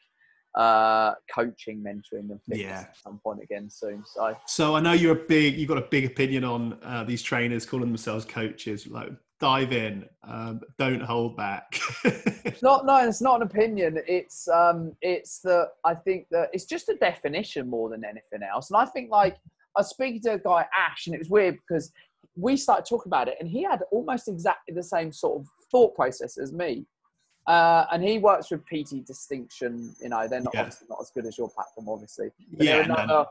uh, 0.55 1.13
coaching, 1.33 1.83
mentoring, 1.83 2.29
and 2.29 2.41
fitness 2.43 2.59
yeah. 2.59 2.79
at 2.81 2.97
some 2.97 3.19
point 3.23 3.41
again 3.41 3.69
soon. 3.69 4.03
So, 4.05 4.37
so 4.45 4.75
I 4.75 4.79
know 4.79 4.93
you're 4.93 5.13
a 5.13 5.25
big, 5.27 5.57
you've 5.57 5.69
got 5.69 5.77
a 5.77 5.87
big 5.89 6.05
opinion 6.05 6.43
on 6.43 6.77
uh, 6.83 7.03
these 7.03 7.21
trainers 7.21 7.65
calling 7.65 7.87
themselves 7.87 8.23
coaches. 8.25 8.87
Like, 8.87 9.11
dive 9.39 9.71
in, 9.71 10.05
um, 10.23 10.61
don't 10.77 11.01
hold 11.01 11.37
back. 11.37 11.79
it's 12.03 12.61
not, 12.63 12.85
no, 12.85 12.97
it's 13.07 13.21
not 13.21 13.41
an 13.41 13.47
opinion. 13.47 13.99
It's, 14.07 14.47
um, 14.47 14.93
it's 15.01 15.39
that 15.39 15.69
I 15.85 15.93
think 15.95 16.27
that 16.31 16.49
it's 16.53 16.65
just 16.65 16.89
a 16.89 16.95
definition 16.95 17.69
more 17.69 17.89
than 17.89 18.03
anything 18.03 18.41
else. 18.43 18.69
And 18.71 18.77
I 18.77 18.85
think 18.85 19.11
like 19.11 19.37
I 19.75 19.81
was 19.81 19.89
speaking 19.89 20.21
to 20.21 20.33
a 20.33 20.39
guy 20.39 20.65
Ash, 20.75 21.05
and 21.05 21.15
it 21.15 21.19
was 21.19 21.29
weird 21.29 21.57
because 21.67 21.91
we 22.35 22.57
started 22.57 22.85
talking 22.87 23.09
about 23.09 23.27
it, 23.27 23.35
and 23.39 23.47
he 23.47 23.63
had 23.63 23.81
almost 23.91 24.27
exactly 24.27 24.73
the 24.73 24.83
same 24.83 25.11
sort 25.11 25.41
of 25.41 25.47
thought 25.71 25.95
process 25.95 26.37
as 26.37 26.51
me. 26.51 26.85
Uh, 27.45 27.85
and 27.91 28.03
he 28.03 28.17
works 28.17 28.51
with 28.51 28.61
PT 28.65 29.05
Distinction. 29.05 29.95
You 30.01 30.09
know, 30.09 30.27
they're 30.27 30.41
not 30.41 30.53
yeah. 30.53 30.61
obviously 30.61 30.87
not 30.89 30.99
as 30.99 31.11
good 31.11 31.25
as 31.25 31.37
your 31.37 31.49
platform, 31.49 31.87
obviously. 31.87 32.29
But 32.51 32.65
yeah, 32.65 32.79
another, 32.79 33.07
no. 33.07 33.25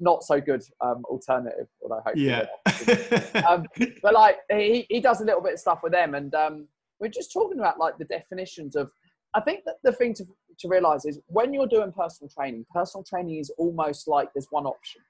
Not 0.00 0.22
so 0.22 0.40
good 0.40 0.62
um, 0.80 1.04
alternative. 1.06 1.66
Although 1.82 2.02
hopefully, 2.04 2.26
yeah. 2.26 3.44
um, 3.48 3.66
but 4.02 4.14
like 4.14 4.38
he, 4.50 4.86
he 4.88 5.00
does 5.00 5.20
a 5.20 5.24
little 5.24 5.40
bit 5.40 5.54
of 5.54 5.58
stuff 5.58 5.82
with 5.82 5.92
them, 5.92 6.14
and 6.14 6.34
um, 6.34 6.68
we're 7.00 7.08
just 7.08 7.32
talking 7.32 7.58
about 7.58 7.78
like 7.78 7.98
the 7.98 8.04
definitions 8.04 8.76
of. 8.76 8.90
I 9.34 9.40
think 9.40 9.64
that 9.64 9.76
the 9.82 9.92
thing 9.92 10.12
to 10.14 10.24
to 10.58 10.68
realize 10.68 11.06
is 11.06 11.18
when 11.26 11.54
you're 11.54 11.66
doing 11.66 11.92
personal 11.92 12.28
training, 12.28 12.66
personal 12.72 13.02
training 13.02 13.36
is 13.36 13.50
almost 13.56 14.06
like 14.06 14.28
there's 14.34 14.48
one 14.50 14.66
option. 14.66 15.00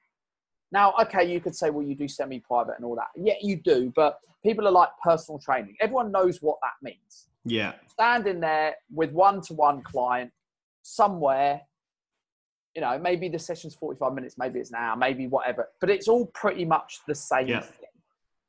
Now, 0.71 0.95
okay, 1.03 1.31
you 1.31 1.41
could 1.41 1.55
say, 1.55 1.69
well, 1.69 1.85
you 1.85 1.95
do 1.95 2.09
semi-private 2.09 2.77
and 2.77 2.85
all 2.85 2.95
that. 2.95 3.09
Yeah, 3.15 3.35
you 3.43 3.57
do, 3.57 3.93
but 3.95 4.21
people 4.43 4.67
are 4.67 4.71
like 4.71 4.89
personal 5.05 5.39
training. 5.39 5.77
Everyone 5.81 6.11
knows 6.11 6.41
what 6.41 6.57
that 6.63 6.73
means 6.83 7.27
yeah. 7.45 7.73
Standing 7.89 8.41
there 8.41 8.77
with 8.93 9.13
one 9.13 9.41
to 9.43 9.55
one 9.55 9.83
client 9.83 10.31
somewhere, 10.83 11.63
you 12.75 12.81
know, 12.81 12.99
maybe 12.99 13.29
the 13.29 13.39
session's 13.39 13.75
45 13.75 14.15
minutes, 14.15 14.37
maybe 14.39 14.59
it's 14.59 14.71
an 14.71 14.77
hour, 14.77 14.97
maybe 14.97 15.27
whatever, 15.27 15.69
but 15.81 15.91
it's 15.91 16.09
all 16.09 16.27
pretty 16.27 16.65
much 16.65 17.01
the 17.07 17.15
same 17.15 17.49
yeah. 17.49 17.61
thing. 17.61 17.89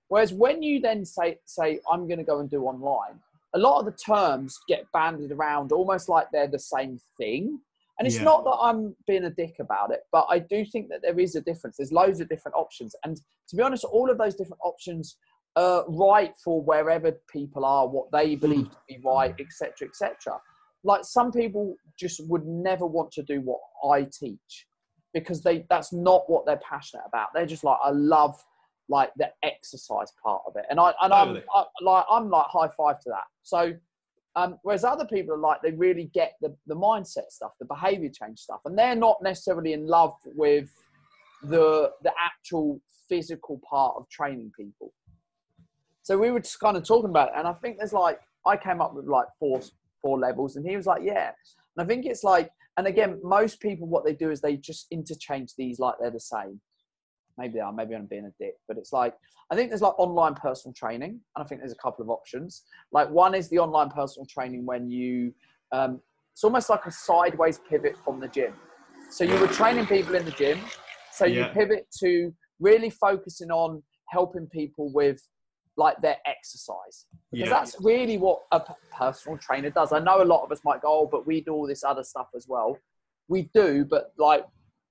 Whereas 0.08 0.34
when 0.34 0.62
you 0.62 0.80
then 0.80 1.06
say, 1.06 1.40
say, 1.46 1.80
I'm 1.92 2.08
going 2.08 2.20
to 2.20 2.24
go 2.24 2.40
and 2.40 2.50
do 2.50 2.64
online, 2.64 3.20
a 3.54 3.60
lot 3.60 3.80
of 3.80 3.86
the 3.86 3.92
terms 3.92 4.58
get 4.68 4.86
banded 4.94 5.32
around 5.32 5.72
almost 5.72 6.10
like 6.10 6.28
they're 6.32 6.48
the 6.48 6.60
same 6.60 7.00
thing. 7.18 7.60
And 8.00 8.08
it's 8.08 8.18
yeah. 8.18 8.24
not 8.24 8.44
that 8.46 8.58
I'm 8.60 8.96
being 9.08 9.26
a 9.26 9.30
dick 9.30 9.56
about 9.60 9.92
it, 9.92 10.02
but 10.12 10.26
I 10.30 10.40
do 10.40 10.66
think 10.66 10.90
that 10.90 11.02
there 11.04 11.20
is 11.20 11.36
a 11.36 11.42
difference. 11.42 11.78
There's 11.78 11.92
loads 11.92 12.20
of 12.20 12.30
different 12.30 12.56
options. 12.56 12.96
And 13.04 13.18
to 13.50 13.56
be 13.56 13.62
honest, 13.62 13.84
all 13.84 14.10
of 14.10 14.18
those 14.18 14.36
different 14.36 14.62
options 14.64 15.18
are 15.56 15.86
right 15.88 16.34
for 16.44 16.62
wherever 16.62 17.12
people 17.32 17.64
are, 17.66 17.88
what 17.88 18.12
they 18.12 18.36
believe 18.36 18.66
hmm. 18.68 18.72
to 18.72 18.78
be 18.88 19.00
right, 19.06 19.36
etc., 19.40 19.88
etc. 19.88 20.40
Like 20.84 21.04
some 21.04 21.32
people 21.32 21.76
just 21.98 22.28
would 22.28 22.46
never 22.46 22.86
want 22.86 23.12
to 23.14 23.24
do 23.24 23.42
what 23.42 23.60
I 23.90 24.04
teach 24.04 24.68
because 25.14 25.42
they 25.42 25.66
that's 25.70 25.94
not 25.94 26.30
what 26.30 26.46
they're 26.46 26.58
passionate 26.68 27.04
about. 27.08 27.30
They're 27.34 27.46
just 27.46 27.64
like 27.64 27.78
I 27.84 27.92
love 27.92 28.44
like 28.90 29.12
the 29.18 29.30
exercise 29.44 30.12
part 30.22 30.42
of 30.48 30.56
it, 30.56 30.66
and 30.70 30.80
I 30.80 30.94
and 31.02 31.14
I'm 31.14 31.38
I, 31.54 31.64
like 31.82 32.06
I'm 32.10 32.30
like 32.30 32.48
high 32.48 32.70
five 32.78 33.00
to 33.02 33.10
that. 33.10 33.26
So. 33.44 33.74
Um, 34.36 34.58
whereas 34.64 34.84
other 34.84 35.06
people 35.06 35.36
are 35.36 35.38
like 35.38 35.62
they 35.62 35.74
really 35.74 36.10
get 36.12 36.38
the, 36.42 36.56
the 36.66 36.76
mindset 36.76 37.30
stuff, 37.30 37.52
the 37.60 37.66
behavior 37.66 38.10
change 38.10 38.40
stuff, 38.40 38.62
and 38.66 38.76
they're 38.76 38.96
not 38.96 39.22
necessarily 39.22 39.74
in 39.74 39.86
love 39.86 40.16
with 40.26 40.72
the 41.44 41.92
the 42.02 42.12
actual 42.20 42.82
physical 43.08 43.62
part 43.70 43.94
of 43.96 44.10
training 44.10 44.52
people. 44.58 44.92
So 46.02 46.18
we 46.18 46.32
were 46.32 46.40
just 46.40 46.60
kind 46.60 46.76
of 46.76 46.84
talking 46.84 47.12
about 47.12 47.30
it, 47.30 47.34
and 47.38 47.48
I 47.48 47.54
think 47.54 47.78
there's 47.78 47.94
like 47.94 48.20
I 48.44 48.58
came 48.58 48.82
up 48.82 48.96
with 48.96 49.06
like 49.06 49.28
four 49.40 49.62
four 50.04 50.20
levels, 50.20 50.56
and 50.56 50.68
he 50.68 50.78
was 50.78 50.86
like, 50.86 51.02
yeah. 51.04 51.32
And 51.76 51.84
I 51.84 51.88
think 51.88 52.06
it's 52.06 52.24
like, 52.24 52.52
and 52.78 52.86
again, 52.86 53.20
most 53.24 53.60
people 53.60 53.88
what 53.88 54.06
they 54.06 54.14
do 54.14 54.30
is 54.30 54.42
they 54.42 54.58
just 54.58 54.86
interchange 54.92 55.54
these 55.58 55.80
like 55.80 55.96
they're 56.00 56.12
the 56.12 56.20
same. 56.20 56.62
Maybe 57.40 57.54
they 57.56 57.60
are, 57.62 57.74
maybe 57.74 57.96
I'm 57.96 58.06
being 58.06 58.26
a 58.26 58.44
dick, 58.44 58.54
but 58.68 58.78
it's 58.78 58.94
like 58.94 59.16
I 59.52 59.56
think 59.56 59.70
there's 59.70 59.82
like 59.82 59.98
online 60.00 60.36
personal 60.36 60.74
training, 60.74 61.12
and 61.12 61.44
I 61.44 61.48
think 61.48 61.62
there's 61.62 61.74
a 61.74 61.84
couple 61.84 62.04
of 62.04 62.10
options. 62.10 62.64
Like 62.92 63.10
one 63.10 63.36
is 63.36 63.50
the 63.50 63.60
online 63.60 63.90
personal 63.90 64.26
training 64.26 64.66
when 64.66 64.90
you, 64.90 65.34
um, 65.72 66.02
it's 66.34 66.44
almost 66.44 66.70
like 66.70 66.86
a 66.86 66.92
sideways 66.92 67.60
pivot 67.70 67.96
from 68.04 68.20
the 68.20 68.28
gym. 68.28 68.54
So 69.10 69.24
you 69.24 69.40
were 69.40 69.48
training 69.48 69.86
people 69.86 70.16
in 70.16 70.26
the 70.26 70.32
gym, 70.32 70.60
so 71.12 71.26
yeah. 71.26 71.48
you 71.48 71.54
pivot 71.54 71.88
to 72.00 72.34
really 72.60 72.90
focusing 72.90 73.52
on 73.52 73.84
helping 74.10 74.48
people 74.48 74.92
with 74.94 75.22
like 75.78 76.00
their 76.02 76.18
exercise 76.26 77.06
because 77.32 77.50
yeah. 77.50 77.54
that's 77.54 77.76
really 77.82 78.18
what 78.18 78.42
a 78.52 78.62
personal 78.92 79.38
trainer 79.38 79.70
does. 79.70 79.92
I 79.92 80.00
know 80.00 80.22
a 80.22 80.24
lot 80.24 80.44
of 80.44 80.52
us 80.52 80.62
might 80.64 80.82
go, 80.82 81.02
oh, 81.02 81.10
but 81.12 81.26
we 81.26 81.42
do 81.42 81.52
all 81.54 81.68
this 81.68 81.84
other 81.84 82.04
stuff 82.04 82.28
as 82.36 82.48
well. 82.48 82.78
We 83.28 83.50
do, 83.54 83.86
but 83.86 84.14
like 84.18 84.46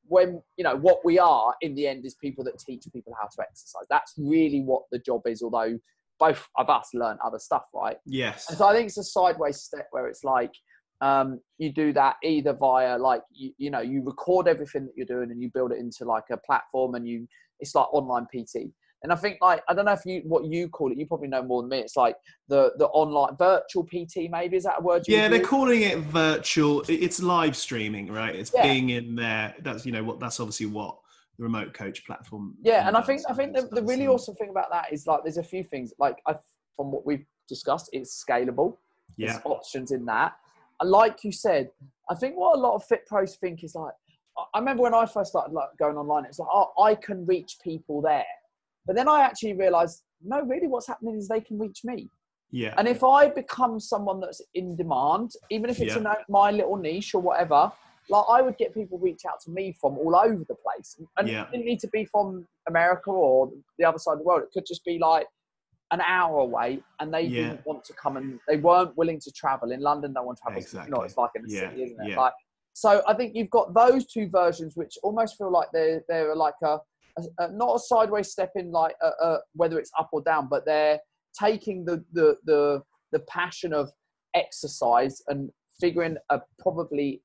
when 0.09 0.43
you 0.57 0.65
know 0.65 0.77
what 0.77 1.05
we 1.05 1.19
are 1.19 1.55
in 1.61 1.75
the 1.75 1.87
end 1.87 2.05
is 2.05 2.15
people 2.17 2.45
that 2.45 2.59
teach 2.59 2.85
people 2.93 3.15
how 3.21 3.29
to 3.29 3.43
exercise. 3.43 3.85
That's 3.89 4.15
really 4.19 4.63
what 4.63 4.83
the 4.91 4.99
job 4.99 5.23
is. 5.27 5.43
Although 5.43 5.79
both 6.19 6.49
of 6.57 6.69
us 6.69 6.91
learn 6.95 7.19
other 7.25 7.39
stuff, 7.39 7.65
right? 7.75 7.97
Yes. 8.05 8.49
And 8.49 8.59
so 8.59 8.67
I 8.67 8.75
think 8.75 8.89
it's 8.89 8.99
a 8.99 9.05
sideways 9.05 9.61
step 9.61 9.89
where 9.91 10.07
it's 10.07 10.25
like 10.25 10.53
um, 11.01 11.41
you 11.59 11.73
do 11.73 11.93
that 11.95 12.17
either 12.23 12.53
via 12.53 12.97
like 12.97 13.23
you, 13.33 13.53
you 13.59 13.71
know 13.71 13.81
you 13.81 14.05
record 14.05 14.47
everything 14.47 14.87
that 14.87 14.93
you're 14.97 15.07
doing 15.07 15.31
and 15.31 15.41
you 15.43 15.51
build 15.53 15.73
it 15.73 15.79
into 15.79 16.05
like 16.05 16.25
a 16.31 16.37
platform 16.37 16.95
and 16.95 17.07
you 17.07 17.27
it's 17.59 17.75
like 17.75 17.93
online 17.93 18.27
PT 18.27 18.71
and 19.03 19.13
I 19.13 19.17
think 19.17 19.39
like 19.41 19.63
I 19.69 19.75
don't 19.75 19.85
know 19.85 19.93
if 19.93 20.07
you 20.07 20.23
what 20.25 20.45
you 20.45 20.69
call 20.69 20.93
it. 20.93 20.99
You 20.99 21.07
probably 21.07 21.29
know 21.29 21.43
more 21.43 21.63
than 21.63 21.71
me. 21.71 21.79
It's 21.79 21.97
like 21.97 22.17
the 22.49 22.73
the 22.79 22.87
online 22.87 23.37
virtual 23.37 23.85
PT. 23.85 24.31
Maybe 24.31 24.57
is 24.57 24.65
that 24.65 24.77
a 24.79 24.83
word? 24.83 25.03
yeah, 25.09 25.29
they're 25.29 25.41
calling 25.41 25.83
it 25.83 25.99
virtual. 25.99 26.85
It's 26.89 27.21
live 27.21 27.57
streaming, 27.57 28.13
right? 28.13 28.35
It's 28.35 28.53
yeah. 28.55 28.63
being 28.63 28.91
in 28.91 29.17
there. 29.17 29.55
That's 29.61 29.85
you 29.85 29.93
know 29.93 30.05
what. 30.05 30.21
That's 30.21 30.39
obviously 30.39 30.67
what 30.67 30.97
the 31.37 31.43
remote 31.43 31.75
coach 31.75 32.05
platform. 32.07 32.55
Yeah, 32.63 32.87
and 32.87 32.97
I 32.97 33.03
think 33.03 33.23
I 33.29 33.35
think 33.35 33.55
the, 33.57 33.63
the 33.63 33.83
really 33.83 34.07
awesome 34.07 34.37
thing 34.37 34.51
about 34.51 34.71
that 34.71 34.93
is 34.93 35.07
like 35.07 35.21
there's 35.25 35.39
a 35.39 35.43
few 35.43 35.65
things 35.65 35.93
like 35.99 36.19
I, 36.27 36.37
from 36.77 36.93
what 36.93 37.05
we've 37.05 37.25
discussed, 37.49 37.91
it's 37.93 38.25
scalable. 38.25 38.77
Yeah, 39.17 39.33
there's 39.33 39.43
options 39.45 39.91
in 39.91 40.05
that. 40.07 40.35
And 40.81 40.91
like 40.91 41.25
you 41.25 41.33
said, 41.33 41.71
I 42.09 42.15
think 42.15 42.37
what 42.37 42.57
a 42.57 42.61
lot 42.61 42.75
of 42.75 42.85
fit 42.85 43.07
pros 43.07 43.37
think 43.37 43.65
is 43.65 43.75
like. 43.75 43.95
I 44.55 44.61
remember 44.61 44.85
when 44.85 44.95
I 44.95 45.05
first 45.05 45.29
started 45.29 45.53
like 45.53 45.69
going 45.79 45.99
online, 45.99 46.25
it's 46.25 46.39
like, 46.39 46.49
oh, 46.51 46.73
I 46.83 46.95
can 46.95 47.27
reach 47.27 47.59
people 47.63 48.01
there 48.01 48.25
but 48.87 48.97
then 48.97 49.09
I 49.09 49.21
actually 49.21 49.55
realized, 49.55 50.03
no, 50.23 50.43
really, 50.43 50.67
what's 50.67 50.87
happening 50.87 51.17
is 51.17 51.29
they 51.29 51.41
can 51.41 51.59
reach 51.59 51.81
me. 51.85 52.11
Yeah. 52.51 52.75
And 52.77 52.87
if 52.87 53.03
I 53.03 53.29
become 53.29 53.81
someone 53.81 54.21
that's 54.21 54.43
in 54.55 54.77
demand, 54.77 55.33
even 55.51 55.71
if 55.71 55.81
it's 55.81 55.97
yeah. 55.97 55.99
in 55.99 56.07
my 56.29 56.51
little 56.51 56.77
niche 56.77 57.15
or 57.15 57.23
whatever, 57.23 57.73
like 58.11 58.25
I 58.29 58.43
would 58.43 58.59
get 58.59 58.75
people 58.75 58.99
reach 58.99 59.23
out 59.29 59.41
to 59.45 59.51
me 59.51 59.75
from 59.81 59.97
all 59.97 60.15
over 60.15 60.45
the 60.47 60.55
place. 60.55 61.01
And 61.17 61.29
yeah. 61.29 61.43
it 61.45 61.53
didn't 61.53 61.67
need 61.67 61.81
to 61.81 61.89
be 61.89 62.05
from 62.05 62.47
America 62.69 63.11
or 63.11 63.51
the 63.79 63.85
other 63.85 63.99
side 63.99 64.15
of 64.15 64.19
the 64.19 64.25
world. 64.25 64.43
It 64.43 64.51
could 64.53 64.67
just 64.67 64.85
be 64.85 64.99
like 64.99 65.27
an 65.93 66.01
hour 66.03 66.41
away 66.41 66.81
and 67.01 67.13
they 67.13 67.23
yeah. 67.23 67.43
didn't 67.43 67.67
want 67.67 67.85
to 67.85 67.93
come 67.95 68.17
and 68.17 68.39
they 68.49 68.57
weren't 68.57 68.97
willing 68.97 69.21
to 69.21 69.31
travel. 69.33 69.73
In 69.73 69.81
London, 69.81 70.13
no 70.13 70.25
one 70.25 70.37
travels. 70.37 70.65
Exactly. 70.65 70.91
You 70.91 70.97
know, 70.97 71.03
it's 71.03 71.17
like 71.17 71.31
in 71.35 71.43
the 71.43 71.51
city, 71.51 71.83
isn't 71.85 72.07
it? 72.07 72.17
Like 72.17 72.35
So 72.75 73.03
I 73.07 73.15
think 73.15 73.35
you've 73.35 73.51
got 73.51 73.75
those 73.75 74.07
two 74.07 74.29
versions, 74.29 74.77
which 74.77 74.99
almost 75.03 75.37
feel 75.37 75.51
like 75.51 75.69
they're 75.73 76.03
they're 76.09 76.35
like 76.35 76.55
a, 76.63 76.79
a, 77.39 77.53
not 77.53 77.77
a 77.77 77.79
sideways 77.79 78.31
step 78.31 78.53
in, 78.55 78.71
like 78.71 78.95
a, 79.03 79.25
a, 79.25 79.39
whether 79.55 79.79
it's 79.79 79.91
up 79.99 80.11
or 80.13 80.23
down, 80.23 80.49
but 80.49 80.65
they're 80.65 80.99
taking 81.39 81.85
the 81.85 82.05
the 82.13 82.37
the 82.45 82.83
the 83.13 83.21
passion 83.21 83.73
of 83.73 83.91
exercise 84.35 85.23
and 85.29 85.51
figuring 85.81 86.17
a 86.31 86.41
probably, 86.59 87.23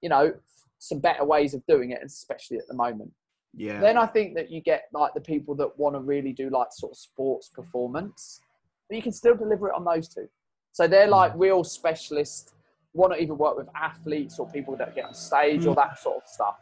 you 0.00 0.08
know, 0.08 0.32
some 0.78 0.98
better 0.98 1.24
ways 1.24 1.54
of 1.54 1.64
doing 1.66 1.90
it, 1.90 2.00
especially 2.04 2.58
at 2.58 2.66
the 2.68 2.74
moment. 2.74 3.10
Yeah. 3.54 3.80
Then 3.80 3.96
I 3.98 4.06
think 4.06 4.34
that 4.36 4.50
you 4.50 4.60
get 4.60 4.84
like 4.92 5.14
the 5.14 5.20
people 5.20 5.54
that 5.56 5.78
want 5.78 5.94
to 5.94 6.00
really 6.00 6.32
do 6.32 6.48
like 6.50 6.68
sort 6.70 6.92
of 6.92 6.98
sports 6.98 7.48
performance, 7.48 8.40
but 8.88 8.96
you 8.96 9.02
can 9.02 9.12
still 9.12 9.36
deliver 9.36 9.68
it 9.68 9.74
on 9.74 9.84
those 9.84 10.08
two. 10.08 10.28
So 10.72 10.88
they're 10.88 11.06
mm. 11.06 11.10
like 11.10 11.32
real 11.36 11.64
specialists, 11.64 12.52
want 12.94 13.12
to 13.12 13.20
even 13.20 13.36
work 13.36 13.56
with 13.56 13.68
athletes 13.74 14.38
or 14.38 14.48
people 14.50 14.76
that 14.76 14.94
get 14.94 15.04
on 15.04 15.14
stage 15.14 15.66
or 15.66 15.74
mm. 15.74 15.76
that 15.76 15.98
sort 15.98 16.16
of 16.16 16.22
stuff. 16.26 16.56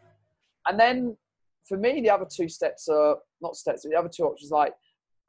And 0.66 0.78
then 0.78 1.16
for 1.68 1.76
me, 1.76 2.00
the 2.00 2.10
other 2.10 2.26
two 2.30 2.48
steps 2.48 2.88
are 2.88 3.16
not 3.40 3.56
steps, 3.56 3.82
but 3.84 3.90
the 3.90 3.98
other 3.98 4.10
two 4.14 4.24
options 4.24 4.50
like 4.50 4.74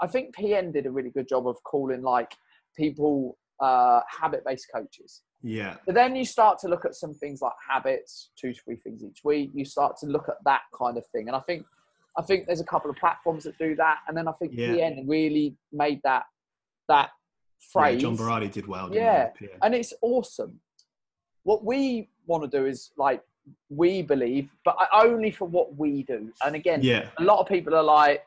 I 0.02 0.08
think 0.08 0.36
PN 0.36 0.74
did 0.74 0.86
a 0.88 0.92
really 0.92 1.12
good 1.12 1.28
job 1.28 1.48
of 1.48 1.62
calling 1.64 2.02
like 2.02 2.36
people 2.76 3.38
uh, 3.60 4.02
habit-based 4.20 4.68
coaches. 4.74 5.22
Yeah. 5.44 5.76
But 5.86 5.94
then 5.96 6.16
you 6.16 6.26
start 6.26 6.58
to 6.60 6.68
look 6.68 6.86
at 6.86 6.96
some 6.96 7.14
things 7.14 7.42
like 7.42 7.54
habits, 7.70 8.32
two 8.36 8.54
to 8.54 8.60
three 8.64 8.78
things 8.78 9.04
each 9.04 9.20
week. 9.24 9.52
You 9.54 9.66
start 9.66 9.98
to 9.98 10.08
look 10.08 10.28
at 10.28 10.38
that 10.46 10.62
kind 10.76 10.98
of 10.98 11.06
thing, 11.08 11.28
and 11.28 11.36
I 11.36 11.40
think, 11.42 11.66
I 12.18 12.24
think 12.24 12.48
there's 12.48 12.62
a 12.62 12.66
couple 12.66 12.90
of 12.90 12.98
platforms 12.98 13.44
that 13.44 13.58
do 13.60 13.76
that, 13.76 14.00
and 14.08 14.18
then 14.18 14.28
I 14.28 14.32
think 14.34 14.54
Yeah. 14.56 14.70
PN 14.74 15.08
really 15.08 15.56
made 15.72 16.02
that 16.04 16.24
that 16.88 17.12
phrase. 17.72 18.02
Yeah, 18.02 18.10
John 18.10 18.18
Berardi 18.18 18.52
did 18.52 18.68
well. 18.68 18.90
Didn't 18.90 19.04
Yeah. 19.04 19.30
He? 19.40 19.46
Yeah. 19.46 19.58
and 19.62 19.76
it's 19.76 19.94
awesome. 20.02 20.60
What 21.44 21.64
we 21.64 22.10
want 22.26 22.50
to 22.50 22.60
do 22.60 22.66
is 22.66 22.92
like 22.98 23.22
we 23.70 24.02
believe, 24.02 24.52
but 24.66 24.76
only 24.94 25.32
for 25.32 25.46
what 25.48 25.76
we 25.76 26.04
do. 26.04 26.32
And 26.46 26.56
again, 26.56 26.82
Yeah. 26.82 27.10
a 27.18 27.24
lot 27.24 27.40
of 27.40 27.48
people 27.48 27.76
are 27.76 27.84
like, 27.84 28.26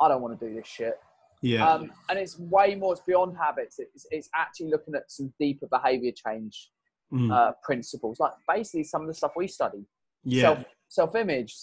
I 0.00 0.08
don't 0.08 0.22
want 0.22 0.38
to 0.38 0.48
do 0.48 0.54
this 0.54 0.66
shit. 0.66 0.98
Yeah. 1.40 1.68
Um, 1.68 1.92
and 2.08 2.18
it's 2.18 2.38
way 2.38 2.74
more. 2.74 2.92
It's 2.92 3.02
beyond 3.02 3.36
habits. 3.36 3.78
It's, 3.78 4.06
it's 4.10 4.28
actually 4.34 4.68
looking 4.70 4.94
at 4.94 5.10
some 5.10 5.32
deeper 5.38 5.66
behavior 5.66 6.12
change 6.12 6.70
Mm. 7.12 7.30
uh, 7.30 7.52
principles, 7.62 8.18
like 8.18 8.32
basically 8.48 8.84
some 8.84 9.02
of 9.02 9.06
the 9.06 9.12
stuff 9.12 9.32
we 9.36 9.46
study. 9.46 9.84
yeah. 10.24 10.40
Self 10.42 10.64
self 10.88 11.14
image. 11.14 11.54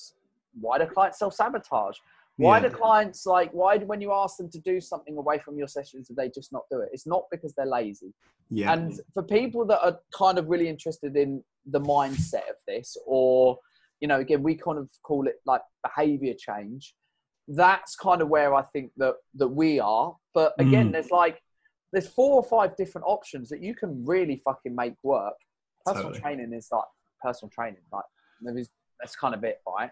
Why 0.62 0.78
do 0.78 0.86
clients 0.86 1.18
self 1.18 1.34
sabotage? 1.34 1.98
Why 2.40 2.58
Yeah. 2.60 2.70
do 2.70 2.76
clients 2.76 3.26
like 3.26 3.52
why 3.52 3.78
do, 3.78 3.86
when 3.86 4.00
you 4.02 4.12
ask 4.14 4.38
them 4.38 4.50
to 4.52 4.60
do 4.60 4.80
something 4.80 5.18
away 5.18 5.38
from 5.40 5.58
your 5.58 5.68
sessions 5.68 6.08
do 6.08 6.14
they 6.16 6.30
just 6.30 6.52
not 6.54 6.64
do 6.72 6.80
it? 6.80 6.90
It's 6.94 7.06
not 7.06 7.24
because 7.32 7.54
they're 7.54 7.66
lazy. 7.80 8.14
yeah. 8.50 8.72
And 8.74 9.00
for 9.14 9.24
people 9.24 9.66
that 9.66 9.82
are 9.86 10.00
kind 10.24 10.38
of 10.40 10.48
really 10.48 10.70
interested 10.70 11.16
in 11.18 11.44
the 11.66 11.82
mindset 11.82 12.48
of 12.50 12.56
this, 12.68 12.96
or 13.06 13.60
you 14.02 14.08
know, 14.08 14.20
again, 14.26 14.42
we 14.42 14.56
kind 14.56 14.78
of 14.80 14.90
call 15.04 15.28
it 15.28 15.38
like 15.46 15.62
behavior 15.84 16.34
change. 16.48 16.96
That's 17.50 17.96
kind 17.98 18.22
of 18.22 18.30
where 18.30 18.54
I 18.56 18.62
think 18.74 18.92
that 18.98 19.16
that 19.36 19.50
we 19.50 19.80
are. 19.80 20.16
But 20.34 20.54
again, 20.60 20.90
Mm. 20.90 20.94
there's 20.94 21.12
like 21.12 21.38
there's 21.92 22.08
four 22.08 22.34
or 22.36 22.44
five 22.44 22.76
different 22.78 23.06
options 23.08 23.50
that 23.50 23.62
you 23.62 23.74
can 23.76 24.06
really 24.06 24.38
fucking 24.38 24.74
make 24.84 24.96
work. 25.04 25.34
Personal 25.86 26.10
Totally. 26.12 26.22
training 26.22 26.54
is 26.54 26.68
like 26.72 26.86
personal 27.22 27.50
training, 27.50 27.82
like 27.92 28.06
there 28.42 28.58
is- 28.58 28.70
that's 29.00 29.16
kind 29.16 29.34
of 29.34 29.44
it, 29.44 29.58
right? 29.68 29.92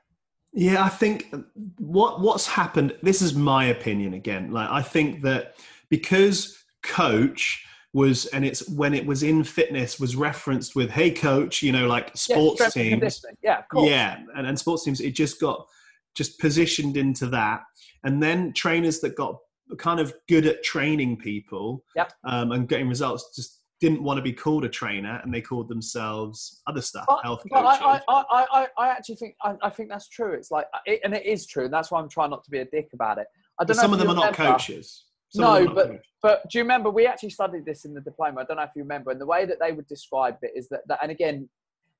Yeah, 0.57 0.83
I 0.83 0.89
think 0.89 1.31
what 1.77 2.19
what's 2.19 2.47
happened. 2.47 2.95
This 3.03 3.21
is 3.21 3.35
my 3.35 3.65
opinion 3.65 4.15
again. 4.15 4.51
Like 4.51 4.69
I 4.71 4.81
think 4.81 5.21
that 5.21 5.55
because 5.89 6.57
coach 6.81 7.63
was 7.93 8.25
and 8.27 8.43
it's 8.43 8.67
when 8.69 8.95
it 8.95 9.05
was 9.05 9.21
in 9.21 9.43
fitness 9.43 9.99
was 9.99 10.15
referenced 10.15 10.75
with 10.75 10.89
hey 10.89 11.09
coach 11.09 11.63
you 11.63 11.71
know 11.71 11.87
like 11.87 12.15
sports 12.15 12.73
teams. 12.73 13.23
Yeah, 13.43 13.61
yeah 13.73 14.17
and, 14.35 14.47
and 14.47 14.59
sports 14.59 14.83
teams 14.83 14.99
it 14.99 15.11
just 15.11 15.39
got 15.39 15.65
just 16.13 16.39
positioned 16.39 16.97
into 16.97 17.27
that 17.27 17.61
and 18.03 18.21
then 18.21 18.51
trainers 18.53 18.99
that 18.99 19.15
got 19.15 19.37
kind 19.77 19.99
of 19.99 20.13
good 20.27 20.45
at 20.45 20.63
training 20.63 21.17
people 21.17 21.83
Yep. 21.95 22.13
um, 22.25 22.51
and 22.51 22.67
getting 22.67 22.89
results 22.89 23.35
just 23.35 23.56
didn't 23.79 24.01
want 24.01 24.17
to 24.17 24.21
be 24.21 24.33
called 24.33 24.65
a 24.65 24.69
trainer 24.69 25.19
and 25.23 25.33
they 25.33 25.41
called 25.41 25.69
themselves 25.69 26.61
other 26.67 26.81
stuff 26.81 27.05
But, 27.07 27.21
health 27.23 27.43
but 27.49 27.63
coaches 27.63 27.81
I, 27.81 28.01
I, 28.07 28.45
I, 28.51 28.67
I, 28.77 28.89
actually 28.89 29.15
think 29.15 29.35
I, 29.43 29.55
I 29.61 29.69
think 29.69 29.89
that's 29.89 30.09
true. 30.09 30.33
It's 30.33 30.49
like, 30.51 30.65
it, 30.85 31.01
and 31.03 31.13
it 31.13 31.25
is 31.25 31.45
true, 31.45 31.65
and 31.65 31.73
that's 31.73 31.91
why 31.91 31.99
I'm 31.99 32.09
trying 32.09 32.31
not 32.31 32.43
to 32.45 32.51
be 32.51 32.59
a 32.59 32.65
dick 32.65 32.89
about 32.93 33.17
it. 33.19 33.27
I 33.59 33.63
but 33.63 33.67
don't 33.67 33.77
know 33.77 33.81
some 33.83 33.93
of 33.93 33.99
them 33.99 34.09
are 34.09 34.15
not 34.15 34.33
coaches 34.33 35.05
Some 35.29 35.65
No, 35.65 35.73
but 35.73 35.87
coaches. 35.87 36.05
but 36.21 36.49
do 36.49 36.57
you 36.57 36.63
remember 36.63 36.89
we 36.89 37.05
actually 37.05 37.29
studied 37.29 37.65
this 37.65 37.85
in 37.85 37.93
the 37.93 38.01
diploma? 38.01 38.41
I 38.41 38.43
don't 38.45 38.57
know 38.57 38.63
if 38.63 38.71
you 38.75 38.81
remember, 38.83 39.11
and 39.11 39.21
the 39.21 39.25
way 39.25 39.45
that 39.45 39.57
they 39.59 39.71
would 39.71 39.87
describe 39.87 40.37
it 40.41 40.51
is 40.55 40.67
that, 40.69 40.81
that 40.87 40.99
and 41.01 41.11
again, 41.11 41.47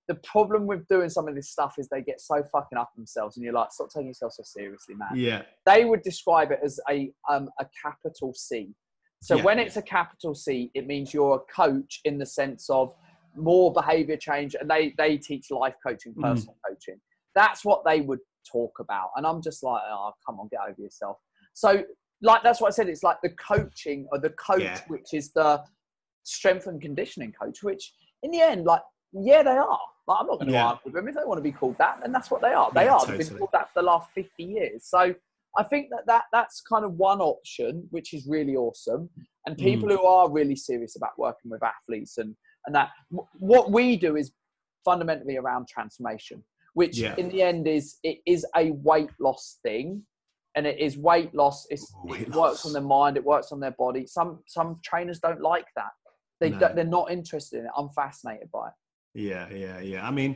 the 0.07 0.15
problem 0.15 0.65
with 0.65 0.87
doing 0.87 1.09
some 1.09 1.27
of 1.27 1.35
this 1.35 1.49
stuff 1.49 1.75
is 1.77 1.89
they 1.89 2.01
get 2.01 2.21
so 2.21 2.41
fucking 2.51 2.77
up 2.77 2.91
themselves, 2.95 3.37
and 3.37 3.43
you're 3.43 3.53
like, 3.53 3.71
stop 3.71 3.89
taking 3.89 4.07
yourself 4.07 4.33
so 4.33 4.43
seriously, 4.43 4.95
man. 4.95 5.09
yeah 5.13 5.43
They 5.65 5.85
would 5.85 6.01
describe 6.01 6.51
it 6.51 6.59
as 6.63 6.79
a 6.89 7.11
um, 7.29 7.49
a 7.59 7.67
capital 7.83 8.33
C. 8.33 8.73
So 9.21 9.37
Yeah. 9.37 9.43
when 9.43 9.59
it's 9.59 9.77
a 9.77 9.81
capital 9.81 10.35
C, 10.35 10.71
it 10.73 10.85
means 10.87 11.13
you're 11.13 11.35
a 11.35 11.53
coach 11.53 12.01
in 12.05 12.17
the 12.17 12.25
sense 12.25 12.69
of 12.69 12.93
more 13.35 13.71
behavior 13.73 14.17
change, 14.17 14.55
and 14.55 14.69
they 14.69 14.91
they 14.97 15.17
teach 15.17 15.51
life 15.51 15.75
coaching, 15.85 16.13
Mm. 16.15 16.21
personal 16.21 16.57
coaching. 16.67 16.99
That's 17.35 17.63
what 17.65 17.83
they 17.85 18.01
would 18.01 18.19
talk 18.51 18.79
about, 18.79 19.11
and 19.15 19.25
I'm 19.25 19.41
just 19.41 19.63
like, 19.63 19.81
oh, 19.85 20.13
come 20.25 20.39
on, 20.39 20.47
get 20.47 20.61
over 20.67 20.81
yourself. 20.81 21.17
So 21.53 21.83
like 22.21 22.41
that's 22.43 22.59
what 22.61 22.67
I 22.67 22.71
said. 22.71 22.89
It's 22.89 23.03
like 23.03 23.21
the 23.21 23.29
coaching 23.31 24.07
or 24.11 24.19
the 24.19 24.31
coach, 24.31 24.61
Yeah. 24.61 24.81
which 24.87 25.13
is 25.13 25.31
the 25.33 25.63
strength 26.23 26.67
and 26.67 26.81
conditioning 26.81 27.31
coach. 27.31 27.61
Which 27.63 27.93
in 28.23 28.31
the 28.31 28.41
end, 28.41 28.65
like 28.65 28.81
yeah, 29.13 29.43
they 29.43 29.51
are. 29.57 29.79
Like 30.07 30.19
I'm 30.21 30.27
not 30.27 30.39
going 30.39 30.51
to 30.51 30.57
argue 30.57 30.81
with 30.85 30.93
them 30.93 31.07
if 31.07 31.15
they 31.15 31.23
want 31.25 31.37
to 31.37 31.43
be 31.43 31.51
called 31.51 31.77
that, 31.79 31.99
then 32.01 32.11
that's 32.11 32.31
what 32.31 32.41
they 32.41 32.53
are. 32.53 32.71
They 32.71 32.87
are. 32.87 33.05
They've 33.05 33.17
been 33.29 33.37
called 33.39 33.51
that 33.51 33.67
for 33.73 33.81
the 33.81 33.85
last 33.85 34.09
50 34.11 34.43
years. 34.43 34.85
So 34.85 35.13
I 35.57 35.63
think 35.63 35.89
that, 35.89 36.05
that 36.07 36.25
that's 36.31 36.61
kind 36.61 36.85
of 36.85 36.93
one 36.93 37.19
option, 37.19 37.87
which 37.89 38.13
is 38.13 38.27
really 38.27 38.55
awesome. 38.55 39.09
And 39.45 39.55
Mm. 39.57 39.63
people 39.63 39.89
who 39.89 40.03
are 40.05 40.29
really 40.29 40.55
serious 40.55 40.95
about 40.95 41.17
working 41.17 41.49
with 41.51 41.63
athletes 41.63 42.17
and 42.17 42.35
and 42.65 42.75
that 42.75 42.89
what 43.39 43.71
we 43.71 43.95
do 43.95 44.17
is 44.17 44.33
fundamentally 44.83 45.37
around 45.37 45.67
transformation, 45.69 46.43
which 46.73 46.97
Yeah. 46.99 47.15
in 47.17 47.29
the 47.29 47.41
end 47.41 47.65
is 47.67 47.97
it 48.03 48.17
is 48.25 48.45
a 48.55 48.71
weight 48.71 49.11
loss 49.19 49.59
thing. 49.63 50.05
And 50.55 50.65
it 50.65 50.79
is 50.79 50.97
weight 50.97 51.35
loss. 51.35 51.67
It's, 51.69 51.85
Weight 52.03 52.21
it 52.21 52.29
loss. 52.29 52.37
works 52.37 52.65
on 52.65 52.73
their 52.73 52.81
mind. 52.97 53.15
It 53.15 53.23
works 53.23 53.51
on 53.51 53.59
their 53.59 53.75
body. 53.85 54.07
Some 54.07 54.41
some 54.47 54.79
trainers 54.83 55.19
don't 55.19 55.39
like 55.41 55.67
that. 55.75 55.91
They 56.39 56.49
No. 56.49 56.73
they're 56.75 56.83
not 56.99 57.11
interested 57.11 57.59
in 57.59 57.65
it. 57.67 57.71
I'm 57.77 57.89
fascinated 57.89 58.49
by 58.51 58.69
it. 58.69 58.73
Yeah, 59.13 59.47
yeah, 59.63 59.79
yeah. 59.79 60.07
I 60.07 60.11
mean, 60.11 60.35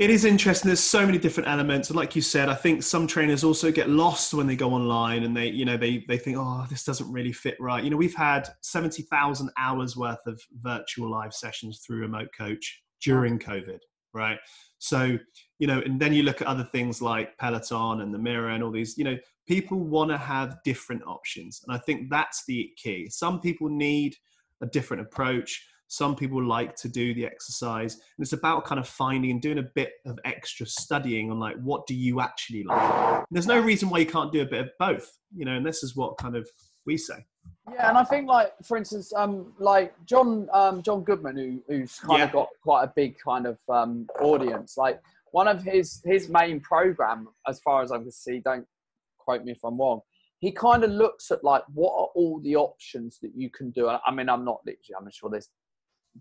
it 0.00 0.08
is 0.08 0.24
interesting. 0.24 0.66
There's 0.66 0.80
so 0.80 1.04
many 1.04 1.18
different 1.18 1.46
elements, 1.46 1.90
and 1.90 1.96
like 1.96 2.16
you 2.16 2.22
said, 2.22 2.48
I 2.48 2.54
think 2.54 2.82
some 2.82 3.06
trainers 3.06 3.44
also 3.44 3.70
get 3.70 3.90
lost 3.90 4.32
when 4.32 4.46
they 4.46 4.56
go 4.56 4.72
online, 4.72 5.24
and 5.24 5.36
they, 5.36 5.48
you 5.48 5.66
know, 5.66 5.76
they 5.76 6.06
they 6.08 6.16
think, 6.16 6.38
oh, 6.40 6.66
this 6.70 6.84
doesn't 6.84 7.12
really 7.12 7.32
fit 7.32 7.54
right. 7.60 7.84
You 7.84 7.90
know, 7.90 7.98
we've 7.98 8.14
had 8.14 8.48
seventy 8.62 9.02
thousand 9.02 9.50
hours 9.58 9.98
worth 9.98 10.26
of 10.26 10.40
virtual 10.62 11.10
live 11.10 11.34
sessions 11.34 11.82
through 11.86 11.98
Remote 11.98 12.28
Coach 12.36 12.82
during 13.02 13.38
COVID, 13.38 13.80
right? 14.14 14.38
So, 14.78 15.18
you 15.58 15.66
know, 15.66 15.82
and 15.84 16.00
then 16.00 16.14
you 16.14 16.22
look 16.22 16.40
at 16.40 16.46
other 16.46 16.64
things 16.64 17.02
like 17.02 17.36
Peloton 17.36 18.00
and 18.00 18.14
the 18.14 18.18
Mirror 18.18 18.52
and 18.52 18.64
all 18.64 18.70
these. 18.70 18.96
You 18.96 19.04
know, 19.04 19.18
people 19.46 19.80
want 19.80 20.10
to 20.12 20.16
have 20.16 20.56
different 20.64 21.02
options, 21.06 21.60
and 21.66 21.76
I 21.76 21.78
think 21.78 22.08
that's 22.08 22.46
the 22.46 22.70
key. 22.78 23.10
Some 23.10 23.38
people 23.38 23.68
need 23.68 24.16
a 24.62 24.66
different 24.66 25.02
approach 25.02 25.62
some 25.90 26.14
people 26.14 26.42
like 26.42 26.76
to 26.76 26.88
do 26.88 27.12
the 27.14 27.26
exercise 27.26 27.94
and 27.94 28.22
it's 28.22 28.32
about 28.32 28.64
kind 28.64 28.78
of 28.78 28.86
finding 28.86 29.32
and 29.32 29.42
doing 29.42 29.58
a 29.58 29.68
bit 29.74 29.94
of 30.06 30.16
extra 30.24 30.64
studying 30.64 31.32
on 31.32 31.40
like 31.40 31.56
what 31.62 31.84
do 31.88 31.96
you 31.96 32.20
actually 32.20 32.62
like 32.62 33.24
there's 33.32 33.48
no 33.48 33.58
reason 33.58 33.90
why 33.90 33.98
you 33.98 34.06
can't 34.06 34.32
do 34.32 34.40
a 34.40 34.46
bit 34.46 34.60
of 34.60 34.70
both 34.78 35.18
you 35.34 35.44
know 35.44 35.56
and 35.56 35.66
this 35.66 35.82
is 35.82 35.96
what 35.96 36.16
kind 36.16 36.36
of 36.36 36.48
we 36.86 36.96
say 36.96 37.26
Yeah, 37.72 37.88
and 37.88 37.98
I 37.98 38.04
think 38.04 38.28
like 38.28 38.52
for 38.64 38.76
instance, 38.76 39.12
um, 39.14 39.52
like 39.58 39.92
John 40.06 40.48
um, 40.52 40.82
John 40.82 41.02
Goodman, 41.02 41.36
who 41.36 41.62
who's 41.68 41.98
kind 41.98 42.22
of 42.22 42.32
got 42.32 42.48
quite 42.62 42.84
a 42.84 42.92
big 42.94 43.16
kind 43.18 43.46
of 43.46 43.58
um, 43.68 44.06
audience. 44.20 44.76
Like 44.76 45.00
one 45.32 45.48
of 45.48 45.62
his 45.62 46.00
his 46.04 46.28
main 46.28 46.60
program, 46.60 47.28
as 47.46 47.60
far 47.60 47.82
as 47.82 47.92
I 47.92 47.98
can 47.98 48.12
see, 48.12 48.40
don't 48.40 48.66
quote 49.18 49.44
me 49.44 49.52
if 49.52 49.62
I'm 49.64 49.78
wrong. 49.78 50.00
He 50.38 50.52
kind 50.52 50.82
of 50.84 50.90
looks 50.90 51.30
at 51.30 51.44
like 51.44 51.62
what 51.74 51.92
are 51.92 52.08
all 52.14 52.40
the 52.40 52.56
options 52.56 53.18
that 53.22 53.32
you 53.36 53.50
can 53.50 53.70
do. 53.70 53.88
I 53.88 54.10
mean, 54.10 54.28
I'm 54.28 54.44
not 54.44 54.60
literally. 54.64 54.96
I'm 54.98 55.10
sure 55.10 55.28
there's 55.30 55.50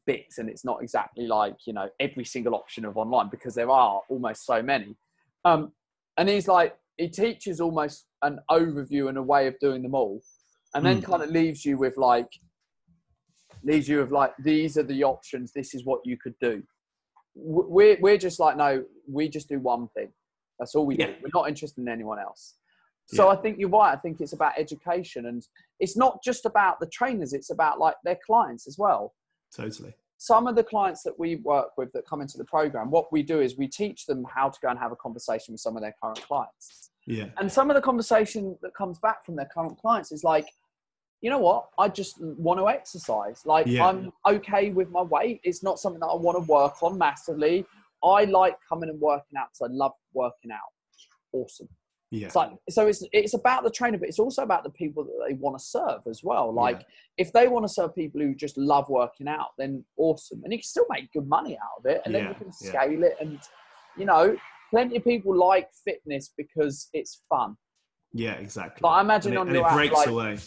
bits, 0.05 0.37
and 0.37 0.49
it's 0.49 0.63
not 0.65 0.81
exactly 0.81 1.25
like 1.27 1.55
you 1.65 1.73
know 1.73 1.89
every 1.99 2.25
single 2.25 2.55
option 2.55 2.85
of 2.85 2.97
online 2.97 3.29
because 3.29 3.55
there 3.55 3.69
are 3.69 4.01
almost 4.09 4.45
so 4.45 4.61
many. 4.61 4.95
Um, 5.45 5.71
and 6.17 6.27
he's 6.29 6.47
like 6.47 6.75
he 6.97 7.07
teaches 7.07 7.61
almost 7.61 8.05
an 8.23 8.39
overview 8.51 9.07
and 9.07 9.17
a 9.17 9.23
way 9.23 9.47
of 9.47 9.57
doing 9.59 9.81
them 9.81 9.95
all 9.95 10.21
and 10.73 10.85
then 10.85 11.01
Mm. 11.01 11.05
kind 11.05 11.23
of 11.23 11.29
leaves 11.29 11.63
you 11.65 11.77
with 11.77 11.95
like 11.97 12.29
leaves 13.63 13.87
you 13.87 13.99
with 13.99 14.11
like 14.11 14.33
these 14.43 14.77
are 14.77 14.83
the 14.83 15.03
options 15.03 15.51
this 15.53 15.73
is 15.73 15.85
what 15.85 16.01
you 16.05 16.17
could 16.17 16.35
do 16.39 16.61
we're, 17.35 17.97
we're 18.01 18.17
just 18.17 18.39
like 18.39 18.57
no 18.57 18.83
we 19.09 19.29
just 19.29 19.47
do 19.49 19.59
one 19.59 19.87
thing 19.95 20.11
that's 20.59 20.75
all 20.75 20.85
we 20.85 20.97
Yeah. 20.97 21.07
do 21.07 21.15
we're 21.23 21.39
not 21.41 21.47
interested 21.49 21.81
in 21.81 21.87
anyone 21.87 22.19
else 22.19 22.55
so 23.07 23.25
Yeah. 23.27 23.31
i 23.31 23.35
think 23.37 23.57
you're 23.59 23.69
right 23.69 23.93
i 23.93 23.95
think 23.97 24.19
it's 24.21 24.33
about 24.33 24.53
education 24.57 25.25
and 25.27 25.47
it's 25.79 25.95
not 25.97 26.21
just 26.23 26.45
about 26.45 26.79
the 26.79 26.87
trainers 26.87 27.33
it's 27.33 27.49
about 27.49 27.79
like 27.79 27.95
their 28.03 28.19
clients 28.25 28.67
as 28.67 28.77
well 28.77 29.13
totally 29.55 29.93
some 30.19 30.47
of 30.47 30.55
the 30.55 30.63
clients 30.63 31.01
that 31.03 31.17
we 31.17 31.37
work 31.37 31.69
with 31.77 31.91
that 31.93 32.05
come 32.05 32.19
into 32.19 32.37
the 32.37 32.43
program, 32.43 32.91
what 32.91 33.11
we 33.11 33.23
do 33.23 33.39
is 33.39 33.57
we 33.57 33.67
teach 33.67 34.05
them 34.05 34.25
how 34.29 34.49
to 34.49 34.59
go 34.61 34.67
and 34.67 34.77
have 34.77 34.91
a 34.91 34.95
conversation 34.97 35.53
with 35.53 35.61
some 35.61 35.77
of 35.77 35.81
their 35.81 35.95
current 36.03 36.21
clients. 36.21 36.91
Yeah. 37.07 37.27
And 37.37 37.49
some 37.49 37.69
of 37.69 37.75
the 37.77 37.81
conversation 37.81 38.57
that 38.61 38.75
comes 38.75 38.99
back 38.99 39.25
from 39.25 39.37
their 39.37 39.47
current 39.51 39.79
clients 39.79 40.11
is 40.11 40.25
like, 40.25 40.45
you 41.21 41.29
know 41.29 41.39
what? 41.39 41.69
I 41.77 41.87
just 41.87 42.17
want 42.19 42.59
to 42.59 42.67
exercise. 42.67 43.41
Like 43.45 43.65
Yeah. 43.65 43.87
I'm 43.87 44.11
okay 44.27 44.71
with 44.71 44.89
my 44.89 45.03
weight. 45.03 45.39
It's 45.43 45.63
not 45.63 45.79
something 45.79 46.01
that 46.01 46.07
I 46.07 46.15
want 46.15 46.37
to 46.37 46.51
work 46.51 46.83
on 46.83 46.97
massively. 46.97 47.65
I 48.03 48.25
like 48.25 48.57
coming 48.67 48.89
and 48.89 48.99
working 48.99 49.37
out 49.37 49.47
because 49.53 49.71
I 49.71 49.73
love 49.73 49.93
working 50.13 50.51
out. 50.51 50.59
Awesome. 51.31 51.69
Yeah. 52.11 52.25
It's 52.25 52.35
like 52.35 52.51
so 52.69 52.87
it's 52.87 53.03
it's 53.13 53.35
about 53.35 53.63
the 53.63 53.69
trainer, 53.69 53.97
but 53.97 54.07
it's 54.09 54.17
also 54.17 54.41
about 54.41 54.63
the 54.63 54.71
people 54.71 55.03
that 55.03 55.25
they 55.27 55.35
want 55.35 55.57
to 55.59 55.63
serve 55.63 56.01
as 56.09 56.23
well. 56.23 56.51
Like 56.51 56.83
if 57.17 57.31
they 57.33 57.47
want 57.47 57.65
to 57.65 57.69
serve 57.71 57.93
people 57.93 58.19
who 58.19 58.33
just 58.33 58.57
love 58.57 58.89
working 58.89 59.27
out, 59.27 59.49
then 59.59 59.85
awesome. 59.95 60.41
And 60.43 60.51
you 60.51 60.57
can 60.59 60.63
still 60.63 60.87
make 60.89 61.11
good 61.13 61.27
money 61.27 61.55
out 61.55 61.79
of 61.79 61.85
it 61.85 62.01
and 62.05 62.15
then 62.15 62.29
you 62.29 62.33
can 62.33 62.51
yeah. 62.61 62.69
scale 62.69 63.03
it 63.03 63.15
and 63.21 63.39
you 63.95 64.05
know, 64.05 64.35
plenty 64.71 64.97
of 64.97 65.03
people 65.03 65.35
like 65.35 65.69
fitness 65.85 66.31
because 66.35 66.89
it's 66.93 67.21
fun. 67.29 67.55
Yeah, 68.13 68.33
exactly. 68.33 68.79
Like 68.87 68.97
I 68.97 69.01
imagine 69.01 69.33
and 69.33 69.37
it, 69.37 69.41
on 69.41 69.47
and 69.49 69.55
your 69.55 69.65
it 69.65 69.69
app, 69.69 69.75
breaks 69.75 69.93
like, 69.95 70.07
away. 70.07 70.37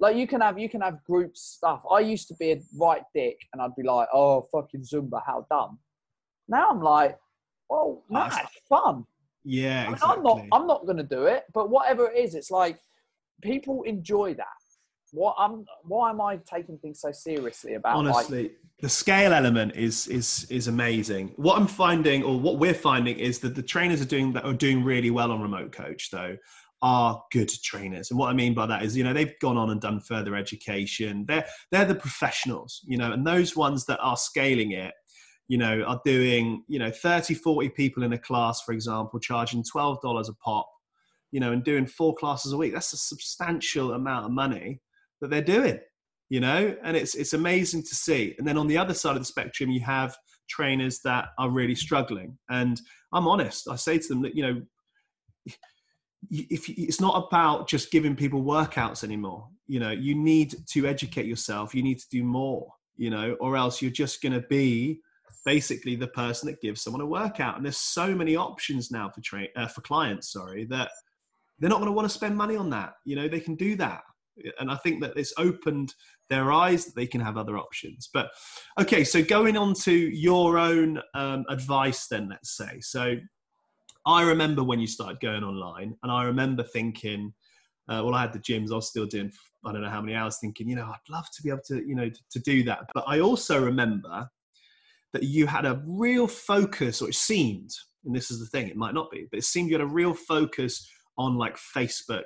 like 0.00 0.16
you 0.16 0.26
can 0.26 0.40
have 0.40 0.58
you 0.58 0.68
can 0.68 0.80
have 0.80 1.04
group 1.04 1.36
stuff. 1.36 1.82
I 1.88 2.00
used 2.00 2.26
to 2.28 2.34
be 2.34 2.50
a 2.50 2.60
right 2.80 3.02
dick 3.14 3.36
and 3.52 3.62
I'd 3.62 3.76
be 3.76 3.84
like, 3.84 4.08
oh 4.12 4.48
fucking 4.50 4.82
Zumba, 4.82 5.22
how 5.24 5.46
dumb. 5.48 5.78
Now 6.48 6.70
I'm 6.70 6.82
like, 6.82 7.16
well, 7.70 8.02
Oh, 8.10 8.16
oh 8.16 8.26
it's- 8.26 8.40
it's 8.42 8.68
fun. 8.68 9.04
Yeah, 9.44 9.82
I 9.82 9.84
mean, 9.84 9.92
exactly. 9.94 10.16
I'm 10.16 10.22
not 10.22 10.46
I'm 10.52 10.66
not 10.66 10.86
gonna 10.86 11.02
do 11.02 11.24
it, 11.24 11.44
but 11.52 11.70
whatever 11.70 12.10
it 12.10 12.18
is, 12.18 12.34
it's 12.34 12.50
like 12.50 12.78
people 13.42 13.82
enjoy 13.82 14.34
that. 14.34 14.46
What 15.12 15.34
I'm 15.38 15.64
why 15.82 16.10
am 16.10 16.20
I 16.20 16.36
taking 16.36 16.78
things 16.78 17.00
so 17.00 17.12
seriously 17.12 17.74
about 17.74 17.98
like 17.98 18.14
honestly 18.14 18.52
the 18.82 18.88
scale 18.88 19.32
element 19.32 19.74
is 19.76 20.08
is 20.08 20.44
is 20.50 20.66
amazing 20.66 21.32
what 21.36 21.56
i'm 21.56 21.68
finding 21.68 22.22
or 22.24 22.38
what 22.38 22.58
we're 22.58 22.74
finding 22.74 23.16
is 23.16 23.38
that 23.38 23.54
the 23.54 23.62
trainers 23.62 24.02
are 24.02 24.06
doing 24.06 24.32
that 24.32 24.44
are 24.44 24.52
doing 24.52 24.84
really 24.84 25.10
well 25.10 25.30
on 25.30 25.40
remote 25.40 25.70
coach 25.70 26.10
though 26.10 26.36
are 26.82 27.22
good 27.30 27.48
trainers 27.62 28.10
and 28.10 28.18
what 28.18 28.28
i 28.28 28.32
mean 28.32 28.52
by 28.52 28.66
that 28.66 28.82
is 28.82 28.96
you 28.96 29.04
know 29.04 29.12
they've 29.12 29.38
gone 29.40 29.56
on 29.56 29.70
and 29.70 29.80
done 29.80 30.00
further 30.00 30.34
education 30.34 31.24
they're 31.28 31.46
they're 31.70 31.84
the 31.84 31.94
professionals 31.94 32.80
you 32.84 32.98
know 32.98 33.12
and 33.12 33.24
those 33.24 33.54
ones 33.56 33.86
that 33.86 34.00
are 34.00 34.16
scaling 34.16 34.72
it 34.72 34.92
you 35.48 35.58
know 35.58 35.82
are 35.82 36.00
doing 36.04 36.64
you 36.68 36.78
know 36.78 36.90
30 36.90 37.34
40 37.34 37.68
people 37.70 38.02
in 38.02 38.12
a 38.12 38.18
class 38.18 38.62
for 38.62 38.72
example 38.72 39.18
charging 39.18 39.62
$12 39.62 40.28
a 40.28 40.32
pop 40.34 40.68
you 41.30 41.40
know 41.40 41.52
and 41.52 41.64
doing 41.64 41.86
four 41.86 42.14
classes 42.14 42.52
a 42.52 42.56
week. 42.56 42.72
That's 42.72 42.92
a 42.92 42.98
substantial 42.98 43.92
amount 43.92 44.26
of 44.26 44.30
money 44.32 44.80
that 45.20 45.30
they're 45.30 45.42
doing 45.42 45.80
you 46.32 46.40
know? 46.40 46.74
And 46.82 46.96
it's 46.96 47.14
it's 47.14 47.34
amazing 47.34 47.82
to 47.82 47.94
see. 47.94 48.34
And 48.38 48.48
then 48.48 48.56
on 48.56 48.66
the 48.66 48.78
other 48.78 48.94
side 48.94 49.16
of 49.16 49.18
the 49.18 49.26
spectrum 49.26 49.70
you 49.70 49.80
have 49.80 50.16
trainers 50.48 51.00
that 51.04 51.26
are 51.38 51.50
really 51.50 51.74
struggling. 51.74 52.38
And 52.48 52.80
i'm 53.12 53.28
honest 53.28 53.68
i 53.68 53.76
say 53.76 53.98
to 53.98 54.08
them 54.08 54.22
that 54.22 54.34
you 54.34 54.42
know 54.42 54.62
if 56.30 56.68
it's 56.68 57.00
not 57.00 57.26
about 57.26 57.68
just 57.68 57.90
giving 57.90 58.14
people 58.16 58.42
workouts 58.42 59.04
anymore. 59.04 59.48
You 59.66 59.80
know 59.80 59.90
you 59.90 60.14
need 60.14 60.54
to 60.72 60.86
educate 60.86 61.26
yourself. 61.26 61.74
You 61.74 61.82
need 61.82 61.98
to 61.98 62.08
do 62.10 62.22
more 62.24 62.72
you 62.96 63.10
know 63.10 63.36
or 63.40 63.56
else 63.56 63.82
you're 63.82 63.90
just 63.90 64.22
going 64.22 64.34
to 64.34 64.46
be 64.48 65.00
basically 65.44 65.96
the 65.96 66.08
person 66.08 66.46
that 66.48 66.60
gives 66.60 66.82
someone 66.82 67.00
a 67.00 67.06
workout. 67.06 67.56
And 67.56 67.64
there's 67.64 67.78
so 67.78 68.14
many 68.14 68.36
options 68.36 68.90
now 68.90 69.10
for 69.10 69.20
train 69.20 69.48
uh, 69.56 69.68
for 69.68 69.80
clients 69.80 70.32
sorry 70.32 70.64
that 70.66 70.90
they're 71.58 71.70
not 71.70 71.78
going 71.78 71.86
to 71.86 71.92
want 71.92 72.08
to 72.08 72.14
spend 72.14 72.36
money 72.36 72.56
on 72.56 72.70
that. 72.70 72.94
You 73.04 73.16
know 73.16 73.28
they 73.28 73.40
can 73.40 73.54
do 73.54 73.76
that. 73.76 74.02
And 74.58 74.70
i 74.70 74.76
think 74.76 75.02
that 75.02 75.12
it's 75.16 75.34
opened 75.36 75.94
their 76.30 76.50
eyes 76.50 76.86
that 76.86 76.96
they 76.96 77.06
can 77.06 77.20
have 77.20 77.36
other 77.36 77.58
options. 77.58 78.08
But 78.12 78.30
okay 78.80 79.04
so 79.04 79.22
going 79.22 79.56
on 79.56 79.74
to 79.82 79.92
your 79.92 80.58
own 80.58 81.00
um, 81.14 81.44
advice 81.48 82.06
then 82.06 82.28
let's 82.28 82.56
say. 82.56 82.80
So 82.80 83.16
i 84.06 84.22
remember 84.22 84.64
when 84.64 84.80
you 84.80 84.86
started 84.86 85.20
going 85.20 85.44
online 85.44 85.96
and 86.02 86.10
i 86.10 86.24
remember 86.24 86.64
thinking 86.64 87.32
uh, 87.88 88.02
well 88.04 88.16
i 88.16 88.20
had 88.20 88.32
the 88.32 88.38
gyms 88.40 88.72
i 88.72 88.74
was 88.74 88.88
still 88.88 89.06
doing 89.06 89.30
i 89.64 89.70
don't 89.70 89.80
know 89.80 89.88
how 89.88 90.00
many 90.00 90.12
hours 90.12 90.38
thinking 90.40 90.68
you 90.68 90.74
know 90.74 90.86
i'd 90.86 91.08
love 91.08 91.26
to 91.32 91.40
be 91.40 91.50
able 91.50 91.60
to 91.64 91.86
you 91.86 91.94
know 91.94 92.08
to, 92.08 92.20
to 92.30 92.40
do 92.40 92.64
that. 92.64 92.80
But 92.94 93.04
i 93.06 93.20
also 93.20 93.62
remember 93.62 94.28
that 95.12 95.24
you 95.24 95.46
had 95.46 95.64
a 95.64 95.82
real 95.86 96.26
focus 96.26 97.02
or 97.02 97.08
it 97.08 97.14
seemed 97.14 97.70
and 98.04 98.14
this 98.14 98.30
is 98.30 98.40
the 98.40 98.46
thing 98.46 98.68
it 98.68 98.76
might 98.76 98.94
not 98.94 99.10
be 99.10 99.26
but 99.30 99.38
it 99.38 99.44
seemed 99.44 99.68
you 99.68 99.74
had 99.74 99.80
a 99.80 99.86
real 99.86 100.14
focus 100.14 100.88
on 101.18 101.36
like 101.36 101.56
facebook 101.56 102.24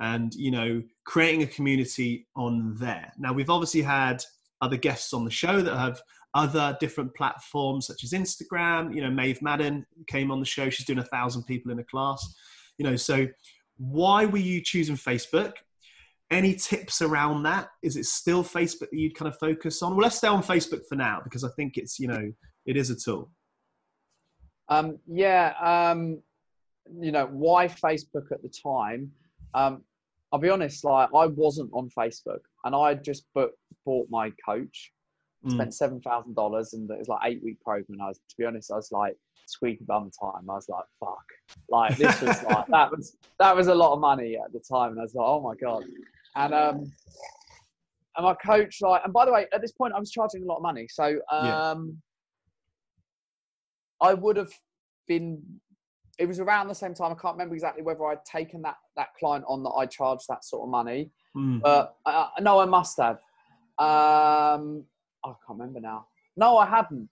and 0.00 0.34
you 0.34 0.50
know 0.50 0.82
creating 1.04 1.42
a 1.42 1.46
community 1.46 2.26
on 2.36 2.74
there. 2.78 3.12
Now 3.18 3.32
we've 3.32 3.50
obviously 3.50 3.82
had 3.82 4.24
other 4.60 4.76
guests 4.76 5.12
on 5.12 5.24
the 5.24 5.30
show 5.30 5.60
that 5.60 5.76
have 5.76 6.00
other 6.34 6.76
different 6.80 7.14
platforms 7.14 7.86
such 7.86 8.02
as 8.02 8.12
instagram. 8.12 8.94
You 8.94 9.02
know 9.02 9.10
maeve 9.10 9.40
madden 9.42 9.86
came 10.06 10.30
on 10.30 10.40
the 10.40 10.46
show. 10.46 10.70
She's 10.70 10.86
doing 10.86 10.98
a 10.98 11.04
thousand 11.04 11.44
people 11.44 11.70
in 11.70 11.78
a 11.78 11.84
class. 11.84 12.34
You 12.78 12.88
know 12.88 12.96
so 12.96 13.26
why 13.76 14.24
were 14.24 14.38
you 14.38 14.62
choosing 14.62 14.96
facebook 14.96 15.54
any 16.34 16.54
tips 16.54 17.00
around 17.02 17.42
that 17.44 17.68
is 17.82 17.96
it 17.96 18.04
still 18.04 18.42
facebook 18.44 18.90
that 18.90 18.92
you'd 18.92 19.14
kind 19.14 19.28
of 19.32 19.38
focus 19.38 19.82
on 19.82 19.92
well 19.92 20.02
let's 20.02 20.16
stay 20.18 20.28
on 20.28 20.42
facebook 20.42 20.82
for 20.88 20.96
now 20.96 21.20
because 21.24 21.44
i 21.44 21.48
think 21.56 21.76
it's 21.76 21.98
you 21.98 22.08
know 22.08 22.32
it 22.66 22.76
is 22.76 22.90
a 22.90 22.96
tool 22.96 23.30
Um, 24.68 24.98
yeah, 25.06 25.52
um, 25.60 26.22
you 27.00 27.12
know, 27.12 27.26
why 27.30 27.68
Facebook 27.68 28.32
at 28.32 28.42
the 28.42 28.48
time? 28.48 29.12
Um, 29.52 29.82
I'll 30.32 30.38
be 30.38 30.48
honest, 30.50 30.84
like 30.84 31.10
I 31.14 31.26
wasn't 31.26 31.70
on 31.72 31.90
Facebook, 31.90 32.40
and 32.64 32.74
I 32.74 32.94
just 32.94 33.26
book, 33.34 33.52
bought 33.84 34.08
my 34.10 34.32
coach, 34.44 34.90
Mm. 35.44 35.52
spent 35.52 35.74
seven 35.74 36.00
thousand 36.00 36.34
dollars, 36.34 36.72
and 36.72 36.90
it 36.90 36.98
was 36.98 37.08
like 37.08 37.20
eight 37.28 37.42
week 37.44 37.60
program. 37.60 37.84
And 37.90 38.02
I 38.02 38.08
was, 38.08 38.18
to 38.30 38.36
be 38.38 38.46
honest, 38.46 38.70
I 38.72 38.76
was 38.76 38.90
like 38.90 39.14
squeaky 39.46 39.84
bum 39.84 40.10
time. 40.18 40.48
I 40.48 40.54
was 40.54 40.68
like, 40.70 40.86
fuck, 40.98 41.26
like 41.68 41.98
this 41.98 42.18
was 42.22 42.42
like 42.44 42.66
that 42.76 42.90
was 42.90 43.16
that 43.38 43.54
was 43.54 43.66
a 43.66 43.74
lot 43.74 43.92
of 43.92 44.00
money 44.00 44.38
at 44.42 44.50
the 44.54 44.60
time, 44.60 44.92
and 44.92 44.98
I 44.98 45.02
was 45.02 45.14
like, 45.14 45.26
oh 45.28 45.42
my 45.42 45.54
god, 45.56 45.84
and 46.36 46.54
um. 46.54 46.92
And 48.16 48.24
my 48.24 48.34
coach, 48.34 48.80
like, 48.80 49.02
and 49.02 49.12
by 49.12 49.24
the 49.24 49.32
way, 49.32 49.46
at 49.52 49.60
this 49.60 49.72
point, 49.72 49.92
I 49.92 49.98
was 49.98 50.12
charging 50.12 50.44
a 50.44 50.46
lot 50.46 50.58
of 50.58 50.62
money. 50.62 50.86
So, 50.88 51.18
Yeah. 51.32 51.70
um, 51.72 52.00
I 54.00 54.14
would 54.14 54.36
have 54.36 54.52
been. 55.08 55.42
It 56.18 56.26
was 56.26 56.38
around 56.38 56.68
the 56.68 56.76
same 56.76 56.94
time. 56.94 57.10
I 57.10 57.16
can't 57.16 57.34
remember 57.34 57.54
exactly 57.56 57.82
whether 57.82 58.04
I'd 58.06 58.24
taken 58.24 58.62
that 58.62 58.76
that 58.96 59.08
client 59.18 59.44
on 59.48 59.64
that 59.64 59.70
I 59.70 59.86
charged 59.86 60.26
that 60.28 60.44
sort 60.44 60.62
of 60.62 60.68
money, 60.70 61.10
Mm. 61.36 61.60
but 61.60 61.96
uh, 62.06 62.28
no, 62.40 62.60
I 62.60 62.66
must 62.66 62.96
have. 62.98 63.16
Um, 63.80 64.84
I 65.24 65.28
can't 65.44 65.58
remember 65.58 65.80
now. 65.80 66.06
No, 66.36 66.56
I 66.56 66.66
hadn't. 66.66 67.08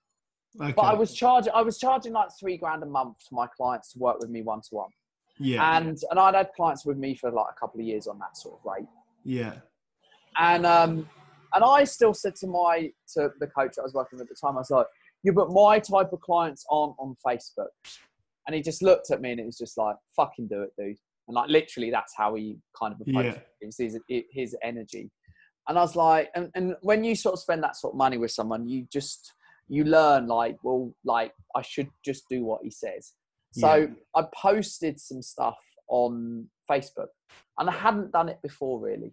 okay. 0.60 0.70
But 0.72 0.82
I 0.82 0.94
was 0.94 1.12
charging. 1.14 1.52
I 1.52 1.62
was 1.62 1.78
charging 1.78 2.12
like 2.12 2.28
three 2.38 2.56
grand 2.56 2.84
a 2.84 2.86
month 2.86 3.18
to 3.28 3.34
my 3.34 3.48
clients 3.48 3.92
to 3.94 3.98
work 3.98 4.20
with 4.20 4.30
me 4.30 4.42
one 4.42 4.60
to 4.60 4.68
one, 4.76 4.90
yeah 5.40 5.78
and 5.78 5.98
and 6.10 6.20
I'd 6.20 6.36
had 6.36 6.52
clients 6.54 6.86
with 6.86 6.96
me 6.96 7.16
for 7.16 7.32
like 7.32 7.46
a 7.50 7.58
couple 7.58 7.80
of 7.80 7.86
years 7.86 8.06
on 8.06 8.20
that 8.20 8.36
sort 8.36 8.60
of 8.60 8.64
rate. 8.64 8.86
Yeah 9.24 9.54
And 10.38 10.64
um, 10.66 11.08
and 11.54 11.62
I 11.64 11.84
still 11.84 12.14
said 12.14 12.34
to 12.36 12.46
my 12.46 12.90
to 13.14 13.30
the 13.40 13.46
coach 13.46 13.74
I 13.78 13.82
was 13.82 13.92
working 13.94 14.18
with 14.18 14.26
at 14.26 14.28
the 14.30 14.46
time, 14.46 14.56
I 14.56 14.60
was 14.60 14.70
like, 14.70 14.86
"Yeah, 15.22 15.32
but 15.34 15.50
my 15.50 15.78
type 15.78 16.12
of 16.12 16.20
clients 16.20 16.64
aren't 16.70 16.94
on 16.98 17.14
Facebook." 17.26 17.68
And 18.46 18.56
he 18.56 18.62
just 18.62 18.82
looked 18.82 19.10
at 19.10 19.20
me 19.20 19.30
and 19.32 19.40
it 19.40 19.46
was 19.46 19.58
just 19.58 19.76
like, 19.76 19.96
"Fucking 20.16 20.48
do 20.48 20.62
it, 20.62 20.70
dude." 20.78 20.96
And 21.28 21.34
like 21.34 21.50
literally, 21.50 21.90
that's 21.90 22.14
how 22.16 22.34
he 22.34 22.56
kind 22.80 22.94
of 22.94 23.00
approached 23.06 23.38
Yeah. 23.60 23.68
it. 23.68 23.74
His, 24.08 24.24
his 24.32 24.56
energy. 24.62 25.10
And 25.68 25.78
I 25.78 25.82
was 25.82 25.94
like, 25.94 26.28
and, 26.34 26.50
and 26.56 26.74
when 26.80 27.04
you 27.04 27.14
sort 27.14 27.34
of 27.34 27.38
spend 27.38 27.62
that 27.62 27.76
sort 27.76 27.92
of 27.94 27.98
money 27.98 28.18
with 28.18 28.32
someone, 28.32 28.66
you 28.68 28.86
just 28.92 29.32
you 29.68 29.84
learn 29.84 30.26
like, 30.26 30.56
well, 30.64 30.92
like 31.04 31.32
I 31.54 31.62
should 31.62 31.88
just 32.04 32.24
do 32.28 32.44
what 32.44 32.60
he 32.64 32.70
says. 32.70 33.12
So 33.52 33.74
Yeah. 33.74 33.86
I 34.16 34.24
posted 34.34 34.98
some 34.98 35.22
stuff 35.22 35.58
on 35.88 36.48
Facebook, 36.70 37.08
and 37.58 37.68
I 37.68 37.72
hadn't 37.72 38.12
done 38.12 38.28
it 38.28 38.40
before 38.42 38.80
really. 38.80 39.12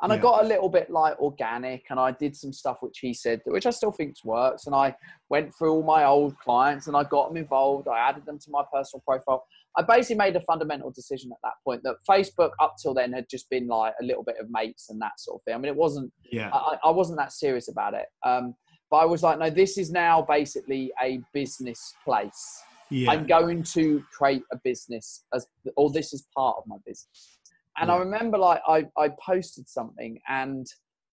And 0.00 0.12
I 0.12 0.16
got 0.16 0.44
a 0.44 0.46
little 0.46 0.68
bit 0.68 0.90
like 0.90 1.18
organic, 1.18 1.86
and 1.90 1.98
I 1.98 2.12
did 2.12 2.36
some 2.36 2.52
stuff 2.52 2.76
which 2.82 3.00
he 3.00 3.12
said, 3.12 3.40
which 3.46 3.66
I 3.66 3.70
still 3.70 3.90
think 3.90 4.14
works. 4.24 4.66
And 4.66 4.74
I 4.74 4.94
went 5.28 5.52
through 5.56 5.72
all 5.72 5.82
my 5.82 6.04
old 6.04 6.38
clients, 6.38 6.86
and 6.86 6.96
I 6.96 7.02
got 7.02 7.28
them 7.28 7.36
involved. 7.36 7.88
I 7.88 7.98
added 7.98 8.24
them 8.24 8.38
to 8.38 8.50
my 8.50 8.62
personal 8.72 9.02
profile. 9.04 9.44
I 9.76 9.82
basically 9.82 10.16
made 10.16 10.36
a 10.36 10.40
fundamental 10.42 10.92
decision 10.92 11.32
at 11.32 11.38
that 11.42 11.54
point 11.64 11.82
that 11.82 11.96
Facebook 12.08 12.50
up 12.60 12.76
till 12.80 12.94
then 12.94 13.12
had 13.12 13.26
just 13.28 13.50
been 13.50 13.66
like 13.66 13.94
a 14.00 14.04
little 14.04 14.22
bit 14.22 14.36
of 14.40 14.46
mates 14.50 14.88
and 14.88 15.00
that 15.02 15.18
sort 15.18 15.40
of 15.40 15.44
thing. 15.44 15.54
I 15.54 15.58
mean, 15.58 15.66
it 15.72 15.76
wasn't 15.76 16.12
yeah 16.30 16.50
I, 16.52 16.76
I 16.84 16.90
wasn't 16.90 17.18
that 17.18 17.32
serious 17.32 17.68
about 17.68 17.94
it. 17.94 18.06
Um, 18.24 18.54
but 18.90 18.98
I 18.98 19.04
was 19.04 19.22
like, 19.22 19.38
no, 19.38 19.50
this 19.50 19.76
is 19.78 19.90
now 19.90 20.22
basically 20.22 20.92
a 21.02 21.20
business 21.32 21.94
place. 22.04 22.62
Yeah 22.90 23.10
I'm 23.10 23.26
going 23.26 23.62
to 23.62 24.02
create 24.12 24.42
a 24.52 24.56
business 24.56 25.24
as, 25.34 25.46
or 25.76 25.90
this 25.90 26.12
is 26.12 26.26
part 26.36 26.56
of 26.58 26.64
my 26.66 26.76
business. 26.86 27.38
And 27.80 27.92
I 27.92 27.96
remember 27.96 28.38
like 28.38 28.60
I, 28.66 28.86
I 28.96 29.10
posted 29.24 29.68
something 29.68 30.18
and 30.28 30.66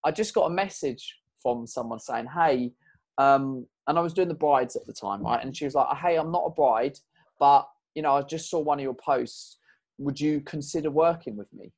I 0.05 0.11
just 0.11 0.33
got 0.33 0.45
a 0.45 0.49
message 0.49 1.17
from 1.41 1.67
someone 1.67 1.99
saying, 1.99 2.27
hey, 2.33 2.71
um, 3.17 3.67
and 3.87 3.97
I 3.97 4.01
was 4.01 4.13
doing 4.13 4.29
the 4.29 4.33
brides 4.33 4.75
at 4.75 4.85
the 4.87 4.93
time, 4.93 5.23
right? 5.23 5.43
And 5.43 5.55
she 5.55 5.65
was 5.65 5.75
like, 5.75 5.95
hey, 5.97 6.15
I'm 6.15 6.31
not 6.31 6.45
a 6.45 6.49
bride, 6.49 6.97
but 7.39 7.67
you 7.95 8.01
know, 8.01 8.13
I 8.13 8.21
just 8.21 8.49
saw 8.49 8.59
one 8.59 8.79
of 8.79 8.83
your 8.83 8.93
posts. 8.93 9.57
Would 9.97 10.19
you 10.19 10.41
consider 10.41 10.89
working 10.89 11.35
with 11.35 11.51
me? 11.53 11.71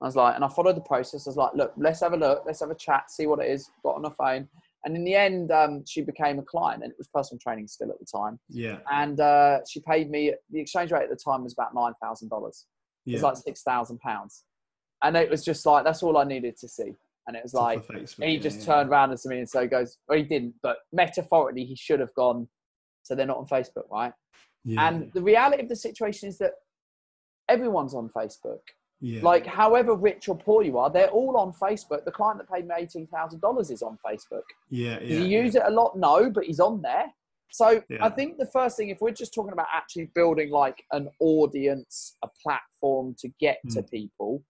I 0.00 0.06
was 0.06 0.16
like, 0.16 0.34
and 0.34 0.44
I 0.44 0.48
followed 0.48 0.76
the 0.76 0.80
process. 0.80 1.26
I 1.26 1.30
was 1.30 1.36
like, 1.36 1.54
look, 1.54 1.72
let's 1.76 2.00
have 2.00 2.12
a 2.12 2.16
look, 2.16 2.42
let's 2.44 2.60
have 2.60 2.70
a 2.70 2.74
chat, 2.74 3.08
see 3.08 3.26
what 3.26 3.38
it 3.38 3.50
is. 3.50 3.70
Got 3.84 3.96
on 3.96 4.02
the 4.02 4.10
phone, 4.10 4.48
And 4.84 4.96
in 4.96 5.04
the 5.04 5.14
end, 5.14 5.52
um, 5.52 5.84
she 5.86 6.02
became 6.02 6.38
a 6.38 6.42
client, 6.42 6.82
and 6.82 6.90
it 6.90 6.98
was 6.98 7.08
personal 7.08 7.38
training 7.38 7.68
still 7.68 7.90
at 7.90 7.98
the 8.00 8.06
time. 8.06 8.40
Yeah. 8.48 8.78
And 8.90 9.20
uh, 9.20 9.60
she 9.68 9.80
paid 9.80 10.10
me. 10.10 10.32
The 10.50 10.60
exchange 10.60 10.90
rate 10.90 11.04
at 11.04 11.10
the 11.10 11.16
time 11.16 11.44
was 11.44 11.52
about 11.52 11.74
nine 11.74 11.92
thousand 12.02 12.28
dollars. 12.28 12.66
It 13.06 13.12
was 13.12 13.22
like 13.22 13.36
six 13.36 13.62
thousand 13.62 14.00
pounds, 14.00 14.44
and 15.02 15.16
it 15.16 15.30
was 15.30 15.44
just 15.44 15.64
like 15.66 15.84
that's 15.84 16.02
all 16.02 16.18
I 16.18 16.24
needed 16.24 16.56
to 16.58 16.68
see. 16.68 16.94
And 17.26 17.36
it 17.36 17.42
was 17.42 17.54
like, 17.54 17.84
he 18.20 18.38
just 18.38 18.60
yeah. 18.60 18.66
turned 18.66 18.90
around 18.90 19.16
to 19.16 19.28
me 19.28 19.38
and 19.38 19.48
so 19.48 19.62
he 19.62 19.68
goes, 19.68 19.96
well, 20.08 20.18
he 20.18 20.24
didn't, 20.24 20.54
but 20.62 20.78
metaphorically, 20.92 21.64
he 21.64 21.76
should 21.76 22.00
have 22.00 22.12
gone. 22.14 22.48
So 23.04 23.14
they're 23.14 23.26
not 23.26 23.36
on 23.36 23.46
Facebook, 23.46 23.88
right? 23.90 24.12
Yeah. 24.64 24.88
And 24.88 25.12
the 25.12 25.22
reality 25.22 25.62
of 25.62 25.68
the 25.68 25.76
situation 25.76 26.28
is 26.28 26.38
that 26.38 26.52
everyone's 27.48 27.94
on 27.94 28.08
Facebook. 28.08 28.60
Yeah. 29.04 29.20
Like, 29.20 29.44
however 29.44 29.96
rich 29.96 30.28
or 30.28 30.36
poor 30.38 30.62
you 30.62 30.78
are, 30.78 30.88
they're 30.88 31.08
all 31.08 31.36
on 31.36 31.52
Facebook. 31.52 32.04
The 32.04 32.12
client 32.12 32.38
that 32.38 32.48
paid 32.48 32.68
me 32.68 32.74
eighteen 32.78 33.08
thousand 33.08 33.40
dollars 33.40 33.72
is 33.72 33.82
on 33.82 33.98
Facebook. 34.06 34.44
Yeah, 34.70 35.00
yeah. 35.00 35.08
Does 35.08 35.18
he 35.18 35.26
use 35.26 35.54
it 35.56 35.62
a 35.66 35.70
lot? 35.70 35.98
No, 35.98 36.30
but 36.30 36.44
he's 36.44 36.60
on 36.60 36.80
there. 36.82 37.06
So 37.50 37.82
yeah. 37.90 37.98
I 38.00 38.08
think 38.10 38.38
the 38.38 38.46
first 38.46 38.76
thing, 38.76 38.90
if 38.90 39.00
we're 39.00 39.10
just 39.10 39.34
talking 39.34 39.52
about 39.52 39.66
actually 39.74 40.08
building 40.14 40.50
like 40.52 40.84
an 40.92 41.08
audience, 41.18 42.16
a 42.22 42.28
platform 42.40 43.16
to 43.18 43.28
get 43.40 43.58
mm. 43.66 43.74
to 43.74 43.80
hmm. 43.80 43.88
people, 43.88 44.44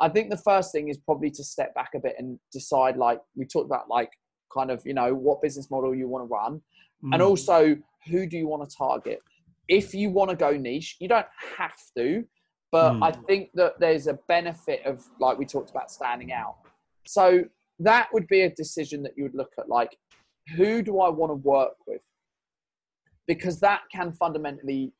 I 0.00 0.08
think 0.08 0.30
the 0.30 0.38
first 0.38 0.72
thing 0.72 0.88
is 0.88 0.96
probably 0.96 1.30
to 1.32 1.44
step 1.44 1.74
back 1.74 1.90
a 1.94 2.00
bit 2.00 2.14
and 2.18 2.40
decide, 2.52 2.96
like 2.96 3.20
we 3.36 3.44
talked 3.44 3.66
about, 3.66 3.90
like 3.90 4.10
kind 4.52 4.70
of 4.70 4.80
you 4.86 4.94
know 4.94 5.14
what 5.14 5.42
business 5.42 5.70
model 5.70 5.94
you 5.94 6.08
want 6.08 6.26
to 6.26 6.34
run, 6.34 6.62
mm. 7.04 7.12
and 7.12 7.20
hmm. 7.20 7.28
also 7.28 7.76
who 8.10 8.26
do 8.26 8.38
you 8.38 8.48
want 8.48 8.66
to 8.66 8.74
target. 8.74 9.20
If 9.68 9.92
you 9.92 10.08
want 10.08 10.30
to 10.30 10.36
go 10.36 10.52
niche, 10.52 10.96
you 11.00 11.06
don't 11.06 11.26
have 11.58 11.76
to 11.98 12.24
but 12.72 12.92
mm. 12.92 13.02
I 13.02 13.12
think 13.12 13.50
that 13.54 13.80
there's 13.80 14.06
a 14.06 14.14
benefit 14.28 14.84
of, 14.84 15.04
like 15.18 15.38
we 15.38 15.44
talked 15.44 15.70
about, 15.70 15.90
standing 15.90 16.32
out. 16.32 16.56
So 17.06 17.44
that 17.80 18.08
would 18.12 18.26
be 18.28 18.42
a 18.42 18.50
decision 18.50 19.02
that 19.02 19.12
you 19.16 19.24
would 19.24 19.34
look 19.34 19.52
at, 19.58 19.68
like, 19.68 19.96
who 20.56 20.82
do 20.82 21.00
I 21.00 21.08
want 21.08 21.30
to 21.30 21.34
work 21.34 21.74
with? 21.86 22.02
Because 23.26 23.60
that 23.60 23.82
can 23.92 24.12
fundamentally 24.12 24.92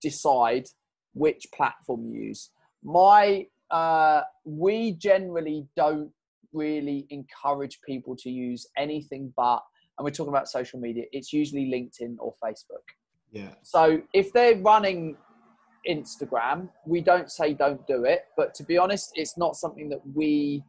decide 0.00 0.66
which 1.14 1.46
platform 1.54 2.06
you 2.06 2.20
use. 2.28 2.50
My, 2.82 3.46
uh, 3.70 4.22
we 4.44 4.92
generally 4.92 5.66
don't 5.76 6.10
really 6.52 7.06
encourage 7.10 7.80
people 7.82 8.16
to 8.16 8.30
use 8.30 8.66
anything 8.76 9.32
but, 9.36 9.62
and 9.96 10.04
we're 10.04 10.10
talking 10.10 10.32
about 10.32 10.48
social 10.48 10.78
media, 10.78 11.04
it's 11.12 11.32
usually 11.32 11.66
LinkedIn 11.66 12.16
or 12.18 12.34
Facebook. 12.42 12.84
Yeah. 13.32 13.50
So 13.62 14.00
if 14.14 14.32
they're 14.32 14.56
running 14.56 15.16
Instagram. 15.88 16.68
We 16.86 17.00
don't 17.00 17.30
say 17.30 17.54
don't 17.54 17.84
do 17.86 18.04
it, 18.04 18.26
but 18.36 18.54
to 18.54 18.64
be 18.64 18.78
honest, 18.78 19.12
it's 19.14 19.36
not 19.36 19.56
something 19.56 19.88
that 19.90 20.00
we 20.14 20.62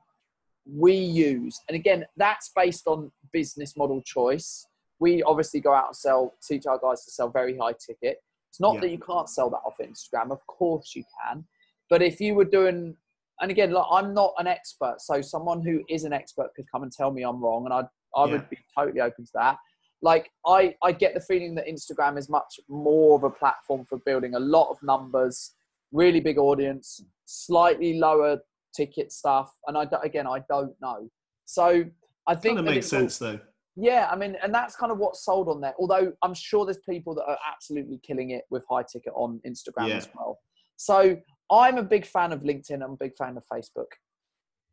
we 0.66 0.94
use. 0.94 1.60
And 1.68 1.76
again, 1.76 2.06
that's 2.18 2.52
based 2.56 2.88
on 2.88 3.12
business 3.34 3.76
model 3.76 4.02
choice. 4.04 4.68
We 5.00 5.24
obviously 5.24 5.62
go 5.62 5.74
out 5.74 5.88
and 5.88 5.96
sell, 5.96 6.34
teach 6.48 6.66
our 6.66 6.78
guys 6.78 7.04
to 7.06 7.12
sell 7.12 7.30
very 7.30 7.58
high 7.58 7.74
ticket. 7.74 8.18
It's 8.50 8.60
not 8.60 8.76
yeah. 8.76 8.82
that 8.82 8.92
you 8.92 9.00
can't 9.00 9.30
sell 9.30 9.50
that 9.50 9.62
off 9.66 9.76
Instagram. 9.82 10.32
Of 10.32 10.46
course 10.48 10.94
you 10.96 11.04
can. 11.24 11.46
But 11.90 12.02
if 12.02 12.20
you 12.20 12.36
were 12.36 12.46
doing, 12.46 12.96
and 13.40 13.52
again, 13.52 13.72
look, 13.72 13.88
I'm 13.92 14.14
not 14.14 14.34
an 14.38 14.48
expert, 14.48 14.96
so 15.00 15.22
someone 15.22 15.62
who 15.62 15.82
is 15.90 16.04
an 16.04 16.14
expert 16.14 16.54
could 16.56 16.66
come 16.72 16.84
and 16.84 16.92
tell 16.92 17.12
me 17.12 17.24
I'm 17.24 17.42
wrong, 17.42 17.66
and 17.66 17.74
I 17.74 17.84
I 18.16 18.26
yeah. 18.26 18.34
would 18.34 18.50
be 18.50 18.58
totally 18.78 19.02
open 19.02 19.26
to 19.26 19.32
that 19.36 19.58
like 20.02 20.32
I, 20.46 20.76
I 20.84 20.92
get 20.92 21.14
the 21.14 21.20
feeling 21.20 21.56
that 21.56 21.68
Instagram 21.68 22.18
is 22.18 22.30
much 22.30 22.60
more 22.70 23.16
of 23.18 23.24
a 23.24 23.30
platform 23.30 23.86
for 23.86 23.98
building 24.06 24.36
a 24.36 24.40
lot 24.40 24.70
of 24.70 24.78
numbers, 24.82 25.54
really 25.92 26.20
big 26.20 26.38
audience, 26.38 27.04
slightly 27.26 28.00
lower 28.00 28.40
ticket 28.76 29.12
stuff, 29.12 29.52
and 29.68 29.78
I 29.78 29.86
again 30.04 30.28
I 30.28 30.44
don't 30.50 30.74
know. 30.82 31.10
So 31.46 31.84
I 32.28 32.36
think 32.36 32.58
kind 32.58 32.68
of 32.68 32.74
makes 32.74 32.88
sense 32.88 33.18
though. 33.18 33.40
Yeah, 33.76 34.10
I 34.12 34.16
mean, 34.16 34.36
and 34.44 34.54
that's 34.54 34.76
kind 34.76 34.92
of 34.92 34.98
what's 34.98 35.24
sold 35.24 35.48
on 35.48 35.62
there. 35.62 35.74
Although 35.80 36.12
I'm 36.22 36.34
sure 36.34 36.66
there's 36.66 36.80
people 36.80 37.16
that 37.16 37.24
are 37.24 37.38
absolutely 37.50 38.00
killing 38.06 38.32
it 38.32 38.44
with 38.50 38.66
high 38.70 38.84
ticket 38.84 39.14
on 39.16 39.40
Instagram 39.48 39.88
yeah. 39.88 39.96
as 39.96 40.10
well. 40.14 40.40
So 40.76 41.18
I'm 41.52 41.78
a 41.78 41.84
big 41.84 42.06
fan 42.06 42.32
of 42.32 42.42
LinkedIn. 42.42 42.84
I'm 42.84 42.92
a 42.92 42.98
big 42.98 43.16
fan 43.18 43.38
of 43.38 43.44
Facebook. 43.52 43.92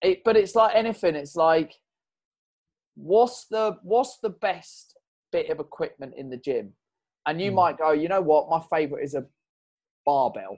It, 0.02 0.22
but 0.24 0.36
it's 0.36 0.54
like 0.54 0.74
anything. 0.74 1.14
It's 1.14 1.36
like, 1.36 1.74
what's 2.96 3.46
the 3.46 3.78
what's 3.82 4.18
the 4.22 4.30
best 4.30 4.96
bit 5.32 5.50
of 5.50 5.60
equipment 5.60 6.14
in 6.16 6.30
the 6.30 6.36
gym. 6.36 6.72
And 7.26 7.40
you 7.40 7.50
mm. 7.50 7.54
might 7.54 7.78
go, 7.78 7.92
you 7.92 8.08
know 8.08 8.20
what, 8.20 8.48
my 8.48 8.60
favorite 8.70 9.02
is 9.02 9.14
a 9.14 9.24
barbell. 10.04 10.56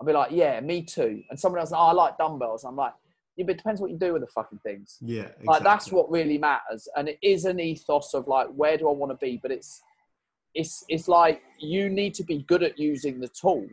I'll 0.00 0.06
be 0.06 0.12
like, 0.12 0.30
yeah, 0.30 0.60
me 0.60 0.82
too. 0.82 1.22
And 1.28 1.38
someone 1.38 1.60
else, 1.60 1.72
oh, 1.72 1.76
I 1.76 1.92
like 1.92 2.16
dumbbells. 2.16 2.64
I'm 2.64 2.76
like, 2.76 2.94
yeah, 3.36 3.44
but 3.44 3.52
it 3.52 3.58
depends 3.58 3.80
what 3.80 3.90
you 3.90 3.98
do 3.98 4.14
with 4.14 4.22
the 4.22 4.28
fucking 4.28 4.60
things. 4.62 4.98
Yeah, 5.00 5.22
exactly. 5.22 5.46
like 5.46 5.62
that's 5.62 5.92
what 5.92 6.10
really 6.10 6.38
matters. 6.38 6.88
And 6.96 7.08
it 7.08 7.18
is 7.22 7.44
an 7.44 7.60
ethos 7.60 8.14
of 8.14 8.26
like, 8.26 8.48
where 8.48 8.76
do 8.76 8.88
I 8.88 8.92
want 8.92 9.12
to 9.12 9.24
be? 9.24 9.38
But 9.40 9.50
it's 9.50 9.82
it's 10.54 10.84
it's 10.88 11.06
like 11.08 11.42
you 11.58 11.88
need 11.88 12.14
to 12.14 12.24
be 12.24 12.44
good 12.48 12.62
at 12.62 12.78
using 12.78 13.20
the 13.20 13.28
tool, 13.28 13.66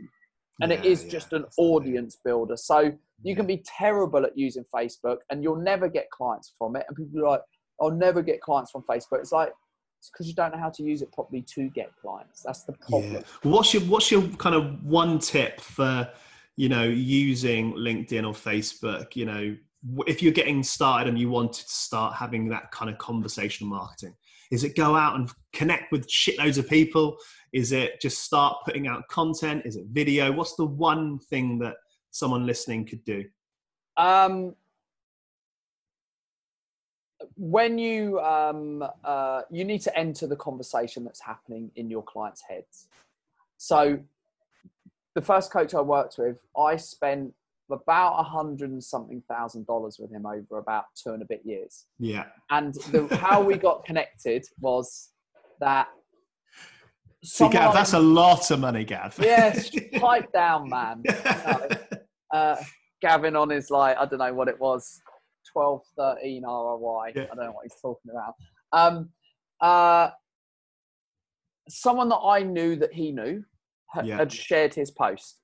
and 0.62 0.72
yeah, 0.72 0.78
it 0.78 0.86
is 0.86 1.04
yeah, 1.04 1.12
just 1.12 1.34
an 1.34 1.46
audience 1.58 2.18
builder. 2.24 2.56
So 2.56 2.94
you 3.24 3.36
can 3.36 3.48
be 3.48 3.64
terrible 3.66 4.26
at 4.26 4.38
using 4.38 4.66
Facebook, 4.74 5.18
and 5.30 5.44
you'll 5.44 5.56
never 5.62 5.88
get 5.90 6.10
clients 6.12 6.54
from 6.58 6.76
it. 6.76 6.86
And 6.88 6.96
people 6.96 7.20
are 7.22 7.32
like, 7.32 7.42
I'll 7.82 7.92
never 7.92 8.22
get 8.22 8.42
clients 8.42 8.72
from 8.72 8.84
Facebook. 8.84 9.20
It's 9.20 9.32
like 9.32 9.54
it's 10.00 10.10
because 10.10 10.28
you 10.28 10.34
don't 10.34 10.52
know 10.52 10.60
how 10.60 10.70
to 10.70 10.84
use 10.84 11.02
it 11.02 11.12
properly 11.12 11.42
to 11.42 11.70
get 11.70 11.92
clients. 12.00 12.44
That's 12.44 12.64
the 12.64 12.74
problem. 12.74 13.14
Yeah. 13.14 13.22
What's 13.44 13.74
your 13.74 13.84
What's 13.84 14.12
your 14.12 14.24
kind 14.38 14.56
of 14.56 14.84
one 14.84 15.20
tip 15.20 15.60
for 15.60 16.10
you 16.56 16.70
know 16.70 16.84
using 16.84 17.74
LinkedIn 17.74 18.26
or 18.26 18.34
Facebook? 18.34 19.16
You 19.16 19.26
know, 19.26 19.58
if 20.06 20.22
you're 20.22 20.34
getting 20.34 20.64
started 20.64 21.08
and 21.08 21.20
you 21.20 21.30
wanted 21.30 21.68
to 21.68 21.74
start 21.74 22.16
having 22.16 22.48
that 22.50 22.72
kind 22.72 22.90
of 22.90 22.98
conversational 22.98 23.70
marketing, 23.70 24.16
is 24.52 24.64
it 24.64 24.76
go 24.76 24.96
out 24.96 25.16
and 25.16 25.30
connect 25.54 25.92
with 25.92 26.08
shitloads 26.08 26.58
of 26.58 26.70
people? 26.70 27.18
Is 27.54 27.72
it 27.72 28.00
just 28.02 28.24
start 28.24 28.58
putting 28.66 28.88
out 28.88 29.08
content? 29.08 29.64
Is 29.66 29.76
it 29.76 29.88
video? 29.92 30.32
What's 30.32 30.56
the 30.56 30.66
one 30.66 31.20
thing 31.20 31.60
that 31.60 31.76
someone 32.12 32.46
listening 32.46 32.86
could 32.86 33.04
do? 33.04 33.26
Um, 33.98 34.56
when 37.36 37.78
you 37.78 38.20
um, 38.20 38.84
uh, 39.04 39.42
you 39.50 39.64
need 39.64 39.82
to 39.82 39.98
enter 39.98 40.28
the 40.28 40.36
conversation 40.36 41.04
that's 41.04 41.22
happening 41.22 41.72
in 41.76 41.90
your 41.90 42.04
clients' 42.04 42.44
heads. 42.48 42.88
So, 43.58 44.00
the 45.16 45.22
first 45.22 45.52
coach 45.52 45.74
I 45.74 45.82
worked 45.82 46.18
with, 46.18 46.46
I 46.58 46.78
spent 46.78 47.34
about 47.72 48.20
a 48.20 48.24
hundred 48.24 48.70
and 48.70 48.84
something 48.84 49.22
thousand 49.30 49.66
dollars 49.66 49.98
with 50.00 50.12
him 50.12 50.26
over 50.26 50.58
about 50.58 50.86
two 50.96 51.12
and 51.12 51.22
a 51.22 51.26
bit 51.26 51.42
years. 51.44 51.86
Yeah. 52.00 52.26
And 52.50 52.74
the, 52.92 53.08
how 53.18 53.42
we 53.42 53.58
got 53.58 53.86
connected 53.86 54.46
was 54.60 55.10
that. 55.60 55.88
See, 57.24 57.50
Gav, 57.50 57.74
that's 57.74 57.94
a 57.94 58.00
lot 58.00 58.52
of 58.52 58.60
money, 58.60 58.86
Gav. 58.86 59.18
Yes, 59.20 59.72
pipe 59.96 60.32
down, 60.32 60.70
man. 60.70 61.04
uh, 62.34 62.56
Gavin 63.02 63.36
on 63.36 63.50
his 63.50 63.70
like, 63.70 63.98
I 63.98 64.06
don't 64.06 64.20
know 64.20 64.34
what 64.34 64.48
it 64.48 64.60
was, 64.60 65.02
12, 65.52 65.82
13 65.98 66.44
ROI. 66.44 67.14
Yeah. 67.16 67.24
I 67.24 67.36
don't 67.36 67.46
know 67.46 67.52
what 67.52 67.64
he's 67.64 67.82
talking 67.82 68.12
about. 68.12 68.34
Um, 68.72 69.10
uh, 69.62 70.10
someone 71.70 72.10
that 72.10 72.18
I 72.18 72.44
knew 72.44 72.76
that 72.78 72.94
he 72.94 73.12
knew 73.12 73.44
had, 73.90 74.08
yeah. 74.08 74.18
had 74.18 74.32
shared 74.32 74.74
his 74.74 74.92
post. 74.92 75.42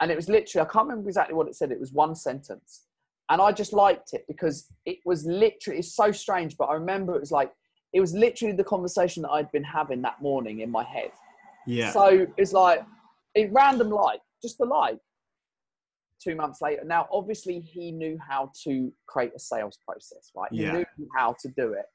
And 0.00 0.10
it 0.10 0.16
was 0.16 0.28
literally, 0.28 0.66
I 0.66 0.70
can't 0.70 0.88
remember 0.88 1.08
exactly 1.08 1.34
what 1.34 1.48
it 1.48 1.56
said. 1.56 1.72
It 1.72 1.80
was 1.80 1.92
one 1.92 2.14
sentence. 2.14 2.82
And 3.30 3.40
I 3.40 3.50
just 3.50 3.72
liked 3.72 4.12
it 4.12 4.24
because 4.28 4.68
it 4.84 4.98
was 5.04 5.24
literally, 5.24 5.80
it's 5.80 5.94
so 5.94 6.12
strange, 6.12 6.56
but 6.56 6.66
I 6.66 6.74
remember 6.74 7.16
it 7.16 7.20
was 7.20 7.32
like, 7.32 7.50
it 7.92 8.00
was 8.00 8.12
literally 8.14 8.54
the 8.54 8.64
conversation 8.64 9.22
that 9.22 9.30
I'd 9.30 9.50
been 9.52 9.64
having 9.64 10.02
that 10.02 10.20
morning 10.20 10.60
in 10.60 10.70
my 10.70 10.84
head. 10.84 11.10
Yeah. 11.66 11.92
So 11.92 12.26
it's 12.36 12.52
like 12.52 12.84
a 13.36 13.46
random 13.46 13.90
like, 13.90 14.20
just 14.42 14.60
a 14.60 14.64
like 14.64 14.98
two 16.22 16.34
months 16.34 16.60
later. 16.60 16.82
Now, 16.84 17.08
obviously, 17.12 17.60
he 17.60 17.92
knew 17.92 18.18
how 18.26 18.52
to 18.64 18.92
create 19.06 19.32
a 19.36 19.38
sales 19.38 19.78
process, 19.84 20.30
right? 20.34 20.50
He 20.52 20.62
yeah. 20.62 20.72
knew 20.72 21.08
how 21.16 21.34
to 21.40 21.48
do 21.48 21.72
it. 21.72 21.86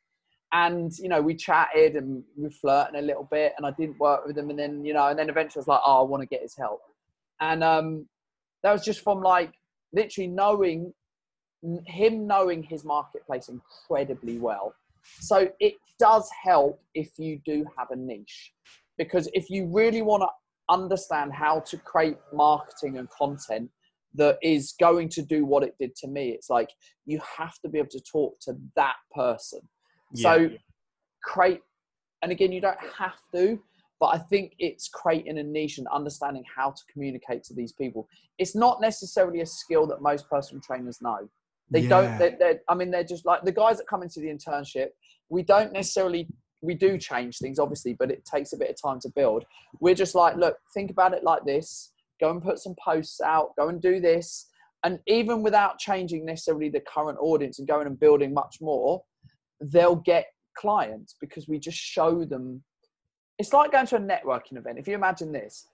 And, 0.54 0.92
you 0.98 1.08
know, 1.08 1.22
we 1.22 1.36
chatted 1.36 1.96
and 1.96 2.24
we 2.36 2.50
flirting 2.50 3.00
a 3.00 3.02
little 3.02 3.28
bit 3.32 3.54
and 3.56 3.66
I 3.66 3.72
didn't 3.72 4.00
work 4.00 4.26
with 4.26 4.38
him. 4.38 4.50
And 4.50 4.60
then, 4.60 4.84
you 4.84 4.94
know, 4.94 5.08
and 5.08 5.18
then 5.18 5.30
eventually 5.30 5.62
I 5.62 5.62
was 5.62 5.68
like, 5.68 5.80
oh, 5.86 6.02
I 6.02 6.04
want 6.04 6.22
to 6.22 6.28
get 6.28 6.42
his 6.42 6.58
help. 6.58 6.82
And 7.40 7.64
um, 7.64 8.08
that 8.62 8.74
was 8.74 8.84
just 8.84 9.02
from 9.02 9.22
like 9.22 9.54
literally 9.94 10.28
knowing 10.28 10.94
him 11.86 12.28
knowing 12.28 12.64
his 12.64 12.84
marketplace 12.84 13.50
incredibly 13.50 14.40
well. 14.40 14.74
So 15.20 15.50
it 15.60 15.76
does 16.00 16.30
help 16.44 16.82
if 16.96 17.12
you 17.18 17.40
do 17.46 17.66
have 17.78 17.92
a 17.92 17.96
niche 17.96 18.52
because 18.98 19.30
if 19.34 19.50
you 19.50 19.68
really 19.68 20.02
want 20.02 20.24
to 20.24 20.28
understand 20.70 21.34
how 21.34 21.60
to 21.60 21.78
create 21.78 22.18
marketing 22.34 22.98
and 22.98 23.10
content 23.10 23.70
that 24.16 24.38
is 24.42 24.74
going 24.80 25.10
to 25.10 25.22
do 25.22 25.46
what 25.46 25.64
it 25.64 25.76
did 25.80 25.96
to 25.96 26.08
me. 26.08 26.30
It's 26.30 26.50
like 26.50 26.70
you 27.06 27.22
have 27.38 27.60
to 27.60 27.70
be 27.70 27.80
able 27.80 27.90
to 27.90 28.02
talk 28.02 28.40
to 28.42 28.56
that 28.76 28.96
person. 29.16 29.62
Yeah. 30.14 30.22
So 30.22 30.50
create, 31.24 31.62
and 32.22 32.32
again, 32.32 32.52
you 32.52 32.62
don't 32.62 32.78
have 32.98 33.18
to, 33.34 33.60
but 34.00 34.08
I 34.08 34.18
think 34.18 34.54
it's 34.58 34.90
creating 34.90 35.38
a 35.38 35.44
niche 35.44 35.78
and 35.78 35.88
understanding 35.88 36.44
how 36.56 36.72
to 36.72 36.82
communicate 36.92 37.44
to 37.46 37.54
these 37.54 37.72
people. 37.72 38.10
It's 38.38 38.56
not 38.56 38.82
necessarily 38.82 39.42
a 39.42 39.46
skill 39.46 39.86
that 39.88 40.02
most 40.02 40.28
personal 40.30 40.62
trainers 40.62 41.02
know. 41.02 41.30
They 41.70 41.82
yeah. 41.82 41.90
don't. 41.90 42.18
They're, 42.18 42.36
they're, 42.38 42.60
I 42.68 42.76
mean, 42.76 42.92
they're 42.92 43.04
just 43.04 43.26
like 43.26 43.44
the 43.44 43.52
guys 43.52 43.78
that 43.78 43.88
come 43.88 44.04
into 44.04 44.20
the 44.20 44.28
internship. 44.28 44.88
We 45.30 45.44
don't 45.44 45.72
necessarily. 45.72 46.28
We 46.64 46.76
do 46.76 46.98
change 46.98 47.38
things, 47.40 47.58
obviously, 47.58 47.94
but 47.94 48.12
it 48.12 48.24
takes 48.24 48.54
a 48.54 48.58
bit 48.58 48.70
of 48.70 48.76
time 48.80 49.00
to 49.02 49.10
build. 49.10 49.46
We're 49.80 49.96
just 49.96 50.14
like, 50.14 50.36
look, 50.36 50.58
think 50.74 50.92
about 50.92 51.14
it 51.14 51.24
like 51.24 51.44
this. 51.44 51.91
Go 52.22 52.32
and 52.32 52.42
put 52.42 52.60
some 52.60 52.76
posts 52.82 53.20
out. 53.20 53.56
Go 53.58 53.68
and 53.68 53.82
do 53.82 54.00
this. 54.00 54.48
And 54.84 55.00
even 55.08 55.44
without 55.44 55.78
changing 55.78 56.26
necessarily 56.26 56.70
the 56.70 56.80
current 56.82 57.18
audience 57.20 57.60
and 57.60 57.68
going 57.68 57.88
and 57.88 58.00
building 58.00 58.34
much 58.34 58.58
more, 58.62 59.04
they'll 59.60 59.96
get 59.96 60.28
clients 60.58 61.16
because 61.20 61.48
we 61.48 61.60
just 61.60 61.78
show 61.78 62.24
them. 62.24 62.64
It's 63.38 63.54
like 63.54 63.72
going 63.72 63.88
to 63.88 63.98
a 63.98 64.00
networking 64.00 64.58
event. 64.58 64.80
If 64.80 64.88
you 64.88 64.96
imagine 64.96 65.32
this, 65.32 65.68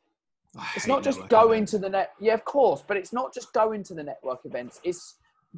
it's 0.76 0.88
not 0.88 1.04
just 1.04 1.28
going 1.30 1.64
events. 1.64 1.72
to 1.72 1.78
the 1.80 1.90
net. 1.90 2.12
Yeah, 2.20 2.34
of 2.34 2.46
course, 2.46 2.84
but 2.86 2.98
it's 2.98 3.14
not 3.14 3.34
just 3.34 3.54
going 3.54 3.84
to 3.84 3.94
the 3.94 4.04
network 4.04 4.40
events. 4.46 4.80
It's 4.84 5.16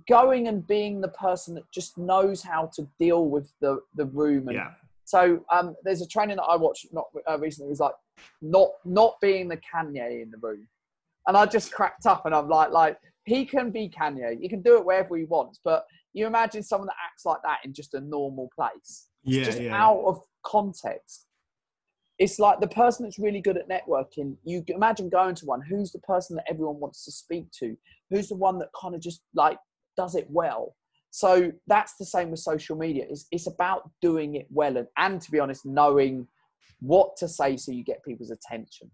going 0.08 0.48
and 0.48 0.66
being 0.66 1.02
the 1.02 1.10
person 1.10 1.56
that 1.56 1.70
just 1.72 1.98
knows 1.98 2.42
how 2.44 2.72
to 2.76 2.88
deal 3.00 3.26
with 3.26 3.52
the 3.62 3.80
the 3.96 4.06
room. 4.06 4.48
And 4.48 4.58
yeah. 4.58 4.72
So 5.06 5.44
um, 5.52 5.76
there's 5.84 6.02
a 6.02 6.08
training 6.08 6.36
that 6.36 6.44
I 6.44 6.56
watched 6.56 6.88
not 6.94 7.06
uh, 7.28 7.40
recently. 7.40 7.70
It 7.70 7.72
was 7.72 7.80
like 7.80 7.96
not 8.42 8.70
not 8.86 9.20
being 9.22 9.48
the 9.48 9.58
Kanye 9.58 10.22
in 10.22 10.32
the 10.32 10.38
room, 10.38 10.68
and 11.30 11.38
I 11.38 11.46
just 11.46 11.72
cracked 11.72 12.08
up 12.08 12.26
and 12.26 12.34
I'm 12.34 12.50
like 12.50 12.72
like 12.72 12.98
he 13.24 13.46
can 13.46 13.70
be 13.70 13.88
Kanye. 13.88 14.40
He 14.42 14.50
can 14.50 14.64
do 14.64 14.78
it 14.78 14.86
wherever 14.86 15.16
he 15.16 15.26
wants. 15.26 15.60
But 15.64 15.86
you 16.12 16.26
imagine 16.26 16.64
someone 16.64 16.88
that 16.88 16.96
acts 17.06 17.24
like 17.24 17.38
that 17.44 17.60
in 17.64 17.72
just 17.72 17.94
a 17.94 18.02
normal 18.02 18.50
place. 18.56 19.10
Yeah, 19.24 19.44
just 19.44 19.62
yeah. 19.62 19.76
out 19.76 20.02
of 20.06 20.20
context. 20.44 21.28
It's 22.18 22.40
like 22.40 22.60
the 22.60 22.68
person 22.68 23.06
that's 23.06 23.20
really 23.20 23.42
good 23.42 23.58
at 23.58 23.70
networking. 23.70 24.38
You 24.44 24.64
imagine 24.70 25.08
going 25.08 25.36
to 25.36 25.46
one. 25.46 25.62
Who's 25.62 25.92
the 25.92 26.00
person 26.00 26.36
that 26.38 26.46
everyone 26.50 26.80
wants 26.80 27.06
to 27.06 27.12
speak 27.12 27.46
to? 27.60 27.78
Who's 28.10 28.30
the 28.30 28.36
one 28.36 28.58
that 28.58 28.70
kind 28.82 28.96
of 28.96 29.02
just 29.02 29.22
like 29.36 29.60
does 29.96 30.16
it 30.16 30.26
well? 30.32 30.76
So 31.12 31.52
that's 31.68 31.94
the 32.00 32.06
same 32.06 32.32
with 32.32 32.40
social 32.40 32.76
media. 32.76 33.06
It's, 33.08 33.28
it's 33.32 33.48
about 33.48 33.92
doing 34.02 34.36
it 34.36 34.48
well 34.50 34.78
and, 34.78 34.88
and 34.98 35.22
to 35.22 35.32
be 35.32 35.40
honest, 35.40 35.64
knowing 35.64 36.28
what 36.80 37.18
to 37.18 37.28
say 37.28 37.56
so 37.56 37.72
you 37.72 37.84
get 37.84 38.04
people's 38.04 38.32
attention. 38.32 38.90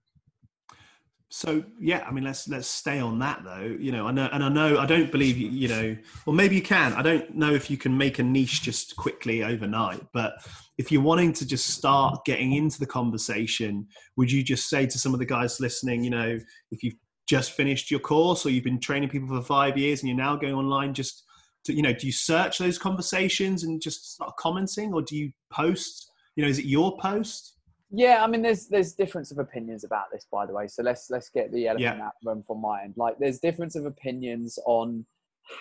So 1.35 1.65
yeah, 1.81 2.05
I 2.07 2.11
mean, 2.11 2.23
let's 2.23 2.47
let's 2.47 2.65
stay 2.65 3.01
on 3.01 3.19
that 3.19 3.43
though. 3.43 3.75
You 3.77 3.91
know, 3.91 4.07
I 4.07 4.13
know, 4.13 4.29
and 4.31 4.41
I 4.41 4.47
know, 4.47 4.77
I 4.77 4.85
don't 4.85 5.11
believe 5.11 5.37
you. 5.37 5.49
You 5.49 5.67
know, 5.67 5.97
or 6.25 6.33
maybe 6.33 6.55
you 6.55 6.61
can. 6.61 6.93
I 6.93 7.01
don't 7.01 7.35
know 7.35 7.53
if 7.53 7.69
you 7.69 7.75
can 7.75 7.97
make 7.97 8.19
a 8.19 8.23
niche 8.23 8.61
just 8.61 8.95
quickly 8.95 9.43
overnight. 9.43 10.01
But 10.13 10.35
if 10.77 10.93
you're 10.93 11.01
wanting 11.01 11.33
to 11.33 11.45
just 11.45 11.71
start 11.71 12.23
getting 12.23 12.53
into 12.53 12.79
the 12.79 12.85
conversation, 12.85 13.85
would 14.15 14.31
you 14.31 14.43
just 14.43 14.69
say 14.69 14.85
to 14.85 14.97
some 14.97 15.13
of 15.13 15.19
the 15.19 15.25
guys 15.25 15.59
listening, 15.59 16.05
you 16.05 16.09
know, 16.09 16.39
if 16.71 16.83
you've 16.83 16.95
just 17.27 17.51
finished 17.51 17.91
your 17.91 17.99
course 17.99 18.45
or 18.45 18.49
you've 18.49 18.63
been 18.63 18.79
training 18.79 19.09
people 19.09 19.27
for 19.27 19.41
five 19.41 19.77
years 19.77 19.99
and 19.99 20.07
you're 20.07 20.17
now 20.17 20.37
going 20.37 20.53
online, 20.53 20.93
just 20.93 21.25
to, 21.65 21.73
you 21.73 21.81
know, 21.81 21.91
do 21.91 22.07
you 22.07 22.13
search 22.13 22.59
those 22.59 22.77
conversations 22.77 23.65
and 23.65 23.81
just 23.81 24.13
start 24.13 24.37
commenting, 24.37 24.93
or 24.93 25.01
do 25.01 25.17
you 25.17 25.33
post? 25.51 26.09
You 26.37 26.45
know, 26.45 26.49
is 26.49 26.59
it 26.59 26.65
your 26.65 26.97
post? 26.97 27.54
Yeah, 27.91 28.23
I 28.23 28.27
mean, 28.27 28.41
there's 28.41 28.67
there's 28.67 28.93
difference 28.93 29.31
of 29.31 29.37
opinions 29.37 29.83
about 29.83 30.05
this, 30.11 30.25
by 30.31 30.45
the 30.45 30.53
way. 30.53 30.67
So 30.67 30.83
let's 30.83 31.07
let's 31.09 31.29
get 31.29 31.51
the 31.51 31.67
elephant 31.67 31.97
yeah. 31.97 32.07
out 32.07 32.13
room 32.23 32.43
from 32.45 32.61
my 32.61 32.83
end. 32.83 32.95
Like, 32.97 33.15
there's 33.19 33.39
difference 33.39 33.75
of 33.75 33.85
opinions 33.85 34.57
on 34.65 35.05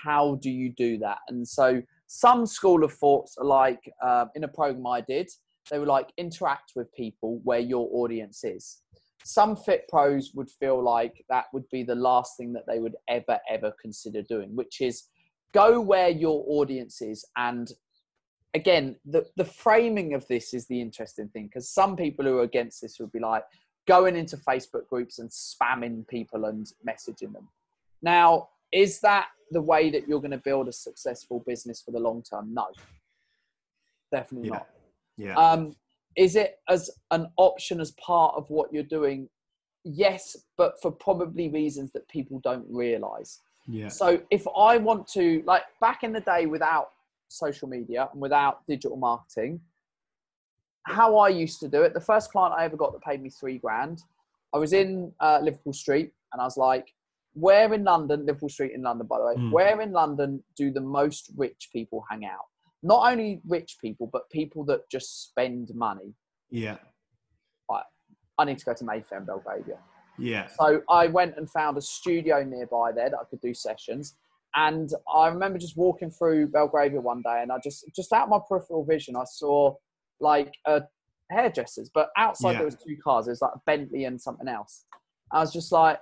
how 0.03 0.37
do 0.37 0.51
you 0.51 0.73
do 0.77 0.99
that, 0.99 1.19
and 1.29 1.47
so 1.47 1.83
some 2.07 2.47
school 2.47 2.85
of 2.85 2.93
thoughts 2.93 3.37
are 3.39 3.45
like 3.45 3.81
uh, 4.03 4.27
in 4.35 4.45
a 4.45 4.49
program 4.49 4.87
I 4.87 5.01
did, 5.01 5.29
they 5.71 5.79
were 5.79 5.87
like 5.87 6.13
interact 6.17 6.73
with 6.77 6.93
people 6.95 7.41
where 7.45 7.61
your 7.61 7.89
audience 7.93 8.45
is. 8.45 8.81
Some 9.25 9.57
fit 9.57 9.87
pros 9.89 10.33
would 10.35 10.51
feel 10.51 10.83
like 10.83 11.25
that 11.31 11.47
would 11.53 11.69
be 11.71 11.83
the 11.83 11.95
last 11.95 12.37
thing 12.37 12.53
that 12.53 12.65
they 12.67 12.79
would 12.79 12.97
ever 13.09 13.39
ever 13.51 13.73
consider 13.81 14.23
doing, 14.23 14.55
which 14.55 14.81
is 14.81 15.05
go 15.53 15.81
where 15.81 16.11
your 16.11 16.45
audience 16.49 17.01
is 17.01 17.25
and 17.37 17.69
again, 18.55 18.97
the, 19.05 19.27
the 19.37 19.45
framing 19.45 20.15
of 20.15 20.27
this 20.29 20.55
is 20.55 20.67
the 20.67 20.81
interesting 20.81 21.29
thing 21.29 21.47
because 21.47 21.69
some 21.69 21.97
people 21.97 22.25
who 22.25 22.39
are 22.39 22.45
against 22.45 22.81
this 22.81 22.99
would 23.01 23.13
be 23.13 23.19
like 23.19 23.45
going 23.87 24.17
into 24.17 24.37
Facebook 24.37 24.89
groups 24.89 25.19
and 25.19 25.29
spamming 25.31 26.07
people 26.09 26.47
and 26.47 26.73
messaging 26.89 27.33
them. 27.33 27.49
Now, 28.01 28.49
is 28.73 29.01
that 29.01 29.29
the 29.51 29.61
way 29.61 29.91
that 29.91 30.09
you're 30.09 30.21
going 30.21 30.31
to 30.31 30.39
build 30.39 30.69
a 30.69 30.73
successful 30.73 31.43
business 31.47 31.83
for 31.83 31.91
the 31.91 31.99
long 31.99 32.23
term? 32.23 32.55
No, 32.55 32.67
definitely 34.11 34.49
yeah. 34.49 34.55
not. 34.55 34.67
Yeah. 35.17 35.35
Um, 35.35 35.77
is 36.17 36.37
it 36.37 36.59
as 36.69 36.91
an 37.11 37.29
option 37.37 37.81
as 37.81 37.91
part 37.93 38.35
of 38.37 38.49
what 38.51 38.73
you're 38.73 38.83
doing? 38.83 39.29
Yes, 39.85 40.37
but 40.57 40.81
for 40.81 40.91
probably 40.91 41.49
reasons 41.49 41.91
that 41.93 42.09
people 42.09 42.41
don't 42.43 42.67
realize. 42.71 43.41
Yeah. 43.67 43.89
So 43.89 44.21
if 44.31 44.47
I 44.57 44.77
want 44.77 45.09
to, 45.09 45.43
like 45.47 45.63
back 45.81 46.05
in 46.05 46.13
the 46.13 46.21
day 46.21 46.47
without 46.47 46.91
social 47.35 47.69
media 47.69 48.09
and 48.13 48.21
without 48.21 48.67
digital 48.67 48.97
marketing, 48.97 49.61
how 50.85 51.17
I 51.17 51.29
used 51.29 51.61
to 51.61 51.69
do 51.69 51.83
it, 51.83 51.95
the 51.95 52.01
first 52.01 52.31
client 52.31 52.55
I 52.57 52.65
ever 52.65 52.77
got 52.77 52.93
that 52.93 53.03
paid 53.03 53.23
me 53.23 53.31
three 53.31 53.59
grand, 53.59 54.03
I 54.55 54.59
was 54.59 54.73
in 54.73 55.13
uh, 55.21 55.41
Liverpool 55.43 55.73
Street 55.73 56.13
and 56.33 56.41
I 56.41 56.45
was 56.45 56.57
like, 56.57 56.93
where 57.33 57.73
in 57.75 57.85
London, 57.85 58.27
Liverpool 58.27 58.49
Street 58.49 58.73
in 58.75 58.83
London, 58.83 59.07
by 59.07 59.19
the 59.19 59.25
way, 59.25 59.35
mm. 59.35 59.51
where 59.51 59.81
in 59.81 59.93
London 59.93 60.43
do 60.57 60.71
the 60.71 60.81
most 60.81 61.33
rich 61.37 61.71
people 61.73 62.05
hang 62.09 62.25
out? 62.25 62.45
Not 62.83 63.11
only 63.11 63.41
rich 63.49 63.77
people, 63.81 64.09
but 64.13 64.31
people 64.31 64.65
that 64.67 64.89
just 64.91 65.25
spend 65.25 65.71
money. 65.75 66.15
Yeah. 66.51 66.77
Like, 67.69 67.85
I 68.39 68.45
need 68.45 68.59
to 68.59 68.65
go 68.65 68.75
to 68.75 68.85
Mayfair 68.85 69.19
and 69.19 69.27
Belgravia. 69.27 69.79
Yeah. 70.19 70.47
So 70.61 70.83
I 70.89 71.09
went 71.09 71.37
and 71.37 71.51
found 71.51 71.77
a 71.77 71.81
studio 71.81 72.45
nearby 72.45 72.93
there 72.93 73.11
that 73.11 73.19
I 73.19 73.25
could 73.29 73.41
do 73.41 73.55
sessions. 73.55 74.15
And 74.57 74.91
I 75.13 75.29
remember 75.29 75.59
just 75.59 75.77
walking 75.77 76.11
through 76.11 76.49
Belgravia 76.49 77.01
one 77.01 77.23
day, 77.23 77.41
and 77.43 77.51
I 77.51 77.59
just 77.63 77.85
just 77.95 78.13
out 78.13 78.29
my 78.29 78.39
peripheral 78.49 78.85
vision, 78.85 79.17
I 79.17 79.25
saw 79.25 79.75
like 80.21 80.55
a 80.67 80.83
hairdressers, 81.31 81.91
but 81.93 82.11
outside 82.17 82.53
yeah. 82.53 82.59
there 82.59 82.67
was 82.67 82.77
two 82.77 82.97
cars. 83.03 83.27
It 83.27 83.31
was 83.31 83.43
like 83.43 83.53
a 83.55 83.61
Bentley 83.67 84.05
and 84.05 84.21
something 84.21 84.49
else. 84.49 84.85
I 85.33 85.41
was 85.41 85.53
just 85.53 85.73
like, 85.73 85.99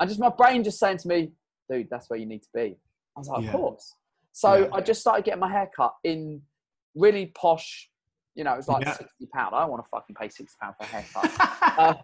I 0.00 0.06
just 0.06 0.20
my 0.20 0.30
brain 0.30 0.64
just 0.64 0.78
saying 0.78 0.98
to 0.98 1.08
me, 1.08 1.32
dude, 1.70 1.88
that's 1.90 2.08
where 2.08 2.18
you 2.18 2.26
need 2.26 2.42
to 2.42 2.48
be. 2.54 2.76
I 3.16 3.20
was 3.20 3.28
like, 3.28 3.42
yeah. 3.42 3.48
of 3.48 3.54
course. 3.54 3.94
So 4.32 4.54
yeah. 4.54 4.68
I 4.72 4.80
just 4.80 5.00
started 5.00 5.24
getting 5.24 5.40
my 5.40 5.50
hair 5.50 5.70
cut 5.76 5.94
in 6.02 6.42
really 6.94 7.26
posh. 7.26 7.88
You 8.34 8.42
know, 8.42 8.54
it 8.54 8.56
was 8.56 8.68
like 8.68 8.84
sixty 8.88 9.26
pound. 9.32 9.54
I 9.54 9.60
don't 9.60 9.70
want 9.70 9.84
to 9.84 9.88
fucking 9.90 10.16
pay 10.16 10.28
sixty 10.28 10.56
pound 10.60 10.74
for 10.76 10.84
a 10.84 10.86
haircut. 10.86 11.78
uh, 11.78 11.94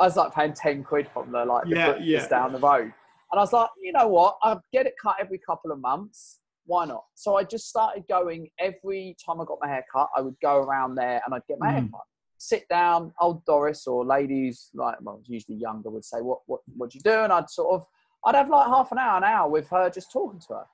I 0.00 0.04
was 0.04 0.16
like 0.16 0.34
paying 0.34 0.52
ten 0.52 0.82
quid 0.82 1.08
from 1.12 1.30
the 1.30 1.44
like 1.44 1.64
the 1.68 1.98
yeah. 2.00 2.26
down 2.26 2.52
the 2.52 2.58
road. 2.58 2.92
And 3.32 3.38
I 3.38 3.42
was 3.42 3.52
like, 3.52 3.68
you 3.80 3.92
know 3.92 4.08
what? 4.08 4.36
I'd 4.42 4.58
get 4.72 4.86
it 4.86 4.94
cut 5.00 5.16
every 5.20 5.38
couple 5.38 5.72
of 5.72 5.80
months. 5.80 6.40
Why 6.64 6.84
not? 6.84 7.04
So 7.14 7.36
I 7.36 7.44
just 7.44 7.68
started 7.68 8.04
going 8.08 8.48
every 8.58 9.16
time 9.24 9.40
I 9.40 9.44
got 9.44 9.58
my 9.60 9.68
hair 9.68 9.84
cut, 9.92 10.08
I 10.16 10.20
would 10.20 10.36
go 10.42 10.58
around 10.58 10.96
there 10.96 11.20
and 11.24 11.34
I'd 11.34 11.46
get 11.48 11.58
my 11.58 11.68
mm. 11.68 11.72
hair 11.72 11.88
cut. 11.92 12.04
Sit 12.38 12.68
down, 12.68 13.12
old 13.20 13.44
Doris 13.46 13.86
or 13.86 14.04
ladies, 14.04 14.70
like, 14.74 14.96
well, 15.00 15.22
usually 15.26 15.56
younger, 15.56 15.90
would 15.90 16.04
say, 16.04 16.18
what, 16.18 16.40
what, 16.46 16.60
what 16.76 16.90
do 16.90 16.98
you 16.98 17.02
do? 17.02 17.20
And 17.20 17.32
I'd 17.32 17.48
sort 17.48 17.74
of, 17.74 17.86
I'd 18.24 18.34
have 18.34 18.50
like 18.50 18.66
half 18.66 18.92
an 18.92 18.98
hour, 18.98 19.16
an 19.16 19.24
hour 19.24 19.48
with 19.48 19.68
her 19.70 19.88
just 19.90 20.12
talking 20.12 20.40
to 20.48 20.54
her. 20.54 20.64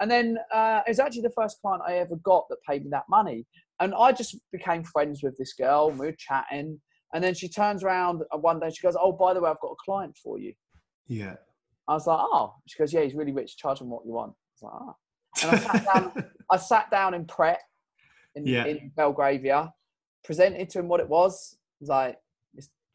And 0.00 0.10
then 0.10 0.38
uh, 0.52 0.80
it 0.86 0.90
was 0.90 0.98
actually 0.98 1.22
the 1.22 1.30
first 1.30 1.60
client 1.60 1.82
I 1.86 1.98
ever 1.98 2.16
got 2.16 2.48
that 2.48 2.58
paid 2.68 2.84
me 2.84 2.90
that 2.90 3.04
money. 3.08 3.46
And 3.80 3.94
I 3.94 4.12
just 4.12 4.36
became 4.52 4.82
friends 4.82 5.22
with 5.22 5.36
this 5.36 5.52
girl 5.52 5.88
and 5.88 5.98
we 5.98 6.06
were 6.06 6.16
chatting. 6.18 6.80
And 7.12 7.22
then 7.22 7.34
she 7.34 7.48
turns 7.48 7.84
around 7.84 8.22
one 8.32 8.58
day, 8.58 8.70
she 8.70 8.82
goes, 8.82 8.96
Oh, 9.00 9.12
by 9.12 9.34
the 9.34 9.40
way, 9.40 9.50
I've 9.50 9.60
got 9.60 9.68
a 9.68 9.84
client 9.84 10.16
for 10.16 10.38
you. 10.38 10.52
Yeah. 11.06 11.36
I 11.88 11.94
was 11.94 12.06
like, 12.06 12.18
oh. 12.20 12.54
She 12.66 12.78
goes, 12.78 12.92
yeah, 12.92 13.02
he's 13.02 13.14
really 13.14 13.32
rich. 13.32 13.56
Charge 13.56 13.80
him 13.80 13.90
what 13.90 14.04
you 14.04 14.12
want. 14.12 14.32
I 14.32 14.66
was 14.66 14.72
like, 14.72 14.82
oh. 14.82 14.96
And 15.42 15.50
I 15.50 15.58
sat 15.58 15.94
down, 15.94 16.24
I 16.50 16.56
sat 16.56 16.90
down 16.90 17.14
in 17.14 17.24
Pret 17.24 17.60
in, 18.34 18.46
yeah. 18.46 18.66
in 18.66 18.92
Belgravia, 18.96 19.72
presented 20.24 20.70
to 20.70 20.78
him 20.80 20.88
what 20.88 21.00
it 21.00 21.08
was. 21.08 21.56
Was 21.80 21.88
like, 21.88 22.18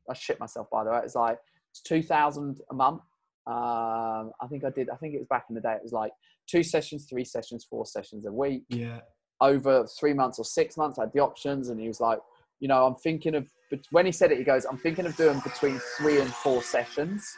I 0.10 0.14
shit 0.14 0.40
myself, 0.40 0.70
by 0.72 0.84
the 0.84 0.92
way. 0.92 0.98
It 0.98 1.04
was 1.04 1.16
like, 1.16 1.38
it's 1.72 1.82
2000 1.82 2.62
a 2.72 2.74
month. 2.74 3.02
Um, 3.46 4.32
I 4.42 4.48
think 4.50 4.64
I 4.64 4.70
did, 4.70 4.90
I 4.90 4.96
think 4.96 5.14
it 5.14 5.20
was 5.20 5.28
back 5.28 5.46
in 5.50 5.56
the 5.56 5.62
day. 5.62 5.74
It 5.74 5.84
was 5.84 5.92
like 5.92 6.12
two 6.48 6.64
sessions, 6.64 7.06
three 7.06 7.26
sessions, 7.26 7.66
four 7.70 7.86
sessions 7.86 8.26
a 8.26 8.32
week. 8.32 8.64
Yeah. 8.70 9.02
Over 9.42 9.86
three 10.00 10.14
months 10.14 10.40
or 10.40 10.46
six 10.46 10.78
months, 10.78 11.00
I 11.00 11.04
had 11.04 11.14
the 11.14 11.20
options. 11.20 11.70
And 11.70 11.80
he 11.80 11.88
was 11.88 12.00
like, 12.00 12.20
you 12.60 12.68
know, 12.68 12.86
I'm 12.86 12.96
thinking 12.96 13.36
of, 13.36 13.48
when 13.92 14.06
he 14.06 14.12
said 14.12 14.32
it, 14.32 14.40
he 14.40 14.44
goes, 14.44 14.66
I'm 14.66 14.78
thinking 14.78 15.06
of 15.06 15.16
doing 15.16 15.40
between 15.42 15.80
three 15.98 16.20
and 16.20 16.30
four 16.34 16.62
sessions 16.62 17.36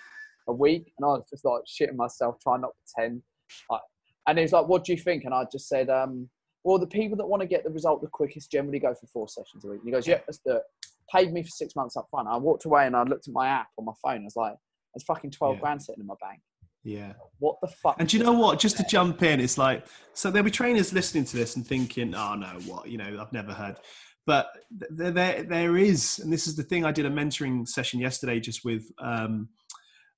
a 0.47 0.53
week, 0.53 0.91
and 0.97 1.05
I 1.05 1.09
was 1.09 1.23
just 1.29 1.45
like 1.45 1.61
shitting 1.67 1.95
myself, 1.95 2.37
trying 2.41 2.61
not 2.61 2.69
to 2.69 2.93
pretend. 2.93 3.21
Like, 3.69 3.81
and 4.27 4.37
he 4.37 4.43
was 4.43 4.51
like, 4.51 4.67
"What 4.67 4.83
do 4.83 4.91
you 4.93 4.97
think?" 4.97 5.25
And 5.25 5.33
I 5.33 5.45
just 5.51 5.67
said, 5.67 5.89
um, 5.89 6.29
"Well, 6.63 6.79
the 6.79 6.87
people 6.87 7.17
that 7.17 7.25
want 7.27 7.41
to 7.41 7.47
get 7.47 7.63
the 7.63 7.69
result 7.69 8.01
the 8.01 8.07
quickest 8.07 8.51
generally 8.51 8.79
go 8.79 8.93
for 8.93 9.07
four 9.07 9.27
sessions 9.27 9.65
a 9.65 9.67
week." 9.67 9.79
And 9.79 9.87
he 9.87 9.91
goes, 9.91 10.07
"Yeah, 10.07 10.19
that's 10.25 10.39
the. 10.45 10.61
Paid 11.11 11.33
me 11.33 11.43
for 11.43 11.49
six 11.49 11.75
months 11.75 11.97
up 11.97 12.07
front. 12.09 12.29
I 12.29 12.37
walked 12.37 12.63
away 12.63 12.87
and 12.87 12.95
I 12.95 13.03
looked 13.03 13.27
at 13.27 13.33
my 13.33 13.45
app 13.45 13.67
on 13.77 13.83
my 13.83 13.91
phone. 14.01 14.21
I 14.21 14.23
was 14.23 14.35
like, 14.37 14.55
"There's 14.93 15.03
fucking 15.03 15.31
twelve 15.31 15.55
yeah. 15.55 15.61
grand 15.61 15.81
sitting 15.81 16.01
in 16.01 16.07
my 16.07 16.15
bank." 16.21 16.39
Yeah. 16.83 17.13
What 17.39 17.57
the 17.61 17.67
fuck? 17.67 17.97
And 17.99 18.07
do 18.07 18.17
you 18.17 18.23
know 18.23 18.31
what? 18.31 18.59
Just 18.59 18.77
to 18.77 18.85
jump 18.89 19.21
in, 19.21 19.39
it's 19.39 19.57
like 19.57 19.85
so 20.13 20.31
there'll 20.31 20.45
be 20.45 20.51
trainers 20.51 20.93
listening 20.93 21.25
to 21.25 21.37
this 21.37 21.55
and 21.55 21.67
thinking, 21.67 22.15
"Oh 22.15 22.35
no, 22.35 22.59
what? 22.65 22.87
You 22.87 22.97
know, 22.97 23.19
I've 23.19 23.33
never 23.33 23.53
heard." 23.53 23.77
But 24.27 24.47
there, 24.69 25.11
there, 25.11 25.43
there 25.43 25.77
is, 25.77 26.19
and 26.19 26.31
this 26.31 26.45
is 26.47 26.55
the 26.55 26.63
thing. 26.63 26.85
I 26.85 26.91
did 26.91 27.05
a 27.05 27.09
mentoring 27.09 27.67
session 27.67 27.99
yesterday, 27.99 28.39
just 28.39 28.63
with 28.63 28.83
um, 28.99 29.49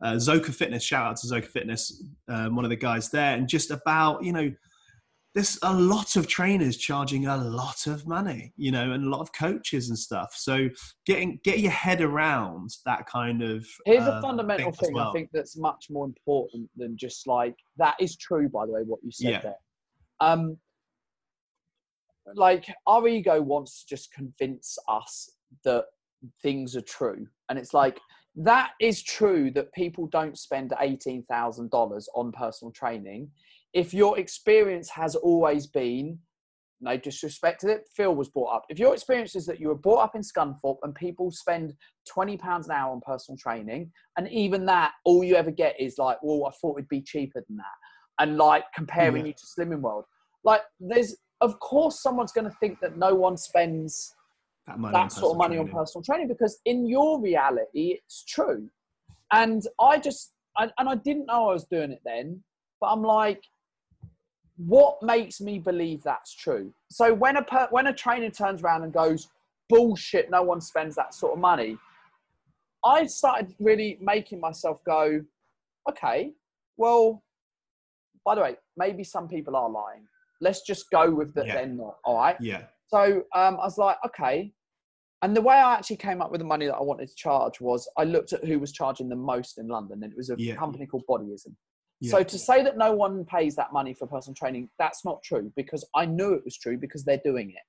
uh, 0.04 0.16
Zoka 0.16 0.54
Fitness. 0.54 0.84
Shout 0.84 1.08
out 1.08 1.18
to 1.18 1.28
Zoka 1.28 1.46
Fitness, 1.46 2.04
um, 2.28 2.56
one 2.56 2.66
of 2.66 2.70
the 2.70 2.76
guys 2.76 3.10
there, 3.10 3.36
and 3.36 3.48
just 3.48 3.72
about 3.72 4.24
you 4.24 4.34
know 4.34 4.52
there's 5.34 5.58
a 5.64 5.74
lot 5.74 6.16
of 6.16 6.28
trainers 6.28 6.78
charging 6.78 7.26
a 7.26 7.38
lot 7.38 7.88
of 7.88 8.06
money, 8.06 8.54
you 8.56 8.72
know, 8.72 8.92
and 8.92 9.06
a 9.06 9.10
lot 9.10 9.20
of 9.20 9.34
coaches 9.34 9.90
and 9.90 9.98
stuff. 9.98 10.36
So 10.36 10.70
getting 11.08 11.40
get 11.44 11.60
your 11.60 11.72
head 11.72 12.02
around 12.02 12.70
that 12.86 13.08
kind 13.08 13.42
of 13.42 13.66
here's 13.86 14.04
um, 14.04 14.18
a 14.18 14.22
fundamental 14.22 14.72
thing, 14.72 14.94
well. 14.94 15.10
I 15.10 15.14
think 15.14 15.30
that's 15.34 15.58
much 15.58 15.88
more 15.90 16.06
important 16.06 16.70
than 16.78 16.96
just 16.98 17.26
like 17.26 17.56
that 17.78 17.96
is 18.00 18.16
true 18.18 18.48
by 18.48 18.66
the 18.66 18.74
way 18.74 18.82
what 18.86 19.00
you 19.04 19.12
said 19.12 19.32
yeah. 19.32 19.42
there. 19.42 19.58
Um 20.20 20.58
like 22.36 22.72
our 22.88 23.08
ego 23.08 23.42
wants 23.42 23.82
to 23.82 23.96
just 23.96 24.14
convince 24.14 24.78
us 24.88 25.30
that 25.66 25.86
things 26.42 26.76
are 26.76 26.82
true. 26.82 27.28
And 27.50 27.60
it's 27.60 27.74
like 27.74 28.00
that 28.36 28.72
is 28.80 29.04
true 29.04 29.52
that 29.52 29.74
people 29.74 30.08
don't 30.08 30.38
spend 30.38 30.72
$18,000 30.72 32.04
on 32.16 32.32
personal 32.32 32.72
training 32.72 33.30
if 33.74 33.94
your 33.94 34.20
experience 34.20 34.90
has 34.90 35.16
always 35.16 35.68
been 35.68 36.20
no 36.80 36.98
disrespect 36.98 37.62
to 37.62 37.70
it, 37.70 37.88
Phil 37.96 38.14
was 38.14 38.30
brought 38.30 38.54
up. 38.54 38.66
If 38.70 38.78
your 38.78 38.94
experience 38.94 39.36
is 39.36 39.46
that 39.46 39.60
you 39.60 39.70
were 39.70 39.76
brought 39.76 40.04
up 40.04 40.16
in 40.16 40.22
Scunthorpe 40.22 40.78
and 40.84 40.94
people 40.94 41.32
spend 41.32 41.74
twenty 42.08 42.38
pounds 42.38 42.68
an 42.68 42.74
hour 42.74 42.92
on 42.92 43.02
personal 43.02 43.38
training, 43.38 43.92
and 44.18 44.30
even 44.30 44.66
that, 44.66 44.92
all 45.06 45.24
you 45.24 45.36
ever 45.36 45.52
get 45.52 45.80
is 45.80 45.98
like, 45.98 46.18
well, 46.22 46.46
I 46.46 46.52
thought 46.60 46.78
it'd 46.78 46.90
be 46.90 47.02
cheaper 47.02 47.44
than 47.48 47.58
that, 47.58 48.20
and 48.20 48.38
like 48.38 48.66
comparing 48.76 49.26
yeah. 49.26 49.28
you 49.28 49.34
to 49.34 49.46
Slimming 49.46 49.82
World, 49.82 50.06
like 50.44 50.62
there's 50.80 51.16
of 51.42 51.60
course 51.60 52.02
someone's 52.02 52.32
going 52.32 52.50
to 52.50 52.58
think 52.60 52.80
that 52.82 52.98
no 52.98 53.16
one 53.16 53.38
spends 53.38 54.14
that, 54.68 54.78
that 54.92 55.12
sort 55.12 55.32
of 55.32 55.38
money 55.38 55.56
training. 55.56 55.74
on 55.74 55.80
personal 55.80 56.04
training 56.04 56.28
because 56.28 56.60
in 56.66 56.88
your 56.88 57.22
reality 57.22 58.00
it's 58.00 58.24
true, 58.24 58.70
and 59.32 59.64
I 59.80 60.00
just 60.00 60.34
I, 60.58 60.70
and 60.78 60.90
I 60.90 60.96
didn't 60.96 61.26
know 61.26 61.50
I 61.50 61.54
was 61.54 61.66
doing 61.66 61.92
it 61.92 62.02
then, 62.06 62.44
but 62.80 62.88
I'm 62.88 63.02
like 63.02 63.44
what 64.58 65.02
makes 65.02 65.42
me 65.42 65.60
believe 65.60 66.04
that's 66.04 66.34
true? 66.34 66.74
So 66.90 67.14
when 67.14 67.38
a 67.38 67.44
per, 67.44 67.68
when 67.72 67.88
a 67.88 67.94
trainer 67.94 68.30
turns 68.30 68.62
around 68.62 68.84
and 68.84 68.94
goes, 68.94 69.30
"Bullshit! 69.70 70.30
No 70.30 70.44
one 70.44 70.62
spends 70.62 70.96
that 70.96 71.14
sort 71.14 71.34
of 71.34 71.40
money," 71.40 71.78
I 72.86 73.06
started 73.06 73.54
really 73.60 73.98
making 74.02 74.40
myself 74.40 74.84
go, 74.84 75.22
"Okay, 75.90 76.34
well, 76.78 77.24
by 78.26 78.36
the 78.36 78.42
way, 78.42 78.56
maybe 78.78 79.04
some 79.04 79.28
people 79.28 79.56
are 79.56 79.70
lying. 79.70 80.08
Let's 80.40 80.62
just 80.62 80.90
go 80.92 81.10
with 81.10 81.34
that. 81.36 81.48
Yeah. 81.48 81.56
They're 81.56 81.68
not. 81.68 81.98
All 82.04 82.18
right. 82.18 82.38
Yeah. 82.40 82.64
So 82.94 83.24
um, 83.34 83.56
I 83.60 83.66
was 83.66 83.80
like, 83.80 83.98
okay. 84.06 84.52
And 85.24 85.36
the 85.36 85.42
way 85.42 85.56
I 85.56 85.74
actually 85.74 85.96
came 85.96 86.22
up 86.22 86.30
with 86.32 86.42
the 86.42 86.46
money 86.46 86.68
that 86.68 86.76
I 86.76 86.82
wanted 86.84 87.10
to 87.10 87.16
charge 87.16 87.60
was 87.60 87.90
I 87.98 88.04
looked 88.04 88.34
at 88.34 88.46
who 88.46 88.60
was 88.60 88.72
charging 88.72 89.10
the 89.10 89.16
most 89.16 89.58
in 89.58 89.68
London, 89.68 90.04
and 90.04 90.12
it 90.12 90.18
was 90.18 90.30
a 90.30 90.36
yeah. 90.38 90.56
company 90.56 90.86
called 90.86 91.04
Bodyism. 91.10 91.56
So 92.10 92.22
to 92.22 92.38
say 92.38 92.62
that 92.64 92.78
no 92.78 92.92
one 92.94 93.24
pays 93.24 93.56
that 93.56 93.72
money 93.72 93.94
for 93.94 94.06
personal 94.08 94.36
training, 94.36 94.70
that's 94.78 95.06
not 95.06 95.24
true 95.24 95.54
because 95.56 95.88
I 95.96 96.06
knew 96.06 96.34
it 96.34 96.44
was 96.44 96.58
true 96.58 96.78
because 96.78 97.06
they're 97.06 97.22
doing 97.24 97.52
it. 97.52 97.64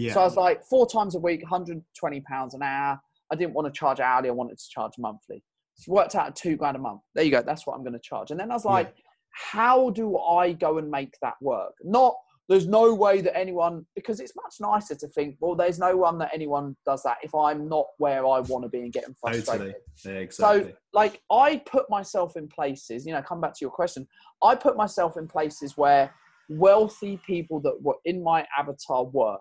Yeah. 0.00 0.14
So 0.14 0.20
I 0.20 0.24
was 0.24 0.36
like, 0.36 0.64
four 0.64 0.86
times 0.86 1.16
a 1.16 1.18
week, 1.18 1.42
120 1.42 2.20
pounds 2.20 2.54
an 2.54 2.62
hour. 2.62 3.00
I 3.32 3.34
didn't 3.34 3.52
want 3.52 3.66
to 3.66 3.76
charge 3.76 3.98
hourly. 3.98 4.28
I 4.28 4.32
wanted 4.32 4.58
to 4.58 4.68
charge 4.70 4.92
monthly. 4.96 5.42
It's 5.76 5.88
worked 5.88 6.14
out 6.14 6.28
at 6.28 6.36
two 6.36 6.54
grand 6.54 6.76
a 6.76 6.80
month. 6.80 7.00
There 7.16 7.24
you 7.24 7.32
go. 7.32 7.42
That's 7.42 7.66
what 7.66 7.74
I'm 7.74 7.82
going 7.82 7.94
to 7.94 8.00
charge. 8.00 8.30
And 8.30 8.38
then 8.38 8.52
I 8.52 8.54
was 8.54 8.64
like, 8.64 8.94
yeah. 8.96 9.02
how 9.32 9.90
do 9.90 10.16
I 10.18 10.52
go 10.52 10.78
and 10.78 10.88
make 10.88 11.14
that 11.20 11.34
work? 11.40 11.72
Not 11.82 12.14
there's 12.50 12.66
no 12.66 12.92
way 12.92 13.20
that 13.20 13.34
anyone 13.36 13.86
because 13.94 14.18
it's 14.18 14.34
much 14.34 14.56
nicer 14.60 14.96
to 14.96 15.06
think 15.06 15.36
well 15.38 15.54
there's 15.54 15.78
no 15.78 15.96
one 15.96 16.18
that 16.18 16.30
anyone 16.34 16.76
does 16.84 17.02
that 17.04 17.16
if 17.22 17.32
i'm 17.34 17.68
not 17.68 17.86
where 17.98 18.26
i 18.26 18.40
want 18.40 18.64
to 18.64 18.68
be 18.68 18.80
and 18.80 18.92
getting 18.92 19.14
frustrated 19.20 19.46
totally. 19.46 19.74
yeah, 20.04 20.20
exactly. 20.20 20.64
so 20.64 20.72
like 20.92 21.22
i 21.30 21.56
put 21.58 21.88
myself 21.88 22.36
in 22.36 22.48
places 22.48 23.06
you 23.06 23.12
know 23.14 23.22
come 23.22 23.40
back 23.40 23.54
to 23.54 23.58
your 23.62 23.70
question 23.70 24.06
i 24.42 24.54
put 24.54 24.76
myself 24.76 25.16
in 25.16 25.28
places 25.28 25.76
where 25.76 26.12
wealthy 26.48 27.20
people 27.24 27.60
that 27.60 27.80
were 27.80 27.96
in 28.04 28.22
my 28.22 28.44
avatar 28.58 29.04
were 29.04 29.38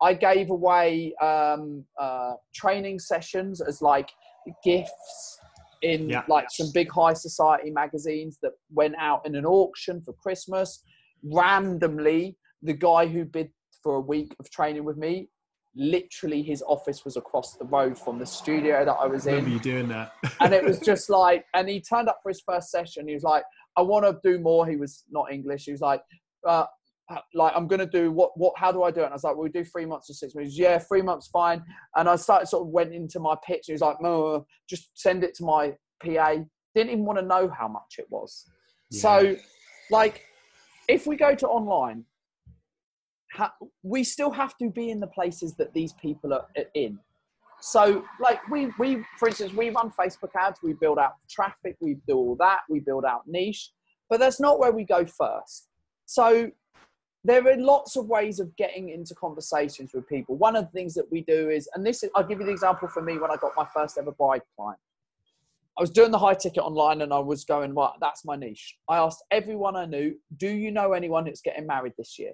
i 0.00 0.14
gave 0.14 0.50
away 0.50 1.12
um, 1.20 1.84
uh, 2.00 2.34
training 2.54 2.98
sessions 2.98 3.60
as 3.60 3.82
like 3.82 4.10
gifts 4.64 5.38
in 5.82 6.08
yeah. 6.08 6.22
like 6.28 6.46
some 6.48 6.68
big 6.72 6.88
high 6.88 7.12
society 7.12 7.70
magazines 7.70 8.38
that 8.40 8.52
went 8.72 8.94
out 9.00 9.26
in 9.26 9.34
an 9.34 9.44
auction 9.44 10.00
for 10.00 10.12
christmas 10.12 10.84
randomly 11.24 12.36
the 12.62 12.72
guy 12.72 13.06
who 13.06 13.24
bid 13.24 13.50
for 13.82 13.96
a 13.96 14.00
week 14.00 14.34
of 14.38 14.50
training 14.50 14.84
with 14.84 14.96
me, 14.96 15.28
literally 15.74 16.42
his 16.42 16.62
office 16.66 17.04
was 17.04 17.16
across 17.16 17.56
the 17.56 17.64
road 17.64 17.98
from 17.98 18.18
the 18.18 18.26
studio 18.26 18.84
that 18.84 18.92
I 18.92 19.06
was 19.06 19.26
in. 19.26 19.36
Remember 19.36 19.56
you 19.56 19.60
doing 19.60 19.88
that? 19.88 20.12
and 20.40 20.52
it 20.52 20.64
was 20.64 20.78
just 20.84 21.10
like, 21.10 21.44
and 21.54 21.68
he 21.68 21.80
turned 21.80 22.08
up 22.08 22.18
for 22.22 22.30
his 22.30 22.42
first 22.46 22.70
session. 22.70 23.08
He 23.08 23.14
was 23.14 23.22
like, 23.22 23.44
I 23.76 23.82
want 23.82 24.04
to 24.04 24.18
do 24.22 24.38
more. 24.38 24.66
He 24.66 24.76
was 24.76 25.04
not 25.10 25.32
English. 25.32 25.64
He 25.64 25.72
was 25.72 25.80
like, 25.80 26.02
uh, 26.46 26.66
like 27.34 27.52
I'm 27.54 27.66
gonna 27.66 27.86
do 27.86 28.10
what 28.10 28.30
what 28.36 28.54
how 28.56 28.72
do 28.72 28.82
I 28.84 28.90
do 28.90 29.00
it? 29.00 29.04
And 29.04 29.12
I 29.12 29.14
was 29.14 29.24
like, 29.24 29.34
well, 29.34 29.44
we 29.44 29.50
do 29.50 29.64
three 29.64 29.84
months 29.84 30.08
or 30.08 30.14
six 30.14 30.34
months. 30.34 30.56
Yeah, 30.56 30.78
three 30.78 31.02
months 31.02 31.28
fine. 31.28 31.62
And 31.96 32.08
I 32.08 32.16
started 32.16 32.46
sort 32.46 32.62
of 32.62 32.68
went 32.68 32.94
into 32.94 33.20
my 33.20 33.34
pitch. 33.46 33.64
He 33.66 33.72
was 33.72 33.82
like, 33.82 34.00
no, 34.00 34.46
just 34.68 34.90
send 34.94 35.24
it 35.24 35.34
to 35.36 35.44
my 35.44 35.74
PA. 36.02 36.36
Didn't 36.74 36.92
even 36.92 37.04
want 37.04 37.18
to 37.18 37.24
know 37.24 37.50
how 37.50 37.68
much 37.68 37.96
it 37.98 38.06
was. 38.08 38.44
Yeah. 38.90 39.00
So, 39.00 39.36
like, 39.90 40.24
if 40.88 41.06
we 41.06 41.16
go 41.16 41.34
to 41.34 41.46
online, 41.46 42.04
ha- 43.32 43.54
we 43.82 44.04
still 44.04 44.30
have 44.30 44.56
to 44.58 44.70
be 44.70 44.90
in 44.90 45.00
the 45.00 45.06
places 45.06 45.54
that 45.54 45.72
these 45.74 45.92
people 45.94 46.32
are 46.32 46.46
in. 46.74 46.98
So, 47.60 48.04
like 48.20 48.46
we 48.48 48.70
we 48.78 49.04
for 49.18 49.28
instance, 49.28 49.52
we 49.52 49.70
run 49.70 49.90
Facebook 49.90 50.30
ads, 50.38 50.60
we 50.62 50.72
build 50.72 50.98
out 50.98 51.14
traffic, 51.30 51.76
we 51.80 51.96
do 52.08 52.16
all 52.16 52.36
that, 52.40 52.60
we 52.68 52.80
build 52.80 53.04
out 53.04 53.22
niche, 53.26 53.70
but 54.10 54.18
that's 54.18 54.40
not 54.40 54.58
where 54.58 54.72
we 54.72 54.84
go 54.84 55.04
first. 55.04 55.68
So 56.06 56.50
there 57.24 57.46
are 57.46 57.56
lots 57.56 57.96
of 57.96 58.08
ways 58.08 58.40
of 58.40 58.54
getting 58.56 58.88
into 58.88 59.14
conversations 59.14 59.92
with 59.94 60.08
people. 60.08 60.36
One 60.36 60.56
of 60.56 60.64
the 60.64 60.70
things 60.72 60.94
that 60.94 61.10
we 61.10 61.22
do 61.22 61.50
is, 61.50 61.68
and 61.74 61.86
this 61.86 62.02
is, 62.02 62.10
I'll 62.16 62.26
give 62.26 62.40
you 62.40 62.46
the 62.46 62.52
example 62.52 62.88
for 62.88 63.00
me 63.00 63.16
when 63.18 63.30
I 63.30 63.36
got 63.36 63.52
my 63.56 63.66
first 63.72 63.96
ever 63.96 64.10
bride 64.10 64.42
client. 64.56 64.78
I 65.78 65.80
was 65.80 65.90
doing 65.90 66.10
the 66.10 66.18
high 66.18 66.34
ticket 66.34 66.62
online 66.62 67.00
and 67.00 67.12
I 67.12 67.20
was 67.20 67.44
going, 67.44 67.74
well, 67.74 67.94
that's 68.00 68.24
my 68.24 68.36
niche. 68.36 68.76
I 68.88 68.98
asked 68.98 69.24
everyone 69.30 69.76
I 69.76 69.86
knew, 69.86 70.16
do 70.36 70.48
you 70.48 70.70
know 70.70 70.92
anyone 70.92 71.24
that's 71.24 71.40
getting 71.40 71.66
married 71.66 71.94
this 71.96 72.18
year? 72.18 72.32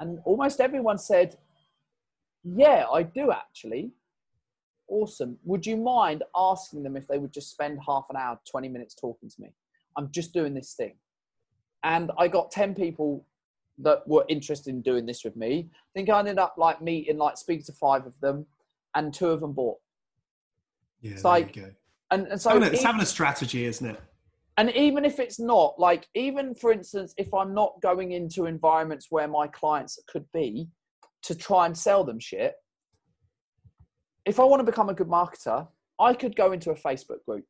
And 0.00 0.18
almost 0.24 0.60
everyone 0.60 0.98
said, 0.98 1.36
Yeah, 2.42 2.86
I 2.92 3.04
do 3.04 3.30
actually. 3.30 3.92
Awesome. 4.88 5.38
Would 5.44 5.66
you 5.66 5.76
mind 5.76 6.24
asking 6.34 6.82
them 6.82 6.96
if 6.96 7.06
they 7.06 7.18
would 7.18 7.32
just 7.32 7.50
spend 7.50 7.78
half 7.86 8.06
an 8.10 8.16
hour, 8.16 8.40
20 8.50 8.68
minutes 8.68 8.94
talking 8.94 9.28
to 9.28 9.40
me? 9.40 9.54
I'm 9.96 10.10
just 10.10 10.32
doing 10.32 10.52
this 10.52 10.74
thing. 10.74 10.94
And 11.84 12.10
I 12.18 12.26
got 12.26 12.50
10 12.50 12.74
people 12.74 13.24
that 13.78 14.06
were 14.08 14.24
interested 14.28 14.70
in 14.70 14.82
doing 14.82 15.06
this 15.06 15.22
with 15.22 15.36
me. 15.36 15.68
I 15.72 15.90
think 15.94 16.10
I 16.10 16.18
ended 16.18 16.38
up 16.38 16.54
like 16.58 16.82
meeting, 16.82 17.18
like 17.18 17.36
speaking 17.38 17.64
to 17.66 17.72
five 17.72 18.04
of 18.04 18.12
them, 18.20 18.46
and 18.94 19.14
two 19.14 19.28
of 19.28 19.40
them 19.40 19.52
bought. 19.52 19.78
Yeah, 21.00 21.12
it's 21.12 21.24
like, 21.24 21.56
and, 22.10 22.26
and 22.26 22.40
so 22.40 22.50
having 22.50 22.64
a, 22.68 22.72
it's 22.72 22.82
having 22.82 23.00
a 23.00 23.06
strategy, 23.06 23.64
isn't 23.64 23.86
it? 23.86 24.00
And 24.60 24.70
even 24.76 25.06
if 25.06 25.18
it's 25.18 25.40
not 25.40 25.78
like 25.78 26.06
even 26.14 26.54
for 26.54 26.70
instance 26.70 27.14
if 27.16 27.32
i'm 27.32 27.54
not 27.54 27.72
going 27.80 28.12
into 28.12 28.44
environments 28.44 29.06
where 29.08 29.26
my 29.26 29.46
clients 29.46 29.98
could 30.06 30.26
be 30.34 30.68
to 31.22 31.34
try 31.34 31.64
and 31.64 31.76
sell 31.76 32.04
them 32.04 32.20
shit 32.20 32.54
if 34.26 34.38
i 34.38 34.44
want 34.44 34.60
to 34.60 34.70
become 34.70 34.90
a 34.90 34.94
good 34.94 35.08
marketer 35.08 35.66
i 35.98 36.12
could 36.12 36.36
go 36.36 36.52
into 36.52 36.70
a 36.72 36.74
facebook 36.74 37.24
group 37.26 37.44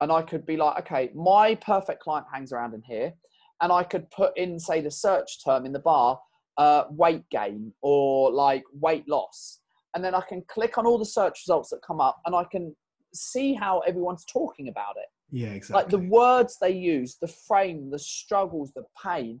and 0.00 0.12
i 0.12 0.22
could 0.22 0.46
be 0.46 0.56
like 0.56 0.78
okay 0.78 1.10
my 1.14 1.56
perfect 1.56 2.00
client 2.00 2.26
hangs 2.32 2.52
around 2.52 2.74
in 2.74 2.82
here 2.82 3.12
and 3.60 3.72
i 3.72 3.82
could 3.82 4.08
put 4.12 4.36
in 4.38 4.56
say 4.56 4.80
the 4.80 4.90
search 4.90 5.44
term 5.44 5.66
in 5.66 5.72
the 5.72 5.80
bar 5.80 6.18
uh, 6.58 6.84
weight 6.90 7.24
gain 7.30 7.72
or 7.80 8.30
like 8.30 8.62
weight 8.74 9.08
loss. 9.08 9.60
And 9.94 10.04
then 10.04 10.14
i 10.14 10.20
can 10.20 10.42
click 10.48 10.76
on 10.76 10.86
all 10.86 10.98
the 10.98 11.06
search 11.06 11.40
results 11.46 11.70
that 11.70 11.80
come 11.86 12.00
up 12.00 12.20
and 12.26 12.34
i 12.34 12.44
can 12.44 12.76
see 13.14 13.54
how 13.54 13.80
everyone's 13.80 14.24
talking 14.26 14.68
about 14.68 14.96
it 14.96 15.08
yeah, 15.32 15.48
exactly. 15.48 15.82
Like 15.82 15.90
the 15.90 16.10
words 16.10 16.58
they 16.60 16.72
use, 16.72 17.16
the 17.20 17.26
frame, 17.26 17.90
the 17.90 17.98
struggles, 17.98 18.70
the 18.76 18.84
pain. 19.02 19.40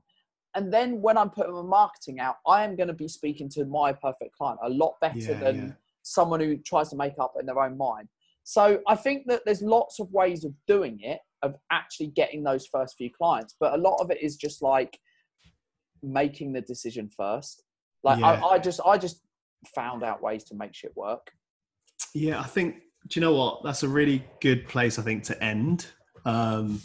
And 0.54 0.72
then 0.72 1.02
when 1.02 1.18
I'm 1.18 1.30
putting 1.30 1.52
my 1.52 1.62
marketing 1.62 2.18
out, 2.18 2.36
I 2.46 2.64
am 2.64 2.76
going 2.76 2.88
to 2.88 2.94
be 2.94 3.08
speaking 3.08 3.48
to 3.50 3.66
my 3.66 3.92
perfect 3.92 4.34
client 4.36 4.58
a 4.64 4.70
lot 4.70 4.94
better 5.02 5.18
yeah, 5.18 5.38
than 5.38 5.56
yeah. 5.56 5.72
someone 6.02 6.40
who 6.40 6.56
tries 6.56 6.88
to 6.90 6.96
make 6.96 7.14
up 7.20 7.34
in 7.38 7.46
their 7.46 7.60
own 7.60 7.76
mind. 7.76 8.08
So 8.42 8.80
I 8.88 8.96
think 8.96 9.26
that 9.28 9.42
there's 9.44 9.62
lots 9.62 10.00
of 10.00 10.10
ways 10.10 10.44
of 10.44 10.52
doing 10.66 10.98
it, 11.02 11.20
of 11.42 11.56
actually 11.70 12.08
getting 12.08 12.42
those 12.42 12.66
first 12.66 12.96
few 12.96 13.10
clients. 13.10 13.54
But 13.60 13.74
a 13.74 13.76
lot 13.76 13.98
of 14.00 14.10
it 14.10 14.22
is 14.22 14.36
just 14.36 14.62
like 14.62 14.98
making 16.02 16.54
the 16.54 16.62
decision 16.62 17.10
first. 17.14 17.62
Like 18.02 18.18
yeah. 18.18 18.32
I, 18.42 18.54
I 18.54 18.58
just 18.58 18.80
I 18.84 18.96
just 18.96 19.20
found 19.74 20.02
out 20.02 20.22
ways 20.22 20.44
to 20.44 20.54
make 20.54 20.74
shit 20.74 20.96
work. 20.96 21.30
Yeah, 22.14 22.40
I 22.40 22.44
think 22.44 22.76
do 23.08 23.18
you 23.18 23.20
know 23.20 23.34
what? 23.34 23.62
That's 23.64 23.82
a 23.82 23.88
really 23.88 24.24
good 24.40 24.68
place, 24.68 24.98
I 24.98 25.02
think, 25.02 25.24
to 25.24 25.42
end. 25.42 25.86
Um, 26.24 26.80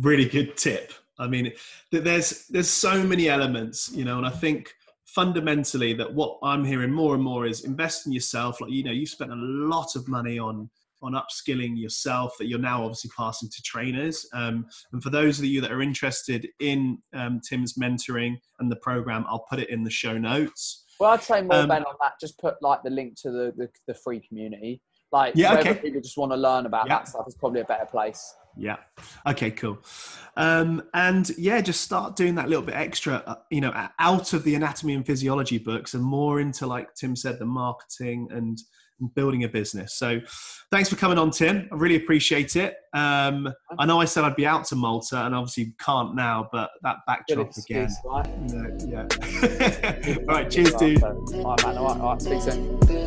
really 0.00 0.26
good 0.26 0.56
tip. 0.56 0.92
I 1.18 1.26
mean, 1.28 1.52
there's 1.90 2.46
there's 2.48 2.70
so 2.70 3.02
many 3.02 3.28
elements, 3.28 3.90
you 3.92 4.04
know, 4.04 4.18
and 4.18 4.26
I 4.26 4.30
think 4.30 4.72
fundamentally 5.06 5.92
that 5.94 6.12
what 6.12 6.38
I'm 6.42 6.64
hearing 6.64 6.90
more 6.90 7.14
and 7.14 7.22
more 7.22 7.46
is 7.46 7.64
invest 7.64 8.06
in 8.06 8.12
yourself. 8.12 8.60
Like 8.60 8.70
you 8.70 8.82
know, 8.84 8.92
you've 8.92 9.08
spent 9.08 9.32
a 9.32 9.36
lot 9.36 9.96
of 9.96 10.08
money 10.08 10.38
on 10.38 10.70
on 11.02 11.12
upskilling 11.12 11.76
yourself 11.76 12.34
that 12.38 12.46
you're 12.46 12.58
now 12.58 12.84
obviously 12.84 13.10
passing 13.16 13.48
to 13.48 13.62
trainers. 13.62 14.26
Um, 14.32 14.66
and 14.92 15.02
for 15.02 15.10
those 15.10 15.38
of 15.38 15.44
you 15.44 15.60
that 15.60 15.72
are 15.72 15.82
interested 15.82 16.48
in 16.60 16.98
um, 17.12 17.40
Tim's 17.40 17.74
mentoring 17.74 18.36
and 18.60 18.70
the 18.70 18.76
program, 18.76 19.24
I'll 19.28 19.44
put 19.50 19.58
it 19.58 19.68
in 19.68 19.82
the 19.82 19.90
show 19.90 20.16
notes. 20.16 20.84
Well, 21.00 21.10
I'd 21.10 21.22
say 21.22 21.42
more, 21.42 21.58
um, 21.58 21.68
Ben, 21.68 21.82
on 21.82 21.96
that. 22.00 22.12
Just 22.20 22.38
put 22.38 22.54
like 22.62 22.84
the 22.84 22.90
link 22.90 23.20
to 23.22 23.32
the, 23.32 23.52
the, 23.56 23.68
the 23.88 23.94
free 23.94 24.20
community. 24.20 24.80
Like, 25.12 25.34
yeah, 25.36 25.58
okay. 25.58 25.74
people 25.74 26.00
just 26.00 26.16
want 26.16 26.32
to 26.32 26.36
learn 26.36 26.66
about 26.66 26.86
yeah. 26.86 26.98
that 26.98 27.08
stuff, 27.08 27.28
is 27.28 27.34
probably 27.34 27.60
a 27.60 27.64
better 27.64 27.84
place. 27.86 28.34
Yeah. 28.56 28.76
Okay. 29.26 29.50
Cool. 29.50 29.78
Um, 30.36 30.82
and 30.94 31.30
yeah, 31.38 31.60
just 31.60 31.82
start 31.82 32.16
doing 32.16 32.34
that 32.36 32.48
little 32.48 32.64
bit 32.64 32.74
extra. 32.74 33.22
Uh, 33.26 33.34
you 33.50 33.60
know, 33.60 33.72
out 33.98 34.32
of 34.32 34.44
the 34.44 34.54
anatomy 34.54 34.94
and 34.94 35.06
physiology 35.06 35.58
books, 35.58 35.94
and 35.94 36.02
more 36.02 36.40
into 36.40 36.66
like 36.66 36.94
Tim 36.94 37.14
said, 37.16 37.38
the 37.38 37.46
marketing 37.46 38.28
and, 38.30 38.58
and 39.00 39.14
building 39.14 39.44
a 39.44 39.48
business. 39.48 39.94
So, 39.94 40.20
thanks 40.70 40.88
for 40.88 40.96
coming 40.96 41.18
on, 41.18 41.30
Tim. 41.30 41.68
I 41.72 41.76
really 41.76 41.96
appreciate 41.96 42.56
it. 42.56 42.76
Um, 42.94 43.52
I 43.78 43.86
know 43.86 44.00
I 44.00 44.04
said 44.04 44.24
I'd 44.24 44.36
be 44.36 44.46
out 44.46 44.64
to 44.66 44.76
Malta, 44.76 45.24
and 45.24 45.34
obviously 45.34 45.74
can't 45.78 46.14
now, 46.14 46.48
but 46.52 46.70
that 46.82 46.98
backdrop 47.06 47.52
again. 47.56 47.88
Right? 48.04 48.26
yeah. 48.86 50.16
All 50.28 50.34
right. 50.34 50.50
Cheers, 50.50 50.74
dude. 50.74 51.02
All 51.02 51.10
right, 51.12 51.66
man. 51.66 51.78
All 51.78 51.88
right. 51.88 52.00
All 52.00 52.12
right. 52.12 52.22
Speak 52.22 52.40
soon. 52.42 53.01